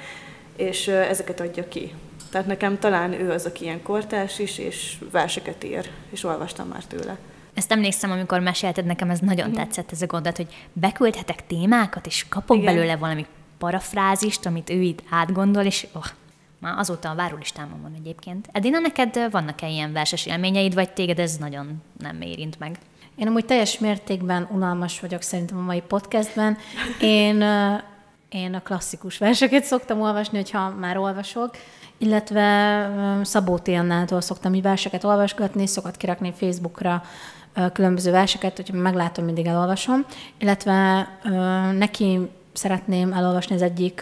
és 0.57 0.89
ezeket 0.89 1.41
adja 1.41 1.69
ki. 1.69 1.95
Tehát 2.31 2.47
nekem 2.47 2.79
talán 2.79 3.13
ő 3.13 3.31
az, 3.31 3.47
aki 3.47 3.65
ilyen 3.65 3.83
kortárs 3.83 4.39
is, 4.39 4.59
és 4.59 4.99
verseket 5.11 5.65
ír, 5.65 5.91
és 6.11 6.25
olvastam 6.25 6.69
már 6.69 6.85
tőle. 6.85 7.19
Ezt 7.55 7.73
emlékszem, 7.73 8.11
amikor 8.11 8.41
mesélted 8.41 8.85
nekem, 8.85 9.11
ez 9.11 9.19
nagyon 9.19 9.49
mm. 9.49 9.53
tetszett 9.53 9.93
ez 9.93 10.03
a 10.03 10.07
gondolat, 10.07 10.37
hogy 10.37 10.69
beküldhetek 10.73 11.47
témákat, 11.47 12.07
és 12.07 12.27
kapok 12.29 12.57
Igen. 12.57 12.75
belőle 12.75 12.97
valami 12.97 13.27
parafrázist, 13.59 14.47
amit 14.47 14.71
ő 14.71 14.81
itt 14.81 15.03
átgondol, 15.11 15.65
és 15.65 15.87
oh, 15.93 16.07
már 16.59 16.79
azóta 16.79 17.11
a 17.11 17.15
várólistámon 17.15 17.83
van 17.83 17.95
egyébként. 17.99 18.49
Edina, 18.53 18.79
neked 18.79 19.31
vannak-e 19.31 19.69
ilyen 19.69 19.93
verses 19.93 20.27
élményeid, 20.27 20.75
vagy 20.75 20.91
téged 20.91 21.19
ez 21.19 21.37
nagyon 21.37 21.83
nem 21.99 22.21
érint 22.21 22.59
meg? 22.59 22.79
Én 23.21 23.27
amúgy 23.27 23.45
teljes 23.45 23.79
mértékben 23.79 24.49
unalmas 24.51 25.01
vagyok 25.01 25.23
szerintem 25.23 25.59
a 25.59 25.63
mai 25.63 25.81
podcastben. 25.81 26.57
Én, 27.01 27.45
én 28.29 28.55
a 28.55 28.61
klasszikus 28.61 29.19
verseket 29.19 29.65
szoktam 29.65 30.01
olvasni, 30.01 30.37
hogyha 30.37 30.71
már 30.71 30.97
olvasok, 30.97 31.51
illetve 31.99 33.21
Szabó 33.25 33.59
T. 33.59 33.71
Szoktam 34.19 34.55
így 34.55 34.63
verseket 34.63 35.05
olvasgatni, 35.05 35.67
szokat 35.67 35.97
kirakni 35.97 36.33
Facebookra 36.37 37.03
különböző 37.73 38.11
verseket, 38.11 38.57
hogyha 38.57 38.77
meglátom, 38.77 39.25
mindig 39.25 39.47
elolvasom, 39.47 40.05
illetve 40.39 41.09
neki 41.79 42.31
szeretném 42.53 43.13
elolvasni 43.13 43.55
az 43.55 43.63
egyik 43.63 44.01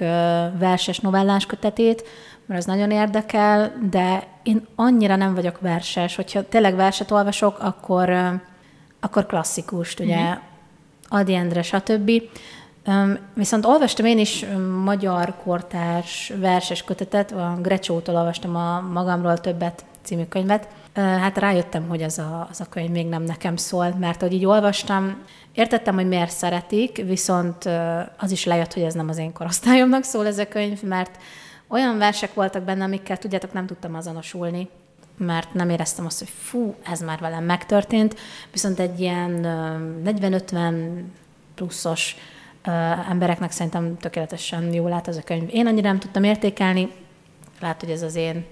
verses 0.58 0.98
novellás 0.98 1.46
kötetét, 1.46 2.04
mert 2.46 2.60
az 2.60 2.66
nagyon 2.66 2.90
érdekel, 2.90 3.72
de 3.90 4.26
én 4.42 4.66
annyira 4.74 5.16
nem 5.16 5.34
vagyok 5.34 5.60
verses, 5.60 6.16
hogyha 6.16 6.48
tényleg 6.48 6.74
verset 6.74 7.10
olvasok, 7.10 7.58
akkor, 7.58 8.10
akkor 9.00 9.26
klasszikust, 9.26 10.00
ugye, 10.00 10.16
uh-huh. 10.16 10.38
Adi 11.08 11.34
Endre, 11.34 11.62
stb. 11.62 12.10
Viszont 13.34 13.66
olvastam 13.66 14.06
én 14.06 14.18
is 14.18 14.44
magyar 14.84 15.34
kortárs 15.42 16.32
verses 16.40 16.82
kötetet, 16.84 17.32
a 17.32 17.58
Grecsótól 17.62 18.14
olvastam 18.16 18.56
a 18.56 18.80
Magamról 18.80 19.38
többet 19.38 19.84
című 20.02 20.24
könyvet. 20.24 20.68
Hát 20.94 21.38
rájöttem, 21.38 21.88
hogy 21.88 22.02
az 22.02 22.18
a, 22.18 22.46
az 22.50 22.60
a 22.60 22.68
könyv 22.68 22.90
még 22.90 23.06
nem 23.06 23.22
nekem 23.22 23.56
szól, 23.56 23.94
mert 23.98 24.20
hogy 24.20 24.32
így 24.32 24.44
olvastam, 24.44 25.16
értettem, 25.52 25.94
hogy 25.94 26.08
miért 26.08 26.30
szeretik, 26.30 26.96
viszont 26.96 27.68
az 28.18 28.30
is 28.30 28.44
lejött, 28.44 28.72
hogy 28.72 28.82
ez 28.82 28.94
nem 28.94 29.08
az 29.08 29.18
én 29.18 29.32
korosztályomnak 29.32 30.02
szól 30.02 30.26
ez 30.26 30.38
a 30.38 30.48
könyv, 30.48 30.82
mert 30.82 31.10
olyan 31.68 31.98
versek 31.98 32.34
voltak 32.34 32.62
benne, 32.62 32.84
amikkel 32.84 33.18
tudjátok, 33.18 33.52
nem 33.52 33.66
tudtam 33.66 33.94
azonosulni, 33.94 34.68
mert 35.18 35.54
nem 35.54 35.70
éreztem 35.70 36.06
azt, 36.06 36.18
hogy 36.18 36.28
fú, 36.28 36.74
ez 36.82 37.00
már 37.00 37.18
velem 37.18 37.44
megtörtént, 37.44 38.16
viszont 38.52 38.78
egy 38.78 39.00
ilyen 39.00 39.40
40-50 40.04 41.02
pluszos 41.54 42.16
embereknek 43.08 43.50
szerintem 43.50 43.96
tökéletesen 43.96 44.72
jól 44.72 44.90
lát 44.90 45.08
az 45.08 45.16
a 45.16 45.22
könyv. 45.22 45.48
Én 45.52 45.66
annyira 45.66 45.88
nem 45.88 45.98
tudtam 45.98 46.24
értékelni, 46.24 46.88
lehet, 47.60 47.80
hogy 47.80 47.90
ez 47.90 48.02
az 48.02 48.14
én 48.14 48.44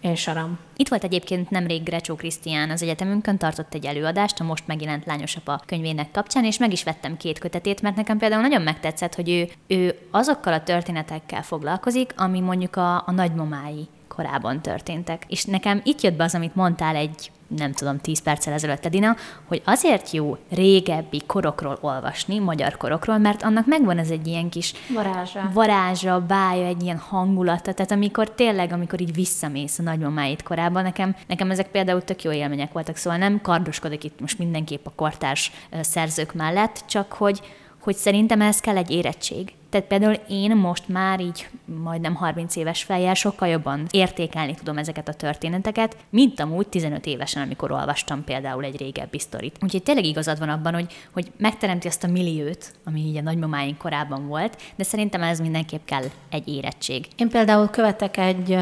én 0.00 0.14
saram. 0.14 0.58
Itt 0.76 0.88
volt 0.88 1.04
egyébként 1.04 1.50
nemrég 1.50 1.82
Grecsó 1.82 2.14
Krisztián 2.14 2.70
az 2.70 2.82
egyetemünkön, 2.82 3.38
tartott 3.38 3.74
egy 3.74 3.84
előadást 3.84 4.40
a 4.40 4.44
most 4.44 4.66
megjelent 4.66 5.06
Lányosapa 5.06 5.60
könyvének 5.66 6.10
kapcsán, 6.10 6.44
és 6.44 6.58
meg 6.58 6.72
is 6.72 6.82
vettem 6.84 7.16
két 7.16 7.38
kötetét, 7.38 7.82
mert 7.82 7.96
nekem 7.96 8.18
például 8.18 8.42
nagyon 8.42 8.62
megtetszett, 8.62 9.14
hogy 9.14 9.30
ő, 9.30 9.48
ő 9.66 9.98
azokkal 10.10 10.52
a 10.52 10.62
történetekkel 10.62 11.42
foglalkozik, 11.42 12.12
ami 12.16 12.40
mondjuk 12.40 12.76
a, 12.76 12.96
a 12.96 13.10
nagymamái 13.10 13.88
korában 14.18 14.60
történtek. 14.62 15.24
És 15.28 15.44
nekem 15.44 15.80
itt 15.84 16.00
jött 16.00 16.16
be 16.16 16.24
az, 16.24 16.34
amit 16.34 16.54
mondtál 16.54 16.96
egy 16.96 17.30
nem 17.56 17.72
tudom, 17.72 17.98
10 17.98 18.22
perccel 18.22 18.52
ezelőtt, 18.52 18.84
Edina, 18.84 19.16
hogy 19.44 19.62
azért 19.64 20.10
jó 20.10 20.36
régebbi 20.50 21.22
korokról 21.26 21.78
olvasni, 21.80 22.38
magyar 22.38 22.76
korokról, 22.76 23.18
mert 23.18 23.42
annak 23.42 23.66
megvan 23.66 23.98
ez 23.98 24.10
egy 24.10 24.26
ilyen 24.26 24.48
kis 24.48 24.72
varázsa, 24.94 25.50
varázsa 25.52 26.20
bája, 26.20 26.66
egy 26.66 26.82
ilyen 26.82 26.98
hangulata, 26.98 27.72
tehát 27.72 27.90
amikor 27.90 28.30
tényleg, 28.30 28.72
amikor 28.72 29.00
így 29.00 29.14
visszamész 29.14 29.78
a 29.78 29.82
nagymamáid 29.82 30.42
korában, 30.42 30.82
nekem, 30.82 31.16
nekem 31.26 31.50
ezek 31.50 31.70
például 31.70 32.02
tök 32.02 32.22
jó 32.22 32.32
élmények 32.32 32.72
voltak, 32.72 32.96
szóval 32.96 33.18
nem 33.18 33.40
kardoskodok 33.40 34.04
itt 34.04 34.20
most 34.20 34.38
mindenképp 34.38 34.86
a 34.86 34.92
kortárs 34.96 35.52
szerzők 35.80 36.34
mellett, 36.34 36.82
csak 36.86 37.12
hogy, 37.12 37.40
hogy 37.80 37.96
szerintem 37.96 38.40
ez 38.40 38.60
kell 38.60 38.76
egy 38.76 38.90
érettség. 38.90 39.52
Tehát 39.70 39.86
például 39.86 40.16
én 40.28 40.56
most 40.56 40.88
már 40.88 41.20
így 41.20 41.48
majdnem 41.82 42.14
30 42.14 42.56
éves 42.56 42.82
fejjel 42.82 43.14
sokkal 43.14 43.48
jobban 43.48 43.86
értékelni 43.90 44.54
tudom 44.54 44.78
ezeket 44.78 45.08
a 45.08 45.12
történeteket, 45.12 45.96
mint 46.10 46.40
amúgy 46.40 46.68
15 46.68 47.06
évesen, 47.06 47.42
amikor 47.42 47.72
olvastam 47.72 48.24
például 48.24 48.64
egy 48.64 48.76
régebbi 48.76 49.18
sztorit. 49.18 49.56
Úgyhogy 49.62 49.82
tényleg 49.82 50.04
igazad 50.04 50.38
van 50.38 50.48
abban, 50.48 50.74
hogy, 50.74 50.94
hogy 51.12 51.32
megteremti 51.36 51.86
azt 51.86 52.04
a 52.04 52.08
milliót, 52.08 52.72
ami 52.84 53.00
így 53.00 53.16
a 53.16 53.22
nagymamáink 53.22 53.78
korában 53.78 54.26
volt, 54.26 54.56
de 54.76 54.84
szerintem 54.84 55.22
ez 55.22 55.40
mindenképp 55.40 55.84
kell 55.84 56.04
egy 56.30 56.48
érettség. 56.48 57.06
Én 57.16 57.28
például 57.28 57.68
követek 57.68 58.16
egy 58.16 58.50
uh, 58.50 58.58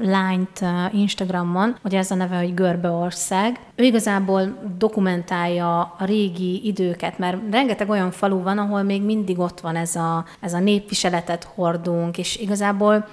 lányt 0.00 0.60
uh, 0.60 1.00
Instagramon, 1.00 1.76
hogy 1.82 1.94
ez 1.94 2.10
a 2.10 2.14
neve, 2.14 2.36
hogy 2.36 2.54
Görbeország. 2.54 3.60
Ő 3.74 3.84
igazából 3.84 4.58
dokumentálja 4.78 5.80
a 5.98 6.04
régi 6.04 6.66
időket, 6.66 7.18
mert 7.18 7.36
rengeteg 7.50 7.88
olyan 7.88 8.10
falu 8.10 8.42
van, 8.42 8.58
ahol 8.58 8.82
még 8.82 9.02
mindig 9.02 9.38
ott 9.38 9.60
van 9.60 9.76
ez 9.76 9.96
a, 9.96 10.24
ez 10.46 10.52
a 10.52 10.58
népviseletet 10.58 11.44
hordunk, 11.44 12.18
és 12.18 12.36
igazából 12.36 13.06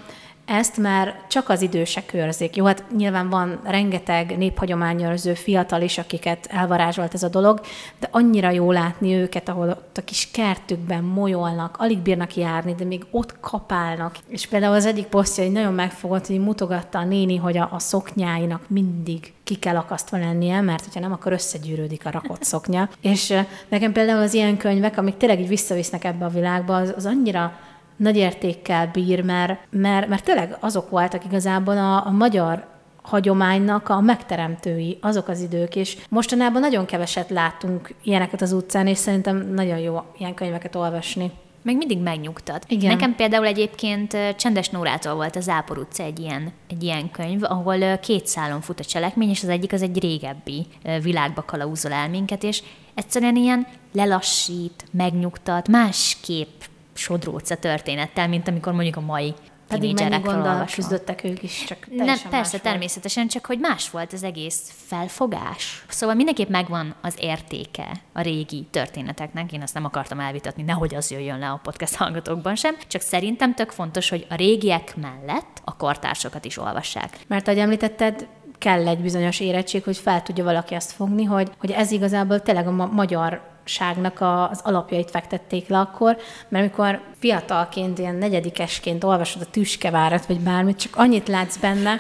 ezt 0.46 0.78
már 0.78 1.16
csak 1.28 1.50
az 1.50 1.62
idősek 1.62 2.14
őrzik. 2.14 2.56
Jó, 2.56 2.66
hát 2.66 2.84
nyilván 2.96 3.30
van 3.30 3.60
rengeteg 3.64 4.38
néphagyományőrző 4.38 5.34
fiatal 5.34 5.82
is, 5.82 5.98
akiket 5.98 6.48
elvarázsolt 6.52 7.14
ez 7.14 7.24
a 7.24 7.30
dolog, 7.30 7.62
de 8.00 8.08
annyira 8.12 8.50
jó 8.50 8.72
látni 8.72 9.14
őket, 9.14 9.50
ahol 9.50 9.70
ott 9.70 9.98
a 9.98 10.04
kis 10.04 10.32
kertükben 10.32 11.04
molyolnak, 11.04 11.76
alig 11.80 11.98
bírnak 11.98 12.36
járni, 12.36 12.76
de 12.76 12.86
még 12.86 13.06
ott 13.12 13.40
kapálnak. 13.40 14.18
És 14.28 14.48
például 14.48 14.76
az 14.76 14.86
egyik 14.86 15.06
posztja 15.06 15.44
egy 15.44 15.52
nagyon 15.52 15.74
megfogott, 15.74 16.28
hogy 16.28 16.40
mutogatta 16.40 17.00
a 17.00 17.06
néni, 17.06 17.36
hogy 17.36 17.58
a, 17.58 17.70
a 17.72 17.80
szoknyáinak 17.80 18.62
mindig 18.68 19.34
ki 19.44 19.56
kell 19.56 19.76
akasztva 19.76 20.18
lennie, 20.18 20.62
mert 20.62 20.84
hogyha 20.84 21.00
nem, 21.00 21.12
akkor 21.12 21.32
összegyűrődik 21.32 22.06
a 22.06 22.12
rakott 22.12 22.44
szoknya. 22.44 22.90
És 23.02 23.34
nekem 23.70 23.92
például 23.92 24.22
az 24.22 24.34
ilyen 24.34 24.58
könyvek, 24.58 24.98
amik 24.98 25.18
tényleg 25.18 25.40
így 25.40 25.48
visszavisznek 25.48 26.04
ebbe 26.04 26.26
a 26.26 26.30
világba, 26.30 26.76
az, 26.76 26.94
az 26.96 27.06
annyira 27.06 27.60
nagy 27.96 28.16
értékkel 28.18 28.90
bír, 28.94 29.24
mert, 29.24 29.60
mert, 29.70 30.08
mert 30.08 30.24
tényleg 30.24 30.58
azok 30.60 30.90
voltak 30.90 31.26
igazából 31.26 31.78
a, 31.78 32.06
a 32.06 32.12
magyar 32.12 32.72
hagyománynak 33.02 33.90
a 33.90 34.02
megteremtői, 34.02 34.98
azok 35.02 35.28
az 35.28 35.42
idők, 35.42 35.76
és 35.76 35.98
mostanában 36.10 36.62
nagyon 36.62 36.86
keveset 36.86 37.30
látunk 37.30 37.96
ilyeneket 38.04 38.42
az 38.42 38.52
utcán, 38.52 38.88
és 38.88 38.98
szerintem 38.98 39.54
nagyon 39.54 39.78
jó 39.78 40.02
ilyen 40.18 40.34
könyveket 40.34 40.76
olvasni. 40.76 41.32
meg 41.62 41.78
mindig 41.78 42.00
megnyugtat. 42.00 42.66
Igen. 42.68 42.92
Nekem 42.92 43.16
például 43.16 43.46
egyébként 43.46 44.18
Csendes 44.38 44.70
Nórától 44.70 45.16
volt 45.16 45.36
az 45.36 45.50
Ápor 45.50 45.78
utca 45.78 46.04
egy 46.04 46.20
ilyen, 46.20 46.52
egy 46.70 46.84
ilyen 46.84 47.12
könyv, 47.12 47.44
ahol 47.44 47.98
két 47.98 48.28
szálon 48.28 48.62
fut 48.62 48.80
a 48.80 48.84
cselekmény, 48.84 49.30
és 49.30 49.44
az 49.44 49.50
egyik 49.50 49.74
az 49.74 49.82
egy 49.82 50.00
régebbi 50.00 50.68
világba 51.02 51.41
kalauzol 51.41 51.91
el 51.91 52.10
minket, 52.10 52.44
és 52.44 52.64
egyszerűen 52.96 53.36
ilyen 53.36 53.68
lelassít, 53.94 54.86
megnyugtat, 54.91 55.68
másképp 55.68 56.62
sodróc 57.04 57.49
a 57.49 57.56
történettel, 57.56 58.28
mint 58.28 58.47
amikor 58.47 58.74
mondjuk 58.74 58.95
a 58.95 59.01
mai 59.01 59.34
Pedig 59.68 59.99
mennyi 59.99 60.24
gonddal 60.24 60.66
küzdöttek 60.74 61.24
ők 61.24 61.43
is, 61.43 61.64
csak 61.68 61.88
Nem, 61.89 62.18
persze, 62.30 62.51
volt. 62.51 62.64
természetesen, 62.64 63.28
csak 63.28 63.45
hogy 63.45 63.60
más 63.60 63.89
volt 63.89 64.14
az 64.14 64.24
egész 64.24 64.72
felfogás. 64.88 65.86
Szóval 65.88 66.16
mindenképp 66.16 66.49
megvan 66.49 66.95
az 67.01 67.16
értéke 67.20 67.91
a 68.14 68.22
régi 68.22 68.68
történeteknek, 68.72 69.51
én 69.51 69.62
azt 69.62 69.74
nem 69.74 69.86
akartam 69.86 70.20
elvitatni, 70.20 70.64
nehogy 70.64 70.95
az 70.95 71.12
jöjjön 71.12 71.39
le 71.39 71.49
a 71.49 71.60
podcast 71.64 71.95
hallgatókban 71.95 72.56
sem, 72.56 72.76
csak 72.88 73.01
szerintem 73.01 73.54
tök 73.54 73.72
fontos, 73.72 74.10
hogy 74.10 74.26
a 74.30 74.36
régiek 74.36 74.95
mellett 74.95 75.62
a 75.64 75.76
kortársokat 75.76 76.45
is 76.45 76.58
olvassák. 76.58 77.18
Mert 77.28 77.47
ahogy 77.47 77.60
említetted, 77.60 78.28
kell 78.64 78.88
egy 78.88 78.99
bizonyos 78.99 79.39
érettség, 79.39 79.84
hogy 79.84 79.97
fel 79.97 80.22
tudja 80.22 80.43
valaki 80.43 80.74
azt 80.74 80.91
fogni, 80.91 81.24
hogy, 81.24 81.51
hogy 81.59 81.72
ez 81.72 81.91
igazából 81.91 82.39
tényleg 82.39 82.68
a 82.68 82.72
ma- 82.72 82.86
magyarságnak 82.91 84.22
a, 84.22 84.49
az 84.49 84.59
alapjait 84.64 85.09
fektették 85.11 85.68
le 85.68 85.80
akkor, 85.80 86.18
mert 86.49 86.64
amikor 86.64 87.01
fiatalként, 87.20 87.99
ilyen 87.99 88.16
negyedikesként 88.16 89.03
olvasod 89.03 89.41
a 89.41 89.45
tüskevárat, 89.51 90.26
vagy 90.26 90.39
bármit, 90.39 90.78
csak 90.78 90.95
annyit 90.95 91.28
látsz 91.28 91.57
benne, 91.57 91.97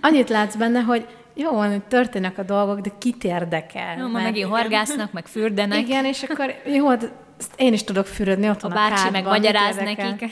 annyit 0.00 0.28
látsz 0.28 0.54
benne, 0.54 0.80
hogy 0.80 1.06
jó 1.34 1.50
van, 1.50 1.70
hogy 1.70 1.82
történnek 1.82 2.38
a 2.38 2.42
dolgok, 2.42 2.80
de 2.80 2.90
kit 2.98 3.24
érdekel? 3.24 3.96
Ma 3.96 4.08
Mert- 4.08 4.24
megint 4.24 4.48
horgásznak, 4.48 5.12
meg 5.12 5.26
fürdenek. 5.26 5.78
Igen, 5.78 6.04
és 6.04 6.22
akkor 6.22 6.54
jó, 6.66 6.88
hát 6.88 7.10
én 7.56 7.72
is 7.72 7.84
tudok 7.84 8.06
fürödni, 8.06 8.48
ott 8.48 8.62
A 8.62 8.68
van 8.68 8.76
bácsi 8.76 9.10
meg 9.10 9.24
magyaráz 9.24 9.76
nekik. 9.76 10.30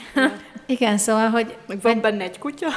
Igen, 0.65 0.97
szóval, 0.97 1.29
hogy 1.29 1.57
Meg 1.67 1.81
van 1.81 2.01
benne 2.01 2.23
egy 2.23 2.39
kutya. 2.39 2.67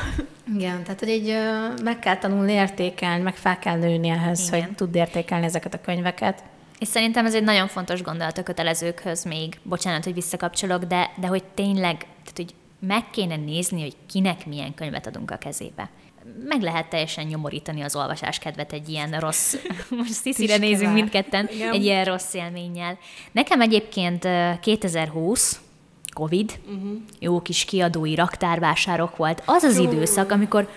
igen, 0.56 0.82
tehát 0.82 0.98
hogy 1.00 1.08
így 1.08 1.34
meg 1.82 1.98
kell 1.98 2.16
tanulni 2.18 2.52
értékelni, 2.52 3.22
meg 3.22 3.34
fel 3.36 3.58
kell 3.58 3.76
nőni 3.76 4.08
ehhez, 4.08 4.48
Igen. 4.48 4.62
hogy 4.62 4.74
tud 4.74 4.94
értékelni 4.94 5.44
ezeket 5.44 5.74
a 5.74 5.80
könyveket. 5.80 6.42
És 6.78 6.88
szerintem 6.88 7.26
ez 7.26 7.34
egy 7.34 7.42
nagyon 7.42 7.68
fontos 7.68 8.02
gondolat 8.02 8.38
a 8.38 8.42
kötelezőkhöz 8.42 9.24
még, 9.24 9.60
bocsánat, 9.62 10.04
hogy 10.04 10.14
visszakapcsolok, 10.14 10.84
de, 10.84 11.10
de 11.16 11.26
hogy 11.26 11.44
tényleg, 11.54 11.96
tehát 11.98 12.32
hogy 12.36 12.54
meg 12.80 13.10
kéne 13.10 13.36
nézni, 13.36 13.80
hogy 13.80 13.96
kinek 14.10 14.46
milyen 14.46 14.74
könyvet 14.74 15.06
adunk 15.06 15.30
a 15.30 15.36
kezébe. 15.36 15.90
Meg 16.44 16.62
lehet 16.62 16.88
teljesen 16.88 17.26
nyomorítani 17.26 17.80
az 17.80 17.96
olvasás 17.96 18.38
kedvet 18.38 18.72
egy 18.72 18.88
ilyen 18.88 19.10
rossz, 19.10 19.54
most 19.98 20.12
Sziszire 20.12 20.56
nézünk 20.56 20.92
mindketten, 20.92 21.48
Igen. 21.52 21.72
egy 21.72 21.84
ilyen 21.84 22.04
rossz 22.04 22.34
élménnyel. 22.34 22.98
Nekem 23.32 23.60
egyébként 23.60 24.24
ö, 24.24 24.50
2020, 24.60 25.60
Covid, 26.18 26.60
uh-huh. 26.66 26.90
jó 27.18 27.40
kis 27.40 27.64
kiadói 27.64 28.14
raktárvásárok 28.14 29.16
volt. 29.16 29.42
Az 29.44 29.62
az 29.62 29.78
időszak, 29.78 30.30
amikor 30.30 30.68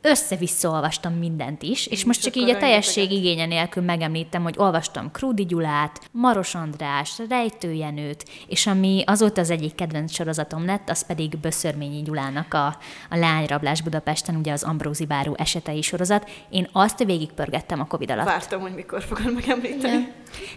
össze-vissza 0.00 0.70
olvastam 0.70 1.12
mindent 1.12 1.62
is, 1.62 1.86
és 1.86 2.04
most 2.04 2.22
csak 2.22 2.36
így 2.36 2.50
a 2.50 2.56
teljesség 2.56 3.10
igénye 3.10 3.46
nélkül 3.46 3.82
megemlítem, 3.82 4.42
hogy 4.42 4.54
olvastam 4.58 5.10
Krúdi 5.10 5.46
Gyulát, 5.46 6.08
Maros 6.12 6.54
András, 6.54 7.18
Rejtő 7.28 7.72
Jenőt, 7.72 8.24
és 8.48 8.66
ami 8.66 9.02
azóta 9.06 9.40
az 9.40 9.50
egyik 9.50 9.74
kedvenc 9.74 10.12
sorozatom 10.12 10.66
lett, 10.66 10.90
az 10.90 11.06
pedig 11.06 11.38
Böszörményi 11.38 12.02
Gyulának 12.02 12.54
a, 12.54 12.66
a 13.10 13.16
Lányrablás 13.16 13.82
Budapesten, 13.82 14.36
ugye 14.36 14.52
az 14.52 14.62
Ambrózi 14.62 15.06
Báró 15.06 15.34
esetei 15.38 15.82
sorozat. 15.82 16.30
Én 16.48 16.68
azt 16.72 17.04
végigpörgettem 17.04 17.80
a 17.80 17.86
Covid 17.86 18.10
alatt. 18.10 18.26
Vártam, 18.26 18.60
hogy 18.60 18.74
mikor 18.74 19.02
fogod 19.02 19.34
megemlíteni. 19.34 20.12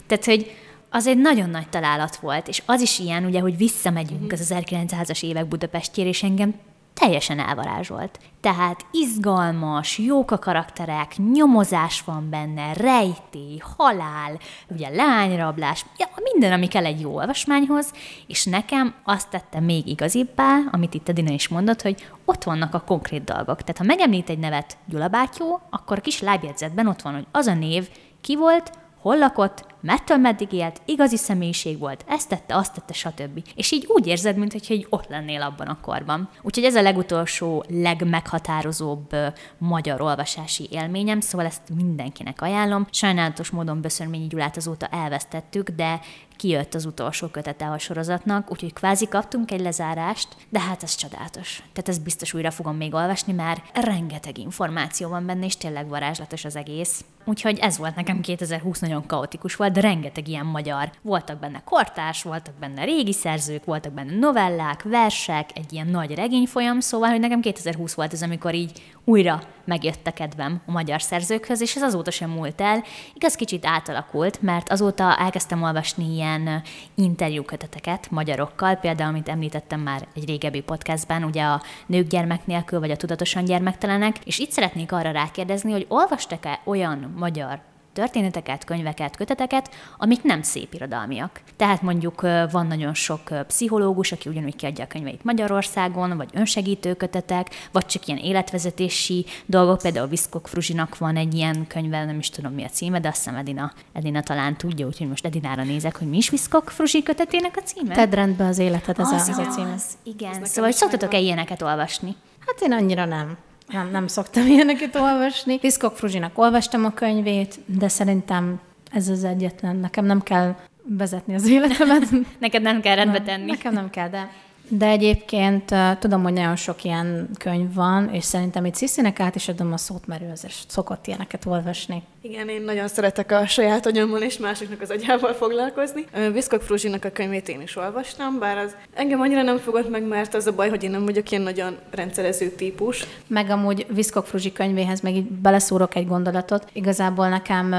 Tehát, 0.07 0.25
hogy 0.25 0.51
az 0.95 1.07
egy 1.07 1.17
nagyon 1.17 1.49
nagy 1.49 1.69
találat 1.69 2.15
volt, 2.15 2.47
és 2.47 2.63
az 2.65 2.81
is 2.81 2.99
ilyen, 2.99 3.25
ugye, 3.25 3.39
hogy 3.39 3.57
visszamegyünk 3.57 4.31
az 4.31 4.53
1900-as 4.55 5.23
évek 5.23 5.47
Budapestjére, 5.47 6.09
és 6.09 6.23
engem 6.23 6.53
teljesen 6.93 7.39
elvarázsolt. 7.39 8.19
Tehát 8.41 8.85
izgalmas, 8.91 9.97
jók 9.97 10.31
a 10.31 10.39
karakterek, 10.39 11.15
nyomozás 11.33 12.01
van 12.01 12.29
benne, 12.29 12.73
rejtély, 12.73 13.61
halál, 13.77 14.39
ugye 14.69 14.89
lányrablás, 14.89 15.85
ja, 15.97 16.07
minden, 16.31 16.51
ami 16.51 16.67
kell 16.67 16.85
egy 16.85 17.01
jó 17.01 17.15
olvasmányhoz, 17.15 17.91
és 18.27 18.45
nekem 18.45 18.93
azt 19.03 19.29
tette 19.29 19.59
még 19.59 19.87
igazibbá, 19.87 20.57
amit 20.71 20.93
itt 20.93 21.09
Edina 21.09 21.31
is 21.31 21.47
mondott, 21.47 21.81
hogy 21.81 22.07
ott 22.25 22.43
vannak 22.43 22.73
a 22.73 22.83
konkrét 22.85 23.23
dolgok. 23.23 23.61
Tehát 23.61 23.77
ha 23.77 23.83
megemlít 23.83 24.29
egy 24.29 24.39
nevet 24.39 24.77
Gyula 24.85 25.07
bátyó, 25.07 25.61
akkor 25.69 25.97
a 25.97 26.01
kis 26.01 26.21
lábjegyzetben 26.21 26.87
ott 26.87 27.01
van, 27.01 27.13
hogy 27.13 27.27
az 27.31 27.47
a 27.47 27.53
név 27.53 27.89
ki 28.21 28.35
volt, 28.35 28.71
hol 29.01 29.17
lakott, 29.17 29.72
mettől 29.83 30.17
meddig 30.17 30.51
élt, 30.51 30.81
igazi 30.85 31.17
személyiség 31.17 31.79
volt, 31.79 32.05
ezt 32.07 32.29
tette, 32.29 32.55
azt 32.55 32.73
tette, 32.73 32.93
stb. 32.93 33.43
És 33.55 33.71
így 33.71 33.85
úgy 33.87 34.07
érzed, 34.07 34.37
mintha 34.37 34.73
így 34.73 34.87
ott 34.89 35.07
lennél 35.07 35.41
abban 35.41 35.67
a 35.67 35.79
korban. 35.81 36.29
Úgyhogy 36.41 36.63
ez 36.63 36.75
a 36.75 36.81
legutolsó, 36.81 37.63
legmeghatározóbb 37.67 39.15
magyar 39.57 40.01
olvasási 40.01 40.67
élményem, 40.71 41.19
szóval 41.19 41.45
ezt 41.45 41.61
mindenkinek 41.75 42.41
ajánlom. 42.41 42.87
Sajnálatos 42.91 43.49
módon 43.49 43.81
Böszörményi 43.81 44.27
Gyulát 44.27 44.57
azóta 44.57 44.87
elvesztettük, 44.87 45.69
de 45.69 45.99
kijött 46.35 46.73
az 46.73 46.85
utolsó 46.85 47.27
kötete 47.27 47.65
a 47.65 47.77
sorozatnak, 47.77 48.51
úgyhogy 48.51 48.73
kvázi 48.73 49.07
kaptunk 49.07 49.51
egy 49.51 49.59
lezárást, 49.59 50.27
de 50.49 50.59
hát 50.59 50.83
ez 50.83 50.95
csodálatos. 50.95 51.63
Tehát 51.73 51.89
ezt 51.89 52.03
biztos 52.03 52.33
újra 52.33 52.51
fogom 52.51 52.75
még 52.75 52.93
olvasni, 52.93 53.33
mert 53.33 53.77
rengeteg 53.85 54.37
információ 54.37 55.09
van 55.09 55.25
benne, 55.25 55.45
és 55.45 55.57
tényleg 55.57 55.87
varázslatos 55.87 56.45
az 56.45 56.55
egész. 56.55 57.03
Úgyhogy 57.25 57.57
ez 57.57 57.77
volt 57.77 57.95
nekem 57.95 58.21
2020 58.21 58.79
nagyon 58.79 59.05
kaotikus 59.05 59.55
volt, 59.55 59.71
de 59.71 59.81
rengeteg 59.81 60.27
ilyen 60.27 60.45
magyar. 60.45 60.91
Voltak 61.01 61.39
benne 61.39 61.61
kortárs, 61.65 62.23
voltak 62.23 62.53
benne 62.59 62.83
régi 62.83 63.13
szerzők, 63.13 63.65
voltak 63.65 63.93
benne 63.93 64.15
novellák, 64.15 64.83
versek, 64.83 65.49
egy 65.53 65.73
ilyen 65.73 65.87
nagy 65.87 66.15
regényfolyam, 66.15 66.79
szóval, 66.79 67.09
hogy 67.09 67.19
nekem 67.19 67.41
2020 67.41 67.93
volt 67.93 68.13
az, 68.13 68.21
amikor 68.21 68.53
így 68.53 68.83
újra 69.03 69.41
megjött 69.65 70.07
a 70.07 70.11
kedvem 70.11 70.61
a 70.65 70.71
magyar 70.71 71.01
szerzőkhöz, 71.01 71.61
és 71.61 71.75
ez 71.75 71.81
azóta 71.81 72.11
sem 72.11 72.29
múlt 72.29 72.61
el. 72.61 72.83
Igaz, 73.13 73.35
kicsit 73.35 73.65
átalakult, 73.65 74.41
mert 74.41 74.69
azóta 74.69 75.17
elkezdtem 75.17 75.63
olvasni 75.63 76.13
ilyen 76.13 76.61
interjúköteteket 76.95 78.11
magyarokkal, 78.11 78.75
például, 78.75 79.09
amit 79.09 79.29
említettem 79.29 79.79
már 79.79 80.07
egy 80.15 80.25
régebbi 80.25 80.61
podcastben, 80.61 81.23
ugye 81.23 81.43
a 81.43 81.61
nők 81.85 82.07
gyermek 82.07 82.45
nélkül, 82.45 82.79
vagy 82.79 82.91
a 82.91 82.97
tudatosan 82.97 83.45
gyermektelenek, 83.45 84.17
és 84.25 84.39
itt 84.39 84.51
szeretnék 84.51 84.91
arra 84.91 85.11
rákérdezni, 85.11 85.71
hogy 85.71 85.85
olvastak-e 85.89 86.59
olyan 86.65 87.13
magyar 87.17 87.71
történeteket, 87.93 88.63
könyveket, 88.63 89.15
köteteket, 89.15 89.69
amik 89.97 90.23
nem 90.23 90.41
szép 90.41 90.73
irodalmiak. 90.73 91.41
Tehát 91.55 91.81
mondjuk 91.81 92.21
van 92.51 92.67
nagyon 92.67 92.93
sok 92.93 93.45
pszichológus, 93.47 94.11
aki 94.11 94.29
ugyanúgy 94.29 94.55
kiadja 94.55 94.83
a 94.83 94.87
könyveit 94.87 95.23
Magyarországon, 95.23 96.17
vagy 96.17 96.29
önsegítő 96.33 96.93
kötetek, 96.93 97.49
vagy 97.71 97.85
csak 97.85 98.07
ilyen 98.07 98.19
életvezetési 98.19 99.25
dolgok. 99.45 99.81
Például 99.81 100.07
Viszkok 100.07 100.47
Fruzsinak 100.47 100.97
van 100.97 101.15
egy 101.15 101.33
ilyen 101.33 101.67
könyve, 101.67 102.05
nem 102.05 102.19
is 102.19 102.29
tudom 102.29 102.53
mi 102.53 102.63
a 102.63 102.69
címe, 102.69 102.99
de 102.99 103.07
azt 103.07 103.17
hiszem 103.17 103.35
Edina, 103.35 103.71
Edina 103.93 104.21
talán 104.21 104.57
tudja, 104.57 104.87
úgyhogy 104.87 105.07
most 105.07 105.25
Edinára 105.25 105.63
nézek, 105.63 105.97
hogy 105.97 106.07
mi 106.07 106.17
is 106.17 106.29
Viszkok 106.29 106.69
Fruzsi 106.69 107.03
kötetének 107.03 107.57
a 107.57 107.61
címe. 107.61 107.95
Tedd 107.95 108.13
rendbe 108.13 108.45
az 108.45 108.57
életed, 108.57 108.99
ez, 108.99 109.11
a, 109.11 109.15
ez 109.15 109.27
a 109.37 109.41
az, 109.41 109.55
címe. 109.55 109.75
Igen, 110.03 110.29
nekem 110.29 110.45
szóval 110.45 110.71
szoktatok-e 110.71 111.19
ilyeneket 111.19 111.61
olvasni? 111.61 112.15
Hát 112.45 112.61
én 112.61 112.71
annyira 112.71 113.05
nem. 113.05 113.37
Nem, 113.67 113.89
nem 113.91 114.07
szoktam 114.07 114.47
ilyeneket 114.53 114.95
olvasni. 114.95 115.59
Piszkok 115.59 115.97
Fruzsinak 115.97 116.37
olvastam 116.37 116.85
a 116.85 116.93
könyvét, 116.93 117.59
de 117.65 117.87
szerintem 117.87 118.59
ez 118.91 119.09
az 119.09 119.23
egyetlen. 119.23 119.75
Nekem 119.75 120.05
nem 120.05 120.21
kell 120.21 120.55
vezetni 120.83 121.35
az 121.35 121.47
életemet. 121.47 122.09
Neked 122.39 122.61
nem 122.61 122.81
kell 122.81 122.95
rendbe 122.95 123.17
Nem, 123.17 123.25
tenni. 123.25 123.45
Nekem 123.51 123.73
nem 123.73 123.89
kell, 123.89 124.09
de... 124.09 124.31
De 124.67 124.85
egyébként 124.85 125.71
uh, 125.71 125.97
tudom, 125.97 126.23
hogy 126.23 126.33
nagyon 126.33 126.55
sok 126.55 126.83
ilyen 126.83 127.29
könyv 127.37 127.73
van, 127.73 128.09
és 128.09 128.23
szerintem 128.23 128.65
itt 128.65 128.75
Sziszinek 128.75 129.19
át 129.19 129.35
is 129.35 129.47
adom 129.47 129.73
a 129.73 129.77
szót, 129.77 130.07
mert 130.07 130.21
ő 130.21 130.29
azért 130.31 130.65
szokott 130.67 131.07
ilyeneket 131.07 131.45
olvasni. 131.45 132.03
Igen, 132.25 132.49
én 132.49 132.61
nagyon 132.61 132.87
szeretek 132.87 133.31
a 133.31 133.45
saját 133.47 133.85
agyammal 133.85 134.21
és 134.21 134.37
másoknak 134.37 134.81
az 134.81 134.89
agyával 134.89 135.33
foglalkozni. 135.33 136.05
Viszkok 136.31 136.61
Fruzsinak 136.61 137.05
a 137.05 137.09
könyvét 137.09 137.49
én 137.49 137.61
is 137.61 137.75
olvastam, 137.75 138.39
bár 138.39 138.57
az 138.57 138.75
engem 138.93 139.21
annyira 139.21 139.41
nem 139.41 139.57
fogott 139.57 139.89
meg, 139.89 140.03
mert 140.03 140.33
az 140.33 140.47
a 140.47 140.53
baj, 140.53 140.69
hogy 140.69 140.83
én 140.83 140.91
nem 140.91 141.05
vagyok 141.05 141.31
ilyen 141.31 141.43
nagyon 141.43 141.77
rendszerező 141.91 142.49
típus. 142.49 143.05
Meg 143.27 143.49
amúgy 143.49 143.85
Viszkok 143.89 144.25
Fruzsi 144.25 144.51
könyvéhez 144.51 145.01
meg 145.01 145.15
így 145.15 145.23
beleszúrok 145.23 145.95
egy 145.95 146.07
gondolatot. 146.07 146.67
Igazából 146.73 147.29
nekem 147.29 147.75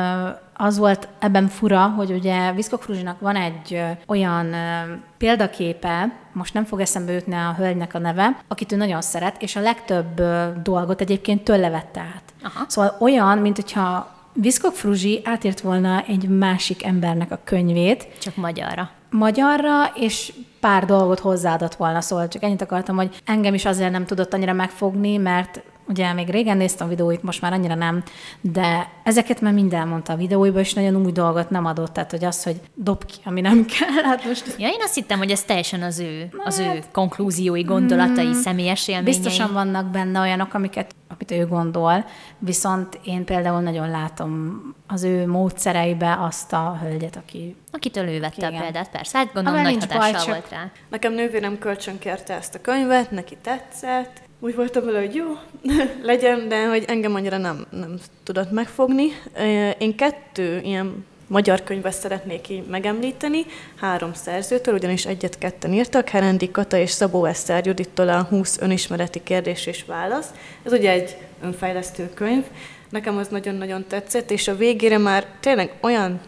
az 0.55 0.79
volt 0.79 1.09
ebben 1.19 1.49
fura, 1.49 1.87
hogy 1.87 2.11
ugye 2.11 2.53
Viszkok 2.53 2.83
Fruzsinak 2.83 3.21
van 3.21 3.37
egy 3.37 3.83
olyan 4.07 4.55
példaképe, 5.19 6.17
most 6.33 6.55
nem 6.55 6.65
fog 6.65 6.81
eszembe 6.81 7.13
jutni 7.13 7.35
a 7.35 7.55
hölgynek 7.59 7.95
a 7.95 7.99
neve, 7.99 8.39
akit 8.49 8.73
ő 8.73 8.77
nagyon 8.77 9.03
szeret, 9.03 9.43
és 9.43 9.57
a 9.57 9.61
legtöbb 9.61 10.23
dolgot 10.63 11.01
egyébként 11.01 11.45
tőle 11.45 11.71
vette 11.71 12.01
át. 12.01 12.23
Aha. 12.43 12.65
Szóval 12.69 12.97
olyan, 13.01 13.39
mint 13.39 13.57
hogyha 13.57 14.13
Viszkok 14.37 14.75
Fruzsi 14.75 15.21
átírt 15.25 15.61
volna 15.61 16.05
egy 16.07 16.29
másik 16.29 16.85
embernek 16.85 17.31
a 17.31 17.41
könyvét, 17.45 18.09
Csak 18.21 18.37
magyarra. 18.37 18.91
magyarra, 19.11 19.85
és 19.95 20.33
pár 20.61 20.85
dolgot 20.85 21.19
hozzáadott 21.21 21.75
volna, 21.75 22.01
szóval 22.01 22.29
csak 22.29 22.43
ennyit 22.43 22.63
akartam, 22.63 22.97
hogy 22.97 23.21
engem 23.25 23.55
is 23.55 23.65
azért 23.65 23.91
nem 23.91 24.07
tudott 24.07 24.35
annyira 24.35 24.53
megfogni, 24.53 25.17
mert 25.17 25.63
ugye 25.89 26.13
még 26.13 26.29
régen 26.29 26.57
néztem 26.57 26.87
a 26.87 26.91
videóit, 26.91 27.23
most 27.23 27.41
már 27.41 27.53
annyira 27.53 27.75
nem, 27.75 28.03
de 28.41 28.89
ezeket 29.03 29.41
már 29.41 29.53
mind 29.53 29.73
elmondta 29.73 30.13
a 30.13 30.17
videóiba, 30.17 30.59
és 30.59 30.75
nagyon 30.75 30.97
új 31.05 31.13
dolgot 31.13 31.51
nem 31.51 31.65
adott, 31.65 31.93
tehát 31.93 32.11
hogy 32.11 32.25
az, 32.25 32.43
hogy 32.43 32.61
dob 32.75 33.05
ki, 33.05 33.17
ami 33.25 33.41
nem 33.41 33.65
kell. 33.79 34.03
Hát 34.03 34.25
most... 34.25 34.55
Ja, 34.59 34.69
én 34.69 34.83
azt 34.83 34.95
hittem, 34.95 35.19
hogy 35.19 35.31
ez 35.31 35.43
teljesen 35.43 35.83
az 35.83 35.99
ő, 35.99 36.29
az 36.45 36.59
ő 36.59 36.65
hát- 36.65 36.89
konklúziói, 36.93 37.63
gondolatai, 37.63 38.27
mm, 38.27 38.33
személyes 38.33 38.89
élményei. 38.89 39.13
Biztosan 39.13 39.53
vannak 39.53 39.87
benne 39.87 40.21
olyanok, 40.21 40.55
amiket, 40.55 40.95
amit 41.09 41.31
ő 41.31 41.47
gondol, 41.47 42.05
viszont 42.39 43.01
én 43.05 43.25
például 43.25 43.61
nagyon 43.61 43.91
látom 43.91 44.63
az 44.87 45.03
ő 45.03 45.27
módszereibe 45.27 46.17
azt 46.21 46.53
a 46.53 46.79
hölgyet, 46.83 47.17
aki... 47.17 47.57
Akitől 47.71 48.09
ő 48.09 48.21
vette 48.21 48.47
igen. 48.47 48.55
a 48.55 48.61
példát, 48.61 48.91
persze. 48.91 49.19
Hát 49.19 49.33
gondolom 49.33 49.63
nagy 49.63 49.77
hatással 49.81 50.13
baj, 50.13 50.27
volt 50.27 50.49
rá. 50.51 50.71
Nekem 50.91 51.13
nővérem 51.13 51.59
kölcsön 51.59 51.99
kérte 51.99 52.35
ezt 52.35 52.55
a 52.55 52.61
könyvet, 52.61 53.11
neki 53.11 53.37
tetszett, 53.43 54.23
úgy 54.41 54.55
voltam 54.55 54.85
vele, 54.85 54.99
hogy 54.99 55.15
jó, 55.15 55.27
legyen, 56.03 56.49
de 56.49 56.69
hogy 56.69 56.85
engem 56.87 57.15
annyira 57.15 57.37
nem, 57.37 57.67
nem 57.71 57.99
tudott 58.23 58.51
megfogni. 58.51 59.07
Én 59.79 59.97
kettő 59.97 60.61
ilyen 60.63 61.05
magyar 61.27 61.63
könyvet 61.65 61.93
szeretnék 61.93 62.49
így 62.49 62.67
megemlíteni, 62.67 63.45
három 63.81 64.15
szerzőtől, 64.15 64.75
ugyanis 64.75 65.07
egyet-ketten 65.07 65.73
írtak, 65.73 66.09
Herendi 66.09 66.51
Kata 66.51 66.77
és 66.77 66.91
Szabó 66.91 67.25
Eszter 67.25 67.67
Judittól 67.67 68.09
a 68.09 68.23
20 68.23 68.61
önismereti 68.61 69.23
kérdés 69.23 69.67
és 69.67 69.85
válasz. 69.85 70.29
Ez 70.63 70.73
ugye 70.73 70.91
egy 70.91 71.17
önfejlesztő 71.43 72.11
könyv, 72.15 72.45
nekem 72.91 73.17
az 73.17 73.29
nagyon-nagyon 73.29 73.85
tetszett, 73.89 74.31
és 74.31 74.49
a 74.49 74.57
végére 74.57 74.99
már 74.99 75.27
tényleg 75.41 75.73
olyan 75.81 76.21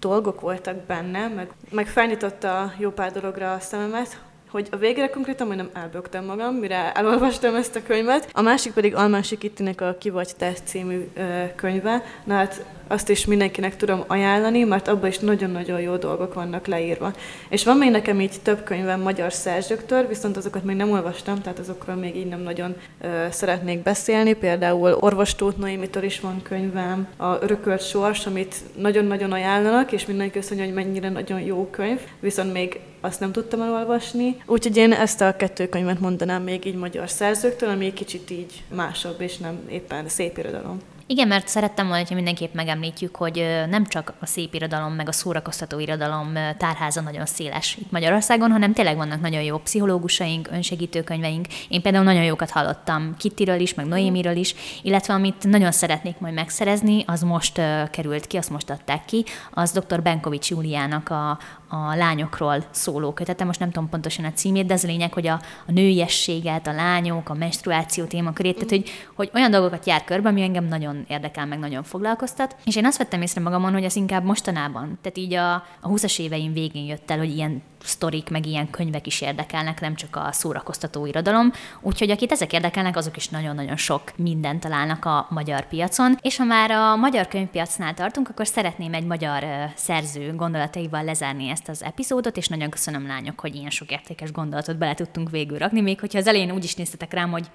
dolgok 0.00 0.40
voltak 0.40 0.76
benne, 0.76 1.28
meg, 1.28 1.50
meg 1.70 1.86
felnyitotta 1.86 2.72
jó 2.78 2.90
pár 2.90 3.12
dologra 3.12 3.52
a 3.52 3.60
szememet, 3.60 4.20
hogy 4.50 4.68
a 4.70 4.76
végére 4.76 5.08
konkrétan 5.08 5.46
majdnem 5.46 5.70
elbögtem 5.72 6.24
magam, 6.24 6.54
mire 6.54 6.92
elolvastam 6.92 7.54
ezt 7.54 7.76
a 7.76 7.82
könyvet. 7.82 8.30
A 8.32 8.40
másik 8.40 8.72
pedig 8.72 8.94
Almási 8.94 9.38
Kittinek 9.38 9.80
a 9.80 9.96
Ki 9.98 10.10
vagy 10.10 10.32
te 10.36 10.52
című 10.64 11.08
könyve. 11.56 12.02
Na 12.24 12.34
hát 12.34 12.64
azt 12.90 13.08
is 13.08 13.24
mindenkinek 13.24 13.76
tudom 13.76 14.04
ajánlani, 14.06 14.64
mert 14.64 14.88
abban 14.88 15.08
is 15.08 15.18
nagyon-nagyon 15.18 15.80
jó 15.80 15.96
dolgok 15.96 16.34
vannak 16.34 16.66
leírva. 16.66 17.12
És 17.48 17.64
van 17.64 17.76
még 17.76 17.90
nekem 17.90 18.20
így 18.20 18.36
több 18.42 18.64
könyvem 18.64 19.00
magyar 19.00 19.32
szerzőktől, 19.32 20.06
viszont 20.06 20.36
azokat 20.36 20.64
még 20.64 20.76
nem 20.76 20.90
olvastam, 20.90 21.40
tehát 21.42 21.58
azokról 21.58 21.96
még 21.96 22.16
így 22.16 22.26
nem 22.26 22.40
nagyon 22.40 22.76
ö, 23.00 23.26
szeretnék 23.30 23.82
beszélni. 23.82 24.32
Például 24.32 24.96
Orvos 25.00 25.34
Tóth 25.34 25.58
Noémitől 25.58 26.02
is 26.02 26.20
van 26.20 26.42
könyvem, 26.42 27.08
a 27.16 27.42
Örökölt 27.42 27.88
Sors, 27.88 28.26
amit 28.26 28.54
nagyon-nagyon 28.76 29.32
ajánlanak, 29.32 29.92
és 29.92 30.06
mindenki 30.06 30.38
azt 30.38 30.50
mondja, 30.50 30.66
hogy 30.66 30.84
mennyire 30.84 31.08
nagyon 31.08 31.40
jó 31.40 31.68
könyv, 31.70 32.00
viszont 32.20 32.52
még 32.52 32.80
azt 33.00 33.20
nem 33.20 33.32
tudtam 33.32 33.62
elolvasni. 33.62 34.36
Úgyhogy 34.46 34.76
én 34.76 34.92
ezt 34.92 35.20
a 35.20 35.36
kettő 35.36 35.68
könyvet 35.68 36.00
mondanám 36.00 36.42
még 36.42 36.64
így 36.64 36.76
magyar 36.76 37.10
szerzőktől, 37.10 37.68
ami 37.68 37.86
egy 37.86 37.92
kicsit 37.92 38.30
így 38.30 38.62
másabb, 38.74 39.20
és 39.20 39.36
nem 39.36 39.58
éppen 39.68 40.08
szép 40.08 40.38
irodalom. 40.38 40.78
Igen, 41.10 41.28
mert 41.28 41.48
szerettem 41.48 41.86
volna, 41.86 42.04
hogy 42.06 42.16
mindenképp 42.16 42.54
megemlítjük, 42.54 43.16
hogy 43.16 43.64
nem 43.68 43.86
csak 43.86 44.12
a 44.20 44.26
szép 44.26 44.54
irodalom, 44.54 44.92
meg 44.92 45.08
a 45.08 45.12
szórakoztató 45.12 45.78
irodalom 45.78 46.32
tárháza 46.58 47.00
nagyon 47.00 47.26
széles 47.26 47.76
itt 47.80 47.90
Magyarországon, 47.90 48.50
hanem 48.50 48.72
tényleg 48.72 48.96
vannak 48.96 49.20
nagyon 49.20 49.42
jó 49.42 49.58
pszichológusaink, 49.58 50.48
önsegítőkönyveink. 50.52 51.46
Én 51.68 51.82
például 51.82 52.04
nagyon 52.04 52.24
jókat 52.24 52.50
hallottam 52.50 53.14
Kittiről 53.18 53.60
is, 53.60 53.74
meg 53.74 53.86
Noémiről 53.86 54.36
is, 54.36 54.54
illetve 54.82 55.14
amit 55.14 55.44
nagyon 55.44 55.72
szeretnék 55.72 56.18
majd 56.18 56.34
megszerezni, 56.34 57.04
az 57.06 57.22
most 57.22 57.60
került 57.90 58.26
ki, 58.26 58.36
azt 58.36 58.50
most 58.50 58.70
adták 58.70 59.04
ki, 59.04 59.24
az 59.50 59.72
dr. 59.72 60.02
Benkovics 60.02 60.50
Júliának 60.50 61.08
a, 61.08 61.38
a 61.72 61.94
lányokról 61.96 62.64
szóló 62.70 63.12
kötete, 63.12 63.44
most 63.44 63.60
nem 63.60 63.70
tudom 63.70 63.88
pontosan 63.88 64.24
a 64.24 64.32
címét, 64.32 64.66
de 64.66 64.74
az 64.74 64.84
a 64.84 64.86
lényeg, 64.86 65.12
hogy 65.12 65.26
a, 65.26 65.40
a 65.66 65.72
nőiességet, 65.72 66.66
a 66.66 66.72
lányok, 66.72 67.28
a 67.28 67.34
menstruáció 67.34 68.04
témakörét, 68.04 68.54
tehát 68.54 68.70
hogy, 68.70 68.90
hogy 69.14 69.30
olyan 69.34 69.50
dolgokat 69.50 69.86
jár 69.86 70.04
körbe, 70.04 70.28
ami 70.28 70.42
engem 70.42 70.64
nagyon 70.64 71.04
érdekel, 71.08 71.46
meg 71.46 71.58
nagyon 71.58 71.82
foglalkoztat. 71.82 72.56
És 72.64 72.76
én 72.76 72.86
azt 72.86 72.98
vettem 72.98 73.22
észre 73.22 73.40
magamon, 73.40 73.72
hogy 73.72 73.84
ez 73.84 73.96
inkább 73.96 74.24
mostanában, 74.24 74.98
tehát 75.02 75.18
így 75.18 75.34
a, 75.34 75.54
a 75.54 75.88
20-as 75.88 76.18
éveim 76.18 76.52
végén 76.52 76.84
jött 76.84 77.10
el, 77.10 77.18
hogy 77.18 77.34
ilyen 77.36 77.62
sztorik, 77.84 78.30
meg 78.30 78.46
ilyen 78.46 78.70
könyvek 78.70 79.06
is 79.06 79.20
érdekelnek, 79.20 79.80
nem 79.80 79.94
csak 79.94 80.16
a 80.16 80.32
szórakoztató 80.32 81.06
irodalom. 81.06 81.52
Úgyhogy 81.80 82.10
akit 82.10 82.32
ezek 82.32 82.52
érdekelnek, 82.52 82.96
azok 82.96 83.16
is 83.16 83.28
nagyon-nagyon 83.28 83.76
sok 83.76 84.02
mindent 84.16 84.60
találnak 84.60 85.04
a 85.04 85.26
magyar 85.30 85.68
piacon. 85.68 86.18
És 86.22 86.36
ha 86.36 86.44
már 86.44 86.70
a 86.70 86.96
magyar 86.96 87.28
könyvpiacnál 87.28 87.94
tartunk, 87.94 88.28
akkor 88.28 88.46
szeretném 88.46 88.94
egy 88.94 89.06
magyar 89.06 89.44
szerző 89.74 90.34
gondolataival 90.34 91.04
lezárni 91.04 91.48
ezt 91.48 91.68
az 91.68 91.84
epizódot, 91.84 92.36
és 92.36 92.48
nagyon 92.48 92.70
köszönöm 92.70 93.06
lányok, 93.06 93.40
hogy 93.40 93.54
ilyen 93.54 93.70
sok 93.70 93.90
értékes 93.90 94.32
gondolatot 94.32 94.78
bele 94.78 94.94
tudtunk 94.94 95.30
végül 95.30 95.58
rakni, 95.58 95.80
még 95.80 96.00
hogyha 96.00 96.18
az 96.18 96.26
elején 96.26 96.52
úgy 96.52 96.64
is 96.64 96.74
néztetek 96.74 97.12
rám, 97.12 97.30
hogy 97.30 97.50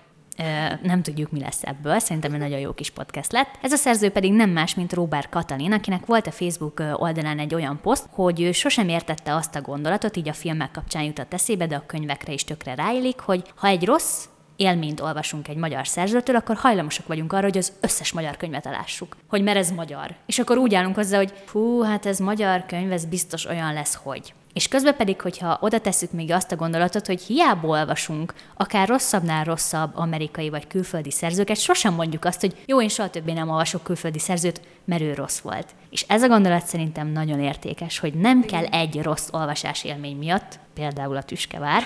nem 0.81 1.01
tudjuk, 1.01 1.31
mi 1.31 1.39
lesz 1.39 1.63
ebből. 1.63 1.99
Szerintem 1.99 2.33
egy 2.33 2.39
nagyon 2.39 2.59
jó 2.59 2.73
kis 2.73 2.89
podcast 2.89 3.31
lett. 3.31 3.49
Ez 3.61 3.71
a 3.71 3.75
szerző 3.75 4.09
pedig 4.09 4.33
nem 4.33 4.49
más, 4.49 4.75
mint 4.75 4.93
Robert 4.93 5.29
Katalin, 5.29 5.71
akinek 5.71 6.05
volt 6.05 6.27
a 6.27 6.31
Facebook 6.31 6.83
oldalán 6.93 7.39
egy 7.39 7.55
olyan 7.55 7.79
poszt, 7.81 8.05
hogy 8.09 8.41
ő 8.41 8.51
sosem 8.51 8.89
értette 8.89 9.35
azt 9.35 9.55
a 9.55 9.61
gondolatot, 9.61 10.17
így 10.17 10.29
a 10.29 10.33
filmek 10.33 10.71
kapcsán 10.71 11.03
jutott 11.03 11.33
eszébe, 11.33 11.67
de 11.67 11.75
a 11.75 11.85
könyvekre 11.85 12.33
is 12.33 12.43
tökre 12.43 12.75
ráillik, 12.75 13.19
hogy 13.19 13.43
ha 13.55 13.67
egy 13.67 13.85
rossz 13.85 14.25
élményt 14.55 15.01
olvasunk 15.01 15.47
egy 15.47 15.57
magyar 15.57 15.87
szerzőtől, 15.87 16.35
akkor 16.35 16.55
hajlamosak 16.55 17.07
vagyunk 17.07 17.33
arra, 17.33 17.43
hogy 17.43 17.57
az 17.57 17.73
összes 17.81 18.11
magyar 18.11 18.37
könyvet 18.37 18.65
alássuk. 18.65 19.17
Hogy 19.27 19.43
mert 19.43 19.57
ez 19.57 19.71
magyar. 19.71 20.15
És 20.25 20.39
akkor 20.39 20.57
úgy 20.57 20.75
állunk 20.75 20.95
hozzá, 20.95 21.17
hogy 21.17 21.33
fú, 21.45 21.81
hát 21.81 22.05
ez 22.05 22.19
magyar 22.19 22.65
könyv, 22.65 22.91
ez 22.91 23.05
biztos 23.05 23.45
olyan 23.45 23.73
lesz, 23.73 23.95
hogy. 23.95 24.33
És 24.55 24.67
közben 24.67 24.95
pedig, 24.95 25.21
hogyha 25.21 25.57
oda 25.61 25.79
tesszük 25.79 26.11
még 26.11 26.31
azt 26.31 26.51
a 26.51 26.55
gondolatot, 26.55 27.05
hogy 27.05 27.21
hiába 27.21 27.67
olvasunk, 27.67 28.33
akár 28.57 28.87
rosszabbnál 28.87 29.43
rosszabb 29.43 29.91
amerikai 29.95 30.49
vagy 30.49 30.67
külföldi 30.67 31.11
szerzőket, 31.11 31.59
sosem 31.59 31.93
mondjuk 31.93 32.25
azt, 32.25 32.41
hogy 32.41 32.63
jó, 32.65 32.81
én 32.81 32.87
soha 32.87 33.09
többé 33.09 33.33
nem 33.33 33.49
olvasok 33.49 33.83
külföldi 33.83 34.19
szerzőt, 34.19 34.61
mert 34.85 35.01
ő 35.01 35.13
rossz 35.13 35.39
volt. 35.39 35.67
És 35.89 36.05
ez 36.07 36.23
a 36.23 36.27
gondolat 36.27 36.65
szerintem 36.65 37.07
nagyon 37.07 37.39
értékes, 37.39 37.99
hogy 37.99 38.13
nem 38.13 38.41
kell 38.41 38.65
egy 38.65 39.01
rossz 39.01 39.27
olvasás 39.31 39.83
élmény 39.83 40.17
miatt, 40.17 40.59
például 40.73 41.15
a 41.15 41.23
tüskevár, 41.23 41.83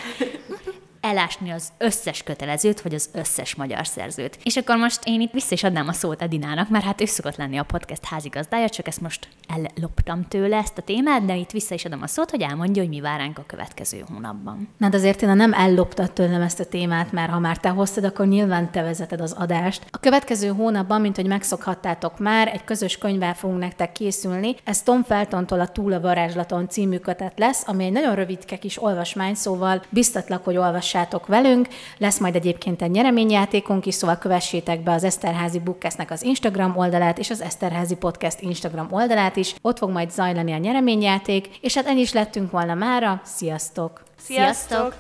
elásni 1.02 1.50
az 1.50 1.70
összes 1.78 2.24
kötelezőt, 2.24 2.82
vagy 2.82 2.94
az 2.94 3.10
összes 3.14 3.56
magyar 3.56 3.88
szerzőt. 3.88 4.40
És 4.44 4.58
akkor 4.58 4.78
most 4.78 5.00
én 5.04 5.22
itt 5.22 5.32
vissza 5.32 5.54
is 5.54 5.64
adnám 5.64 5.88
a 5.88 5.94
szót 5.94 6.22
Edinának, 6.22 6.70
mert 6.70 6.84
hát 6.84 7.02
ő 7.02 7.06
szokott 7.06 7.36
lenni 7.36 7.58
a 7.58 7.64
podcast 7.64 8.06
házigazdája, 8.06 8.70
csak 8.70 8.88
ezt 8.88 9.02
most 9.02 9.28
elloptam 9.48 10.28
tőle 10.28 10.58
ezt 10.58 10.78
a 10.78 10.82
témát, 10.82 11.26
de 11.26 11.36
itt 11.36 11.52
vissza 11.52 11.74
is 11.74 11.86
adom 11.86 12.02
a 12.02 12.08
szót, 12.08 12.30
hogy 12.30 12.42
elmondja, 12.42 12.82
hogy 12.82 12.92
mi 12.92 13.02
vár 13.02 13.20
ránk 13.20 13.38
a 13.38 13.44
következő 13.48 14.04
hónapban. 14.12 14.70
Na, 14.78 14.90
de 14.90 14.98
azért 14.98 15.22
én 15.22 15.30
nem 15.30 15.54
elloptad 15.54 16.12
tőlem 16.12 16.42
ezt 16.42 16.60
a 16.60 16.66
témát, 16.66 17.12
mert 17.12 17.32
ha 17.32 17.40
már 17.40 17.58
te 17.58 17.70
hoztad, 17.70 18.04
akkor 18.04 18.28
nyilván 18.28 18.72
te 18.72 18.82
vezeted 18.82 19.22
az 19.22 19.32
adást. 19.32 19.86
A 19.90 20.00
következő 20.00 20.48
hónapban, 20.48 21.02
mint 21.02 21.16
hogy 21.16 21.28
megszokhattátok 21.28 22.20
már, 22.20 22.48
egy 22.48 22.64
közös 22.64 22.98
könyvvel 22.98 23.34
fogunk 23.34 23.60
nektek 23.60 23.92
készülni. 23.92 24.56
Ez 24.64 24.82
Tom 24.82 25.04
Feltontól 25.04 25.60
a 25.60 25.68
Túl 25.68 25.94
a 25.94 26.00
varázslaton 26.00 26.70
című 26.70 26.98
kötet 26.98 27.34
lesz, 27.36 27.64
ami 27.68 27.86
egy 27.86 27.92
nagyon 27.92 28.16
rövidke 28.16 28.58
kis 28.58 28.82
olvasmány, 28.82 29.36
szóval 29.36 29.82
biztatlak, 29.90 30.44
hogy 30.44 30.58
olvas 30.58 30.89
olvassátok 30.96 31.28
velünk. 31.28 31.68
Lesz 31.98 32.20
majd 32.20 32.36
egyébként 32.36 32.82
egy 32.82 32.92
nyereményjátékunk 32.92 33.86
is, 33.86 33.94
szóval 33.94 34.18
kövessétek 34.18 34.84
be 34.84 34.92
az 34.92 35.04
Eszterházi 35.04 35.60
Bookcastnek 35.60 36.12
az 36.12 36.24
Instagram 36.24 36.78
oldalát 36.78 37.18
és 37.18 37.30
az 37.30 37.42
Eszterházi 37.42 37.96
Podcast 37.96 38.42
Instagram 38.42 38.88
oldalát 38.92 39.36
is. 39.36 39.56
Ott 39.62 39.78
fog 39.78 39.90
majd 39.90 40.12
zajlani 40.12 40.52
a 40.52 40.58
nyereményjáték, 40.58 41.58
és 41.62 41.76
hát 41.76 41.86
ennyi 41.86 42.02
is 42.02 42.14
lettünk 42.14 42.52
volna 42.52 42.74
mára. 42.74 43.22
Sziasztok! 43.24 44.04
Sziasztok! 44.18 44.96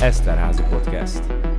Eszterházi 0.00 0.62
Podcast. 0.70 1.55